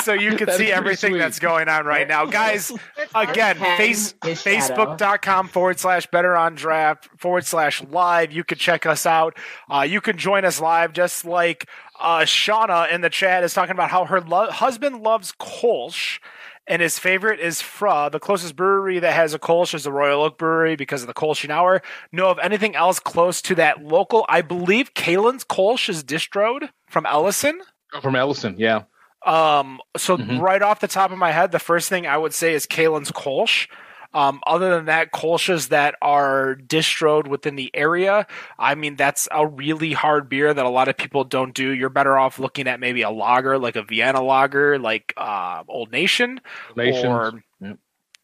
[0.02, 1.18] so you can That is see everything sweet.
[1.18, 2.72] that's going on right now, guys.
[3.14, 8.32] Again, face, facebook.com forward slash better on draft forward slash live.
[8.32, 9.36] You can check us out.
[9.72, 11.68] Uh, you can join us live just like
[12.00, 16.18] uh, Shauna in the chat is talking about how her lo- husband loves Kolsch
[16.66, 18.10] and his favorite is Früh.
[18.10, 21.14] The closest brewery that has a Kolsch is the Royal Oak Brewery because of the
[21.14, 21.82] Kolsching Hour.
[22.12, 24.24] Know of anything else close to that local?
[24.28, 27.60] I believe Kalen's Kolsch is distroed from Ellison.
[27.92, 28.82] Oh, From Ellison, yeah.
[29.26, 30.40] Um, so Mhm.
[30.40, 33.10] right off the top of my head, the first thing I would say is Kalen's
[33.12, 33.66] Kolsch.
[34.12, 38.26] Um, other than that, Kolsch's that are distroed within the area,
[38.58, 41.68] I mean, that's a really hard beer that a lot of people don't do.
[41.70, 45.92] You're better off looking at maybe a lager, like a Vienna lager, like uh, Old
[45.92, 46.40] Nation,
[46.76, 47.04] Nations.
[47.04, 47.78] or Yep.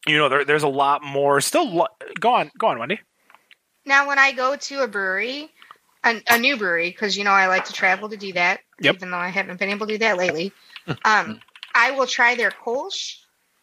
[0.07, 1.39] you know, there, there's a lot more.
[1.39, 1.87] Still, lo-
[2.19, 2.99] go on, go on, Wendy.
[3.85, 5.49] Now, when I go to a brewery,
[6.03, 8.95] a, a new brewery, because you know I like to travel to do that, Yep.
[8.95, 10.51] even though I haven't been able to do that lately,
[11.05, 11.39] um,
[11.73, 13.19] I will try their Kolsch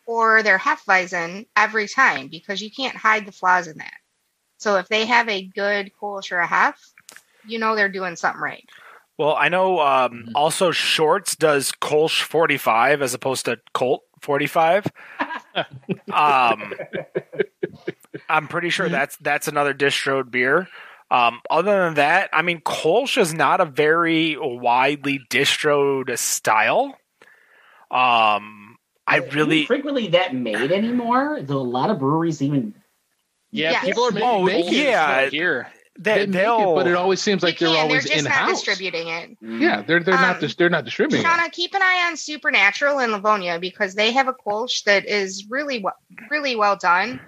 [0.06, 3.94] or their Hefeweizen every time because you can't hide the flaws in that.
[4.59, 6.81] So if they have a good Kolsch or a Hef,
[7.47, 8.68] you know they're doing something right.
[9.16, 10.32] Well, I know um, Mhm.
[10.35, 14.86] also Shorts does Kolsch 45 as opposed to Colt 45.
[16.12, 16.72] um,
[18.28, 20.68] I'm pretty sure that's that's another distroed beer.
[21.10, 26.97] Um, other than that, I mean, Kolsch is not a very widely distroed style.
[27.90, 28.63] Um,
[29.06, 31.40] I really, frequently that made anymore.
[31.43, 32.74] Do a lot of breweries even?
[33.51, 33.85] Yeah, Yes.
[33.85, 35.12] people are making Oh, Kolsch yeah.
[35.16, 35.68] right here.
[35.98, 38.16] they, They make it, they'll, but it always seems like they're can, they're always just
[38.16, 38.51] in not house.
[38.62, 39.36] distributing it.
[39.40, 41.24] Yeah, they're they're not Um, dis- they're not distributing.
[41.24, 41.52] it.
[41.52, 45.78] Keep an eye on Supernatural in Livonia because they have a Kolsch that is really
[45.78, 45.94] well,
[46.31, 47.20] really well done.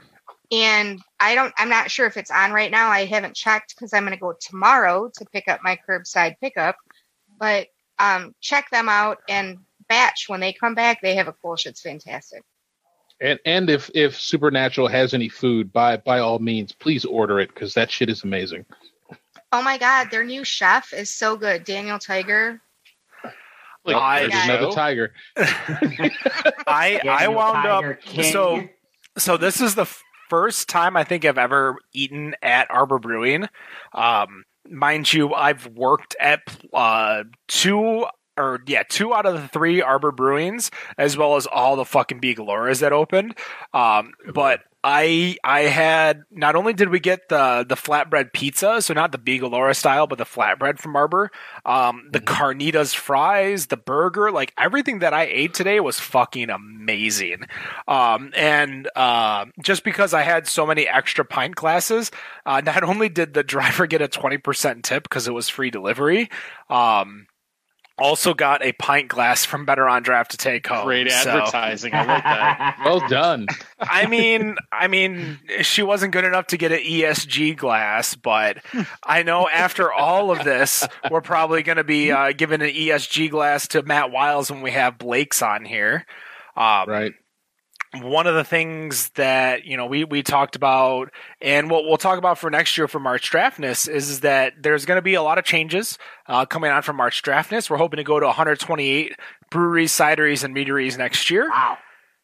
[0.50, 2.88] And I don't, I'm not sure if it's on right now.
[2.88, 6.76] I haven't checked because I'm going to go tomorrow to pick up my curbside pickup.
[7.38, 11.00] But um, check them out and batch when they come back.
[11.00, 11.66] They have a Kolsch.
[11.66, 12.42] It's fantastic.
[13.20, 17.48] And and if if Supernatural has any food, by by all means, please order it
[17.54, 18.66] because that shit is amazing.
[19.52, 22.60] Oh my God, their new chef is so good, Daniel Tiger.
[23.84, 24.44] Like, I- There's Yeah.
[24.52, 25.14] another tiger.
[26.66, 28.32] I I wound Tiger up King.
[28.32, 28.68] so
[29.16, 29.86] so this is the
[30.28, 33.48] first time I think I've ever eaten at Arbor Brewing.
[33.94, 36.40] Um, mind you, I've worked at
[36.74, 38.04] uh, two
[38.36, 42.20] or yeah, two out of the three Arbor Brewings, as well as all the fucking
[42.20, 43.36] Beagaloras that opened.
[43.72, 48.94] Um, but I I had not only did we get the the flatbread pizza, so
[48.94, 51.32] not the Beagle style, but the flatbread from Arbor,
[51.64, 57.46] um, the carnitas fries, the burger, like everything that I ate today was fucking amazing.
[57.88, 62.12] Um, and uh, just because I had so many extra pint glasses,
[62.44, 65.72] uh, not only did the driver get a twenty percent tip because it was free
[65.72, 66.30] delivery,
[66.70, 67.26] um,
[67.98, 70.84] also got a pint glass from Better on Draft to take home.
[70.84, 71.94] Great So- advertising.
[71.94, 72.76] I like that.
[72.84, 73.46] Well done.
[73.80, 78.58] I mean, I mean, she wasn't good enough to get an ESG glass, but
[79.02, 83.30] I know after all of this, we're probably going to be uh, giving an ESG
[83.30, 86.06] glass to Matt Wiles when we have Blake's on here.
[86.56, 87.12] Um, Right.
[88.02, 91.10] One of the things that you know we we talked about
[91.40, 94.84] and what we'll talk about for next year for March Draftness is, is that there's
[94.84, 97.70] going to be a lot of changes uh, coming on from March Draftness.
[97.70, 99.14] We're hoping to go to 128
[99.50, 101.48] breweries, cideries, and meaderies next year.
[101.48, 101.78] Wow,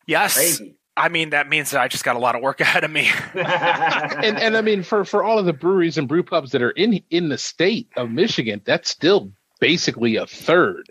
[0.07, 0.77] Yes, crazy.
[0.97, 3.11] I mean that means that I just got a lot of work ahead of me.
[3.35, 6.71] And and I mean for for all of the breweries and brew pubs that are
[6.71, 10.89] in in the state of Michigan, that's still basically a third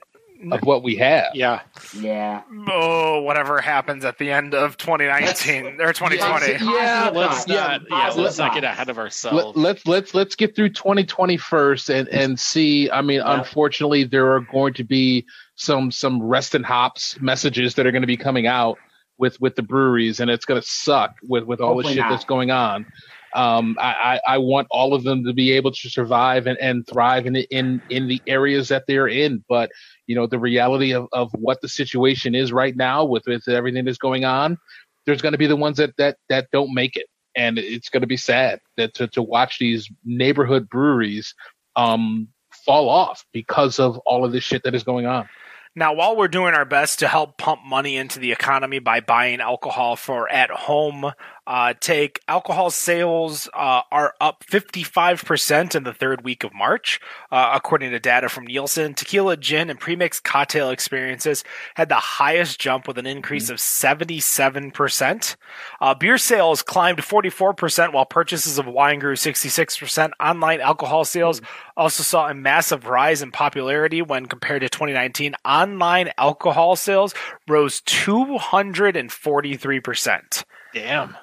[0.52, 1.28] of what we have.
[1.34, 1.62] Yeah.
[2.00, 2.42] yeah.
[2.68, 6.64] oh, whatever happens at the end of 2019 or 2020.
[6.66, 7.82] Yeah, Let's Yeah, not.
[7.82, 7.88] Yeah.
[7.90, 9.56] positive Let's not get ahead of ourselves.
[9.56, 12.90] let's let's let's get through 2020 first and and see.
[12.90, 13.38] I mean, Yeah.
[13.40, 18.02] unfortunately, there are going to be some some rest and hops messages that are going
[18.02, 18.78] to be coming out
[19.18, 22.10] with with the breweries, and it's going to suck with with all the shit not.
[22.10, 22.86] that's going on.
[23.34, 26.86] Um, I, I I want all of them to be able to survive and, and
[26.86, 29.70] thrive in in in the areas that they're in, but
[30.12, 33.86] you know the reality of, of what the situation is right now with with everything
[33.86, 34.58] that's going on,
[35.06, 38.02] there's going to be the ones that that that don't make it and it's going
[38.02, 41.34] to be sad that to, to watch these neighborhood breweries
[41.78, 42.28] um
[42.66, 45.30] fall off because of all of this shit that is going on.
[45.74, 49.40] Now, while we're doing our best to help pump money into the economy by buying
[49.40, 51.14] alcohol for at home
[51.48, 57.00] uh, take, alcohol sales uh, are up 55% in the third week of March,
[57.32, 58.94] uh, according to data from Nielsen.
[58.94, 61.44] Tequila, gin, and premixed cocktail experiences
[61.76, 65.36] had the highest jump with an increase of 77%.
[65.82, 70.12] Uh, beer sales climbed 44%, while purchases of wine grew 66%.
[70.20, 71.42] Online alcohol sales
[71.76, 75.36] also saw a massive rise in popularity when compared to 2019.
[75.44, 77.14] Online alcohol sales
[77.48, 80.44] rose 243%.
[80.74, 81.18] Damn.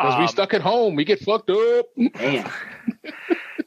[0.00, 1.86] Because we Um, stuck at home, we get fucked up.
[2.14, 2.50] Damn.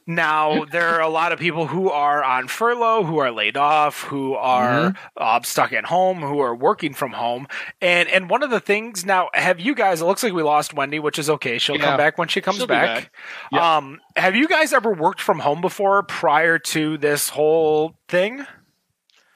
[0.06, 4.02] Now, there are a lot of people who are on furlough, who are laid off,
[4.02, 7.46] who are uh, stuck at home, who are working from home.
[7.80, 10.02] And and one of the things now, have you guys?
[10.02, 11.56] It looks like we lost Wendy, which is okay.
[11.56, 11.84] She'll Yeah.
[11.84, 13.12] come back when she comes She'll be back.
[13.50, 13.62] back.
[13.62, 18.44] Um, have you guys ever worked from home before prior to this whole thing?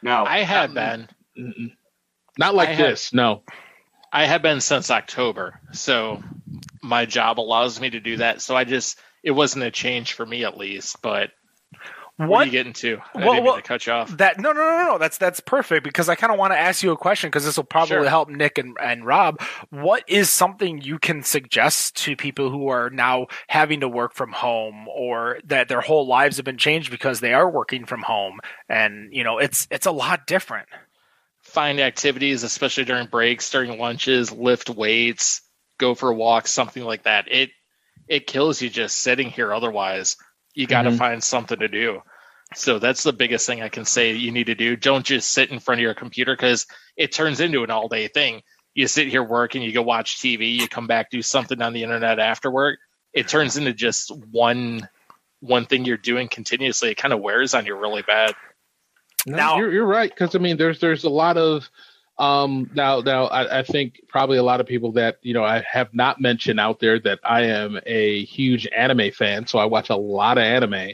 [0.02, 0.26] No.
[0.26, 1.08] I have Um, been.
[1.38, 1.72] Mm-mm.
[2.38, 3.42] Not like I had- this, no.
[4.12, 5.60] I have been since October.
[5.72, 6.22] So
[6.82, 8.40] my job allows me to do that.
[8.42, 11.02] So I just it wasn't a change for me at least.
[11.02, 11.30] But
[12.16, 12.98] what, are you getting to?
[13.14, 14.16] I Well, didn't well, to cut you off.
[14.16, 16.82] That no no no no that's that's perfect because I kind of want to ask
[16.82, 18.08] you a question because this will probably Sure.
[18.08, 19.40] help Nick and, and Rob.
[19.70, 24.32] What is something you can suggest to people who are now having to work from
[24.32, 28.40] home or that their whole lives have been changed because they are working from home
[28.68, 30.68] and you know it's it's a lot different.
[31.42, 35.40] Find activities, especially during breaks, during lunches, lift weights,
[35.78, 37.26] go for a walk, something like that.
[37.30, 37.50] It
[38.08, 40.16] it kills you just sitting here otherwise.
[40.54, 40.98] You got to Mhm.
[40.98, 42.02] find something to do.
[42.54, 44.76] So that's the biggest thing I can say you need to do.
[44.76, 48.08] Don't just sit in front of your computer because it turns into an all day
[48.08, 48.42] thing.
[48.74, 51.82] You sit here working, you go watch TV, you come back, do something on the
[51.82, 52.78] internet after work.
[53.12, 54.88] It turns into just one
[55.40, 56.90] one thing you're doing continuously.
[56.90, 58.34] It kind of wears on you really bad.
[59.26, 61.68] No, Now- you're, you're right because I mean, there's there's a lot of
[62.18, 65.62] um now now I, I think probably a lot of people that you know I
[65.70, 69.88] have not mentioned out there that I am a huge anime fan, so I watch
[69.90, 70.90] a lot of anime,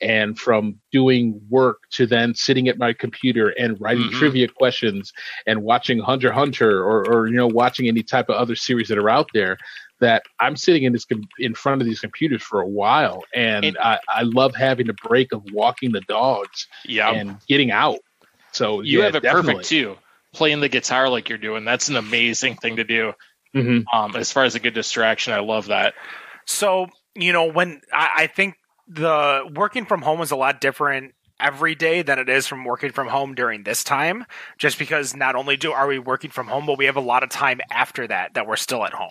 [0.00, 4.18] and from doing work to then sitting at my computer and writing Mhm.
[4.18, 5.12] trivia questions
[5.46, 8.98] and watching Hunter Hunter or or you know watching any type of other series that
[8.98, 9.56] are out there.
[10.00, 13.64] That I'm sitting in this com- in front of these computers for a while, and
[13.64, 17.12] And- I, I love having the break of walking the dogs Yeah.
[17.12, 18.00] and getting out.
[18.50, 19.54] So you yeah, have it definitely.
[19.54, 19.96] perfect too.
[20.34, 23.12] Playing the guitar like you're doing, that's an amazing thing to do.
[23.54, 23.84] Mhm.
[23.92, 25.94] Um, as far as a good distraction, I love that.
[26.44, 28.56] So, you know, when I, I think
[28.88, 32.92] the working from home was a lot different every day than it is from working
[32.92, 34.24] from home during this time,
[34.58, 37.22] just because not only do are we working from home, but we have a lot
[37.22, 39.10] of time after that that we're still at home.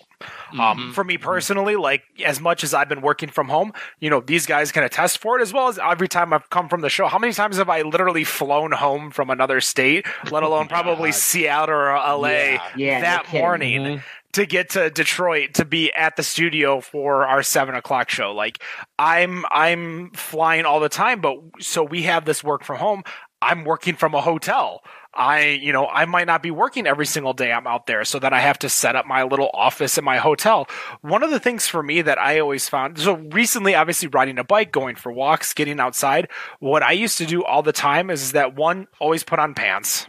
[0.53, 0.93] Um, Mhm.
[0.93, 4.45] for me personally, like as much as I've been working from home, you know, these
[4.45, 7.07] guys can attest for it as well as every time I've come from the show.
[7.07, 11.75] How many times have I literally flown home from another state, let alone probably Seattle
[11.75, 13.41] or LA Yeah, no that kidding.
[13.41, 14.03] morning?
[14.33, 18.33] To get to Detroit to be at the studio for our seven o'clock show.
[18.33, 18.63] Like
[18.97, 23.03] I'm I'm flying all the time, but so we have this work from home.
[23.41, 24.81] I'm working from a hotel.
[25.15, 28.17] I, you know, I might not be working every single day I'm out there, so
[28.19, 30.67] that I have to set up my little office in my hotel.
[31.01, 34.43] One of the things for me that I always found, so recently, obviously riding a
[34.43, 36.29] bike, going for walks, getting outside,
[36.59, 40.07] what I used to do all the time is that one, always put on pants.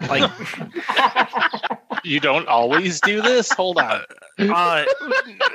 [0.00, 0.30] Like,
[2.04, 3.50] You don't always do this.
[3.52, 4.02] Hold on.
[4.38, 4.84] uh,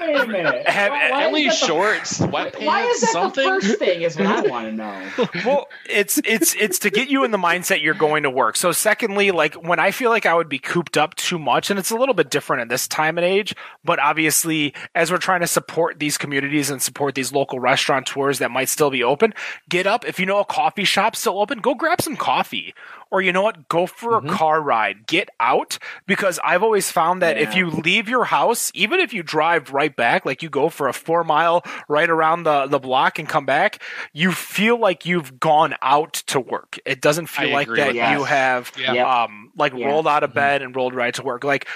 [0.02, 0.68] Wait a minute.
[0.68, 3.44] Have- Why- why At least that the- shorts, sweatpants, Why is that something.
[3.46, 4.02] the first thing?
[4.02, 5.28] Is what I want to know.
[5.46, 8.72] well it's it's it's to get you in the mindset you're going to work so
[8.72, 11.92] secondly like when i feel like i would be cooped up too much and it's
[11.92, 13.54] a little bit different in this time and age
[13.84, 18.52] but obviously as we're trying to support these communities and support these local restaurateurs that
[18.52, 19.34] might still be open
[19.70, 22.74] get up if you know a coffee shop's still open go grab some coffee
[23.12, 27.22] or you know what go for a car ride get out because i've always found
[27.22, 30.70] that if you leave your house even if you drive right back like you go
[30.70, 33.82] for a four mile right around the, the block and come back
[34.14, 36.80] you feel like you've gone out to work.
[36.86, 38.18] It doesn't feel I like that with that.
[38.18, 39.24] you have Yeah.
[39.24, 39.88] Um like Yeah.
[39.88, 41.44] rolled out of bed and rolled right to work.
[41.44, 41.68] Like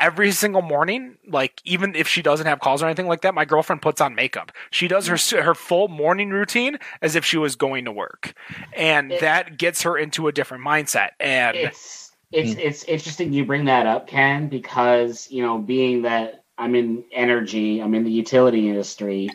[0.00, 3.44] every single morning like even if she doesn't have calls or anything like that my
[3.44, 4.52] girlfriend puts on makeup.
[4.70, 8.34] She does her her full morning routine as if she was going to work.
[8.74, 11.10] And It- that gets her into a different mindset.
[11.20, 16.44] And It's it's it's interesting you bring that up, Ken, because you know, being that
[16.58, 19.30] I'm in energy, I'm in the utility industry.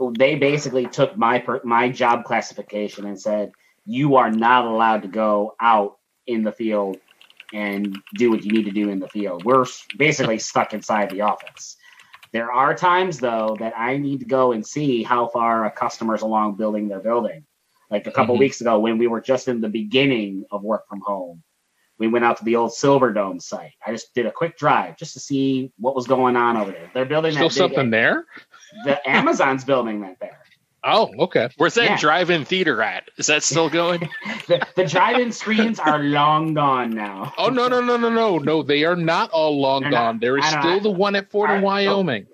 [0.00, 3.52] They basically took my per- my job classification and said
[3.86, 7.00] you are not allowed to go out in the field
[7.52, 9.44] and do what you need to do in the field.
[9.44, 9.66] We're
[9.96, 11.76] basically stuck inside the office.
[12.32, 16.22] There are times though that I need to go and see how far a customer's
[16.22, 17.44] along building their building.
[17.90, 18.40] Like a couple Mhm.
[18.40, 21.42] weeks ago when we were just in the beginning of work from home,
[21.98, 23.72] we went out to the old Silver Dome site.
[23.86, 26.90] I just did a quick drive just to see what was going on over there.
[26.94, 28.26] They're building Still that big- something there?
[28.84, 30.40] The Amazon's building that there.
[30.84, 31.48] Oh, okay.
[31.56, 31.96] Where's that Yeah.
[31.98, 33.08] drive-in theater at?
[33.16, 34.08] Is that still going?
[34.46, 37.32] The, the drive-in screens are long gone now.
[37.36, 38.62] Oh no no no no no no!
[38.62, 39.98] They are not all long They're not.
[40.12, 40.18] gone.
[40.20, 40.60] There is I know.
[40.60, 41.64] still the one at Ford in I- oh.
[41.64, 42.26] Wyoming.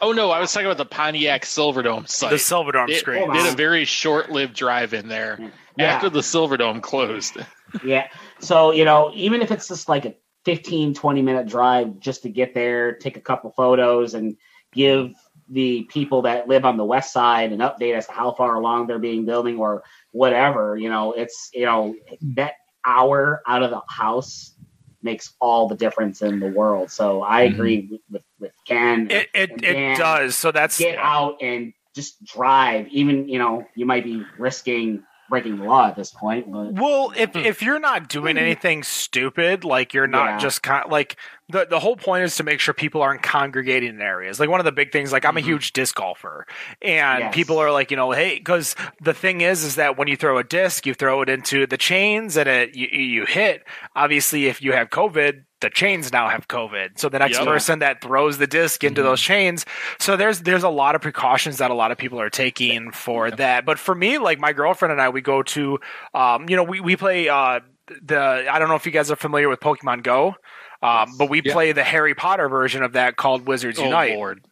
[0.00, 2.30] oh no, I was talking about the Pontiac Silverdome site.
[2.30, 5.40] the Silverdome It- screen did a very short-lived drive-in there
[5.76, 5.86] Yeah.
[5.94, 7.38] after the Silverdome closed.
[7.84, 8.06] Yeah.
[8.42, 10.14] So, you know, even if it's just like a
[10.44, 14.36] 15, 20 minute drive just to get there, take a couple photos and
[14.72, 15.12] give
[15.48, 18.86] the people that live on the west side an update as to how far along
[18.86, 19.82] they're being building or
[20.12, 21.94] whatever, you know, it's, you know,
[22.34, 22.54] that
[22.84, 24.54] hour out of the house
[25.02, 26.90] makes all the difference in the world.
[26.90, 27.52] So I Mhm.
[27.54, 29.08] agree with, with, with Ken.
[29.10, 32.88] it it, And it does so that's Get out and just drive.
[32.88, 37.10] Even, you know, you might be risking breaking the law at this point, but Well,
[37.16, 40.36] if if you're not doing anything stupid, like you're not Yeah.
[40.36, 41.16] just kind like
[41.48, 44.38] the the whole point is to make sure people aren't congregating in areas.
[44.38, 45.44] Like one of the big things, like I'm a Mhm.
[45.44, 46.46] huge disc golfer,
[46.82, 47.34] and Yes.
[47.34, 50.36] people are like, you know, hey, because the thing is, is that when you throw
[50.36, 53.64] a disc, you throw it into the chains and it you, you hit.
[53.96, 55.44] Obviously, if you have COVID.
[55.62, 57.46] The chains now have COVID, so the next Yep.
[57.46, 59.04] person that throws the disc into Mhm.
[59.04, 59.64] those chains.
[59.98, 63.30] So there's there's a lot of precautions that a lot of people are taking for
[63.30, 63.64] that.
[63.64, 65.78] But for me, like my girlfriend and I, we go to,
[66.14, 67.60] um, you know, we we play uh,
[68.02, 68.46] the.
[68.50, 70.34] I don't know if you guys are familiar with Pokemon Go,
[70.82, 71.52] um, but we Yeah.
[71.52, 74.16] play the Harry Potter version of that called Wizards Oh Unite.
[74.16, 74.44] Lord!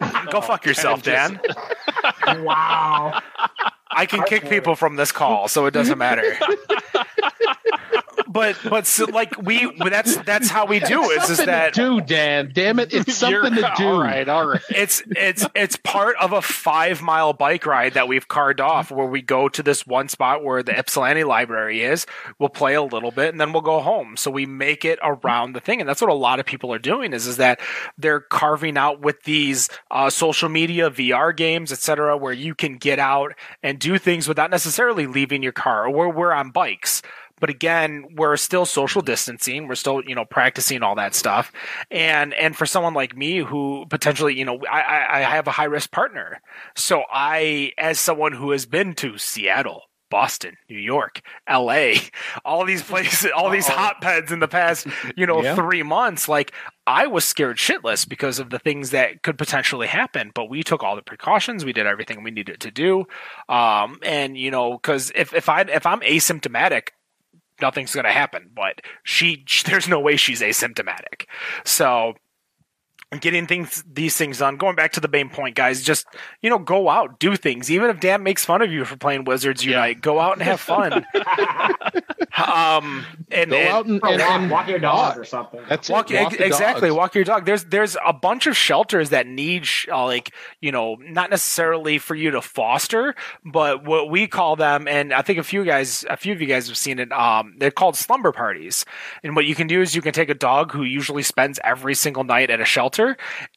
[0.30, 1.40] Go fuck yourself, Dan.
[2.42, 3.20] wow.
[3.90, 6.38] I can kick people from this call, so it doesn't matter.
[8.28, 11.22] But but so, like we that's that's how we do it.
[11.22, 12.50] Is Something that to do, Dan?
[12.52, 12.92] Damn it!
[12.92, 13.86] It's something to do.
[13.86, 14.60] All right, all right.
[14.70, 19.06] it's it's it's part of a five mile bike ride that we've carved off where
[19.06, 22.06] we go to this one spot where the Ypsilanti library is.
[22.38, 24.16] We'll play a little bit and then we'll go home.
[24.16, 26.78] So we make it around the thing, and that's what a lot of people are
[26.78, 27.12] doing.
[27.12, 27.60] Is is that
[27.96, 32.98] they're carving out with these uh, social media, VR games, etc., where you can get
[32.98, 33.32] out
[33.62, 35.86] and do things without necessarily leaving your car.
[35.86, 37.02] Or where we're on bikes.
[37.40, 39.68] But again, we're still social distancing.
[39.68, 41.52] We're still, you know, practicing all that stuff.
[41.90, 45.64] And and for someone like me who potentially, you know, I, I, have a high
[45.64, 46.40] risk partner.
[46.76, 51.20] So I, as someone who has been to Seattle, Boston, New York,
[51.50, 51.92] LA,
[52.44, 54.86] all these places, all these hotbeds in the past,
[55.16, 55.54] you know, Yeah.
[55.54, 56.52] three months, like
[56.86, 60.32] I was scared shitless because of the things that could potentially happen.
[60.34, 61.64] But we took all the precautions.
[61.64, 63.04] We did everything we needed to do.
[63.48, 66.88] Um, and you know, because if if I if I'm asymptomatic,
[67.60, 68.50] nothing's going to happen.
[68.54, 71.26] But she, there's no way she's asymptomatic.
[71.64, 72.14] So
[73.20, 74.56] getting things these things done.
[74.56, 76.06] Going back to the main point, guys, just
[76.42, 77.70] you know, go out, do things.
[77.70, 80.60] Even if Dan makes fun of you for playing Wizards Unite, go out and have
[80.60, 80.92] fun.
[82.46, 85.60] um, and, Go and- out and, and, walk, and walk your dog or something.
[85.68, 86.20] That's walk, it.
[86.22, 86.96] Walk ex- exactly dogs.
[86.98, 90.72] walk your dog there's there's a bunch of shelters that need sh- uh, like you
[90.72, 93.14] know not necessarily for you to foster
[93.44, 96.46] but what we call them and i think a few guys a few of you
[96.46, 98.84] guys have seen it um they're called slumber parties
[99.22, 101.94] and what you can do is you can take a dog who usually spends every
[101.94, 102.97] single night at a shelter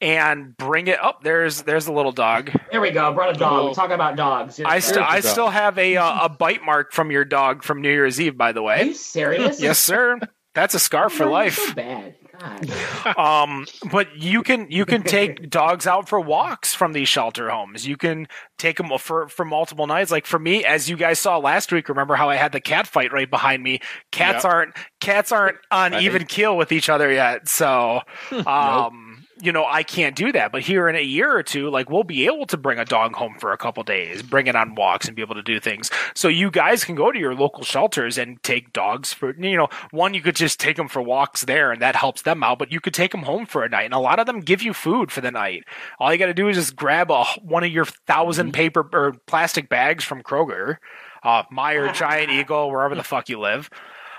[0.01, 3.13] and bring it up there's there's a little dog There we go.
[3.13, 3.59] Brought a dog.
[3.59, 3.67] Cool.
[3.69, 4.57] We talk about dogs.
[4.57, 5.23] Here's i still i dog.
[5.31, 8.51] still have a uh, a bite mark from your dog from new year's eve by
[8.51, 9.59] the Are way you serious?
[9.61, 10.19] yes sir
[10.53, 12.15] that's a scar for Why are you life So bad.
[12.39, 13.17] God.
[13.17, 17.85] um but you can you can take dogs out for walks from these shelter homes
[17.87, 18.27] you can
[18.57, 21.87] take them for for multiple nights like for me as you guys saw last week
[21.87, 23.79] remember how i had the cat fight right behind me
[24.11, 24.53] cats Yep.
[24.53, 26.01] aren't cats aren't on Right.
[26.03, 28.01] even keel with each other yet so
[28.47, 29.00] um
[29.41, 30.51] you know i can't do that.
[30.51, 33.15] But here in a year or two like we'll be able to bring a dog
[33.15, 35.89] home for a couple days bring it on walks and be able to do things.
[36.15, 39.67] So you guys can go to your local shelters and take dogs for you know
[39.91, 42.71] one you could just take them for walks there and that helps them out but
[42.71, 43.85] you could take them home for a night.
[43.85, 45.63] And a lot of them give you food for the night.
[45.99, 49.13] All you got to do is just grab a one of your 1000 paper or
[49.27, 50.77] plastic bags from kroger
[51.23, 53.69] uh Meijer giant eagle wherever the fuck you live.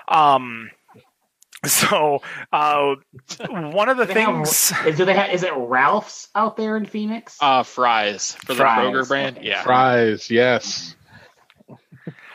[0.07, 0.71] Um
[1.65, 2.21] so
[2.51, 2.95] uh
[3.49, 6.57] one of the Do they have- things is, do they have, is it Ralph's out
[6.57, 7.37] there in Phoenix?
[7.41, 8.93] Uh, Fry's for the Fry's.
[8.93, 9.37] Kroger brand.
[9.37, 9.47] Okay.
[9.47, 10.95] Yeah, Fry's, yes.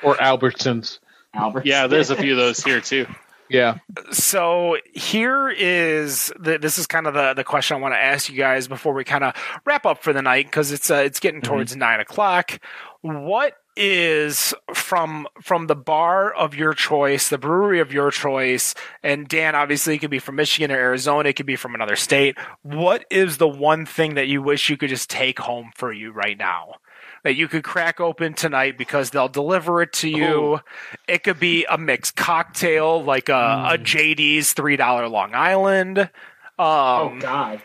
[0.02, 0.98] Or Albertsons.
[1.34, 1.66] Albert.
[1.66, 1.86] yeah.
[1.86, 3.06] There's a few of those here too.
[3.50, 3.78] Yeah.
[4.10, 8.28] so here is the, this is kind of the, the question I want to ask
[8.28, 9.34] you guys before we kind of
[9.64, 12.58] wrap up for the night because it's uh, it's getting towards nine o'clock.
[13.00, 19.28] What is from from the bar of your choice, the brewery of your choice, and
[19.28, 22.36] Dan obviously it could be from Michigan or Arizona, it could be from another state.
[22.62, 26.10] What is the one thing that you wish you could just take home for you
[26.10, 26.74] right now?
[27.24, 30.60] That you could crack open tonight because they'll deliver it to you.
[31.06, 35.98] It could be a mixed cocktail like a, a JD's three dollar Long Island.
[35.98, 36.08] Um,
[36.58, 37.62] Oh God.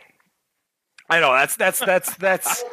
[1.10, 2.64] I know that's that's that's that's.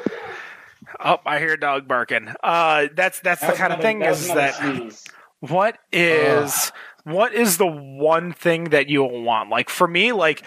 [1.03, 2.29] Oh, I hear a dog barking.
[2.43, 5.05] Uh, that's that's the That was kind of another- thing was is that sneeze.
[5.41, 6.73] what is
[7.05, 9.49] what is the one thing that you'll want?
[9.51, 10.43] Like for me, like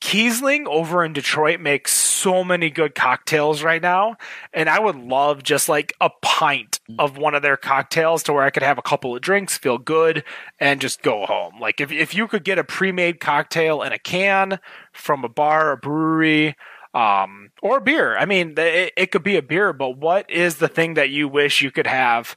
[0.00, 4.16] Kiesling over in Detroit makes so many good cocktails right now,
[4.54, 8.44] and I would love just like a pint of one of their cocktails to where
[8.44, 10.22] I could have a couple of drinks, feel good,
[10.60, 11.58] and just go home.
[11.60, 14.60] Like if if you could get a pre-made cocktail in a can
[14.92, 16.54] from a bar, a brewery,
[16.94, 18.16] um, or beer.
[18.16, 21.28] I mean, it, it could be a beer, but what is the thing that you
[21.28, 22.36] wish you could have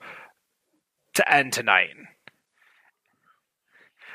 [1.15, 1.89] to end tonight?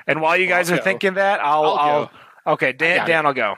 [0.06, 0.84] And while you guys I'll are go.
[0.84, 2.52] thinking that, I'll, I'll I'll, go.
[2.52, 3.12] okay, Dan, got it.
[3.12, 3.54] Dan, will go.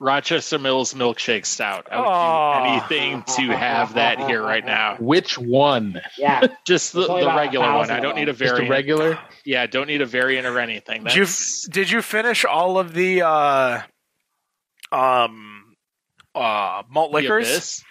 [0.00, 1.88] Rochester Mills milkshake stout.
[1.90, 2.62] I would Oh.
[2.88, 4.96] do anything to have that here right now.
[5.00, 6.00] Which one?
[6.16, 6.46] Yeah.
[6.64, 7.90] Just the, the regular one.
[7.90, 8.36] I don't need a them.
[8.38, 8.70] Just a variant.
[8.70, 9.18] regular?
[9.44, 11.02] Yeah, don't need a variant or anything.
[11.02, 11.26] Did you,
[11.70, 13.80] did you finish all of the uh,
[14.92, 15.47] um,
[16.38, 17.84] uh, malt liquors?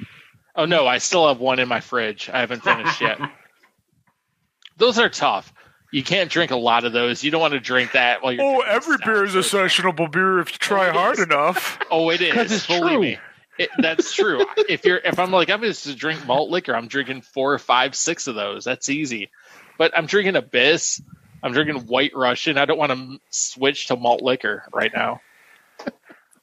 [0.55, 2.29] Oh no, I still have one in my fridge.
[2.33, 3.19] I haven't finished yet.
[4.77, 5.53] Those are tough.
[5.91, 7.23] You can't drink a lot of those.
[7.23, 8.43] You don't want to drink that while you're.
[8.43, 9.05] Oh, every stout.
[9.05, 11.23] beer is a sessionable beer if you try It hard is.
[11.23, 11.79] enough.
[11.89, 12.57] Oh, it 'Cause is.
[12.57, 12.99] it's Believe true.
[13.01, 13.17] me,
[13.57, 14.45] it, that's true.
[14.69, 17.57] if you're, if I'm like, I'm just to drink malt liquor, I'm drinking four or
[17.59, 18.65] five, six of those.
[18.65, 19.29] That's easy.
[19.77, 21.01] But I'm drinking Abyss.
[21.41, 22.57] I'm drinking White Russian.
[22.57, 25.21] I don't want to switch to malt liquor right now.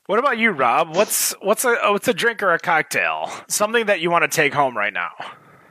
[0.07, 0.95] What about you, Rob?
[0.95, 3.31] What's what's a oh, what's a drink or a cocktail?
[3.49, 5.13] Something that you want to take home right now?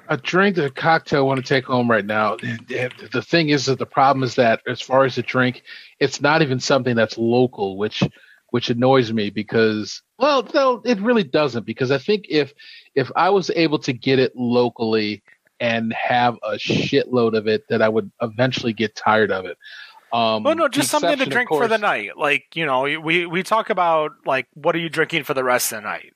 [0.08, 2.38] A drink, a cocktail I want to take home right now.
[2.38, 5.62] The thing is that the problem is that as far as a drink,
[6.00, 8.02] it's not even something that's local, which
[8.50, 12.54] which annoys me because well, no, it really doesn't because I think if
[12.96, 15.22] if I was able to get it locally
[15.60, 19.60] and have a shitload of it, that I would eventually get tired of it.
[20.14, 22.18] Um, Well, no, just something to exception, of drink for the night.
[22.18, 25.74] Like you know, we we talk about like what are you drinking for the rest
[25.74, 26.14] of the night?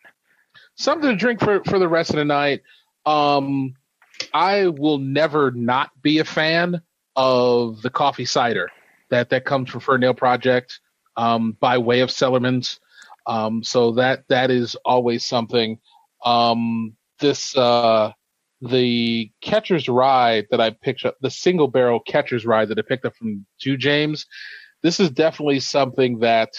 [0.77, 2.61] something to drink for for the rest of the night.
[3.05, 3.73] Um,
[4.33, 6.81] I will never not be a fan
[7.15, 8.69] of the coffee cider
[9.09, 10.79] that that comes from Ferndale Project
[11.15, 12.79] um, by way of Cellarman's.
[13.25, 15.79] Um, so that that is always something.
[16.23, 18.11] Um, this uh,
[18.61, 23.05] the catcher's rye that I picked up, the single barrel catcher's rye that I picked
[23.05, 24.25] up from Two James.
[24.83, 26.49] This is definitely something that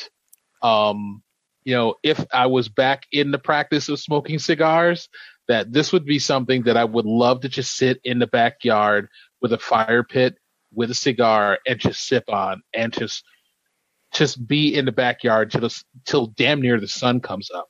[0.62, 1.23] um,
[1.65, 5.09] you know, if I was back in the practice of smoking cigars,
[5.49, 9.09] that this would be something that I would love to just sit in the backyard
[9.41, 10.37] with a fire pit
[10.73, 13.25] with a cigar and just sip on and just
[14.12, 15.69] just be in the backyard till
[16.07, 17.69] till damn near the sun comes up.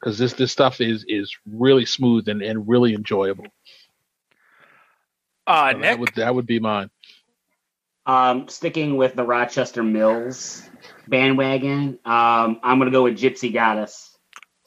[0.00, 3.46] Because this this stuff is is really smooth and, and really enjoyable.
[5.46, 6.90] Uh, So Nick, that would that would be mine.
[8.06, 10.62] Um, sticking with the Rochester Mills
[11.06, 14.16] bandwagon, um, I'm gonna go with Gypsy Goddess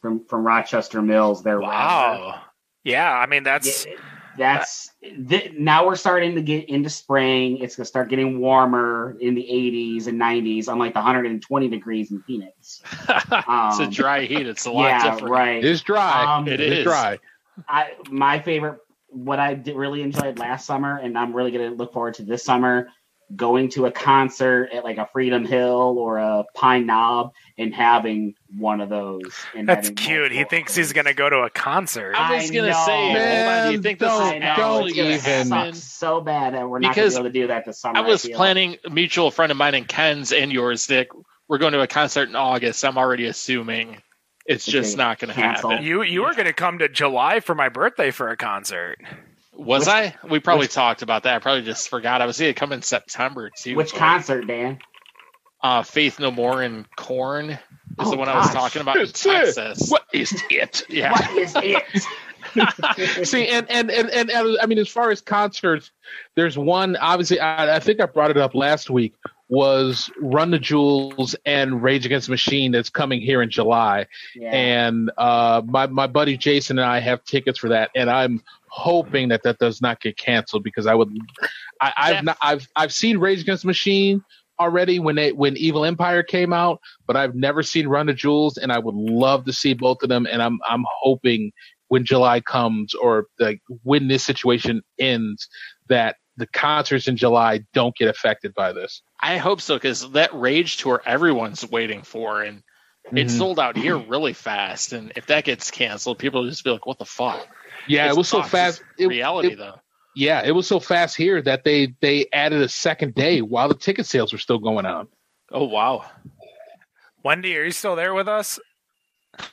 [0.01, 1.43] from from Rochester Mills.
[1.43, 1.72] Their rapper.
[1.72, 2.41] wow.
[2.84, 3.93] Yeah, I mean that's Yeah,
[4.38, 7.57] that's th- now we're starting to get into spring.
[7.60, 12.22] It's gonna start getting warmer in the 80s and 90s, unlike the 120 degrees in
[12.23, 12.81] Phoenix.
[13.10, 14.47] it's a Um, dry heat.
[14.47, 15.30] It's a lot yeah, different.
[15.34, 15.64] right.
[15.64, 16.38] It's dry.
[16.38, 16.84] Um, It it's is.
[16.84, 17.19] dry.
[17.68, 18.80] I my favorite,
[19.10, 22.43] what I did really enjoyed last summer, and I'm really gonna look forward to this
[22.43, 22.89] summer,
[23.35, 28.35] going to a concert at like a Freedom Hill or a Pine Knob and having
[28.57, 29.34] one of those.
[29.55, 30.31] And that's cute.
[30.31, 32.14] He thinks he's gonna go to a concert.
[32.15, 33.65] I was I gonna say, hold on.
[33.68, 35.73] Do you Man, think this don't- is actually gonna even- suck happen?
[35.76, 37.97] so bad that we're not gonna be able to do that this summer.
[37.97, 38.35] I was feel.
[38.38, 41.10] planning a mutual friend of mine and Ken's and yours, Dick.
[41.47, 42.84] We're going to a concert in August.
[42.85, 43.97] I'm already assuming
[44.45, 45.84] it's just not going to happen.
[45.84, 48.97] You you were gonna come to July for my birthday for a concert.
[49.55, 50.15] Was I?
[50.30, 51.35] We probably talked about that.
[51.35, 52.21] I probably just forgot.
[52.21, 53.75] I was going to come in September too.
[53.75, 54.80] Which but, concert, Dan?
[55.61, 57.57] Uh, Faith No More and Korn is
[57.99, 59.25] Oh, the one I was talking about in That's
[59.57, 59.77] it.
[59.89, 60.84] What is it?
[60.89, 61.11] Yeah.
[61.11, 62.03] What is it?
[63.27, 65.91] See, and, and and and and I mean, as far as concerts,
[66.35, 66.95] there's one.
[66.97, 69.15] Obviously, I, I think I brought it up last week.
[69.49, 74.51] Was Run the Jewels and Rage Against the Machine that's coming here in July, Yeah.
[74.51, 78.43] and uh, my my buddy Jason and I have tickets for that, and I'm
[78.73, 81.15] hoping that that does not get canceled because I would.
[81.79, 84.23] I, I've not I've I've seen Rage Against the Machine
[84.59, 88.57] already when they when Evil Empire came out, but I've never seen Run the Jewels,
[88.57, 91.51] and I would love to see both of them, and I'm I'm hoping
[91.89, 95.47] when July comes or like when this situation ends
[95.89, 99.03] that the concerts in July don't get affected by this.
[99.19, 102.63] I hope so because that Rage tour everyone's waiting for, and
[103.11, 103.38] it Mhm.
[103.38, 104.93] sold out here really fast.
[104.93, 107.47] And if that gets canceled, people will just be like, "What the fuck?"
[107.88, 108.81] Yeah, It's it was so fast.
[108.97, 109.80] It, reality, it- though.
[110.15, 113.75] yeah, it was so fast here that they they added a second day while the
[113.75, 115.07] ticket sales were still going on.
[115.51, 116.05] Oh wow!
[117.23, 118.59] Wendy, are you still there with us?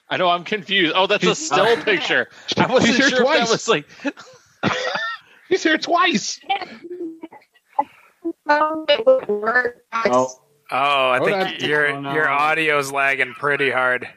[0.09, 0.93] I know I'm confused.
[0.95, 2.29] Oh, that's a still picture.
[2.57, 3.51] I wasn't He's here sure if that twice.
[3.51, 3.87] was like.
[5.49, 6.39] He's here twice.
[8.49, 11.69] oh, Oh, I Hold think on.
[11.69, 12.15] your Oh, no.
[12.15, 14.09] your audio's lagging pretty hard.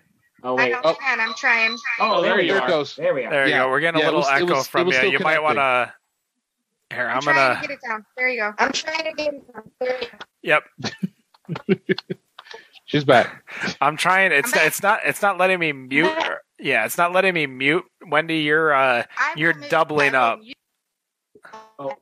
[0.43, 0.71] oh I wait.
[0.71, 0.95] know, Oh.
[1.01, 1.75] man, I'm trying.
[1.99, 2.59] Oh, there, there you you are.
[2.59, 2.95] There it goes.
[2.95, 3.30] There we are.
[3.31, 3.59] There you Yeah.
[3.63, 3.69] go.
[3.69, 4.99] We're getting Yeah, a it little was- it echo was- it from was you.
[4.99, 5.93] still You might want to.
[6.93, 7.55] Here, I'm, I'm trying gonna.
[7.61, 8.05] to get it down.
[8.15, 8.53] There you go.
[8.59, 9.63] I'm trying to get it down.
[9.80, 10.17] There you go.
[10.43, 10.63] Yep,
[12.85, 13.43] She's back.
[13.81, 14.31] I'm trying.
[14.31, 14.67] It's I'm back.
[14.67, 16.03] it's not it's not letting me mute.
[16.15, 16.30] back.
[16.30, 17.84] or- Yeah, it's not letting me mute.
[18.05, 20.39] Wendy, you're uh I You're will make- doubling I will up.
[20.43, 21.93] use-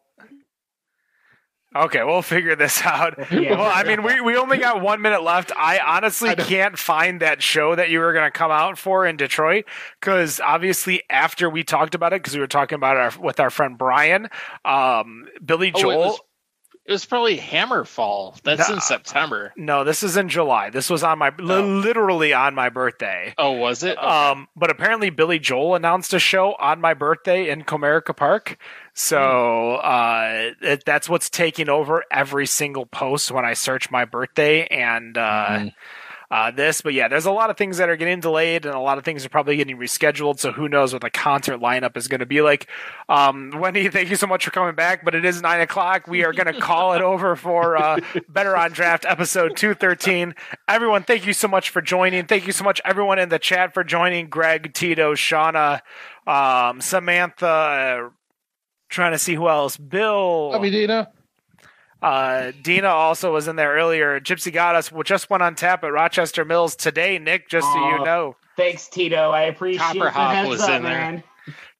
[1.75, 2.03] okay.
[2.03, 3.17] We'll figure this out.
[3.31, 3.57] Yeah.
[3.57, 5.51] Well, I mean, we, we only got one minute left.
[5.55, 9.05] I honestly I can't find that show that you were going to come out for
[9.05, 9.65] in Detroit
[9.99, 13.39] because obviously after we talked about it, because we were talking about it our, with
[13.39, 14.29] our friend Brian,
[14.65, 15.97] um, Billy Oh, it Joel.
[15.99, 16.19] was,
[16.85, 18.41] it was probably Hammerfall.
[18.41, 18.75] That's No.
[18.75, 19.53] in September.
[19.55, 20.71] no, this is in July.
[20.71, 21.43] This was on my Oh.
[21.43, 23.33] literally on my birthday.
[23.37, 23.97] Oh, was it?
[24.03, 28.57] Um, but apparently Billy Joel announced a show on my birthday in Comerica Park.
[28.93, 34.65] So uh, it, that's what's taking over every single post when I search my birthday
[34.67, 35.73] and uh, Mhm.
[36.29, 36.81] uh, this.
[36.81, 39.03] But yeah, there's a lot of things that are getting delayed, and a lot of
[39.05, 40.39] things are probably getting rescheduled.
[40.39, 42.67] So who knows what the concert lineup is going to be like?
[43.09, 45.03] Um, Wendy, thank you so much for coming back.
[45.05, 46.07] But it is nine o'clock.
[46.07, 47.99] We are going to call it over for uh,
[48.29, 50.35] Better on Draft episode two thirteen.
[50.67, 52.25] Everyone, thank you so much for joining.
[52.27, 54.27] Thank you so much, everyone in the chat, for joining.
[54.27, 55.81] Greg, Tito, Shauna,
[56.27, 58.11] um, Samantha.
[58.91, 59.77] Trying to see who else.
[59.77, 60.51] Bill.
[60.51, 61.09] Love you, Dina.
[62.01, 64.19] Uh, Dina also was in there earlier.
[64.19, 64.91] Gypsy Goddess.
[65.05, 67.17] Just went on tap at Rochester Mills today.
[67.17, 69.31] Nick, just so you know, Thanks, Tito.
[69.31, 71.23] I appreciate Copper the Hop was up, in there.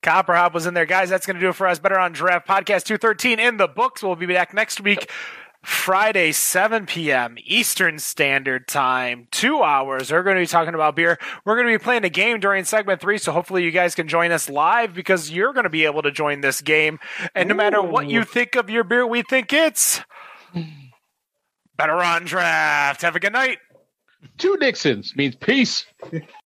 [0.01, 1.09] Copper Hop was in there, guys.
[1.09, 1.79] That's going to do it for us.
[1.79, 4.01] Better on Draft Podcast 213 in the books.
[4.01, 5.09] We'll be back next week.
[5.63, 7.35] Friday, 7 p.m.
[7.45, 10.11] Eastern Standard Time, two hours.
[10.11, 11.19] We're going to be talking about beer.
[11.45, 14.07] We're going to be playing a game during segment three, so hopefully you guys can
[14.07, 16.99] join us live because you're going to be able to join this game.
[17.35, 20.01] And no matter what you think of your beer, we think it's
[21.77, 23.03] better on draft.
[23.03, 23.59] Have a good night.
[24.37, 25.85] Two Nixons means peace.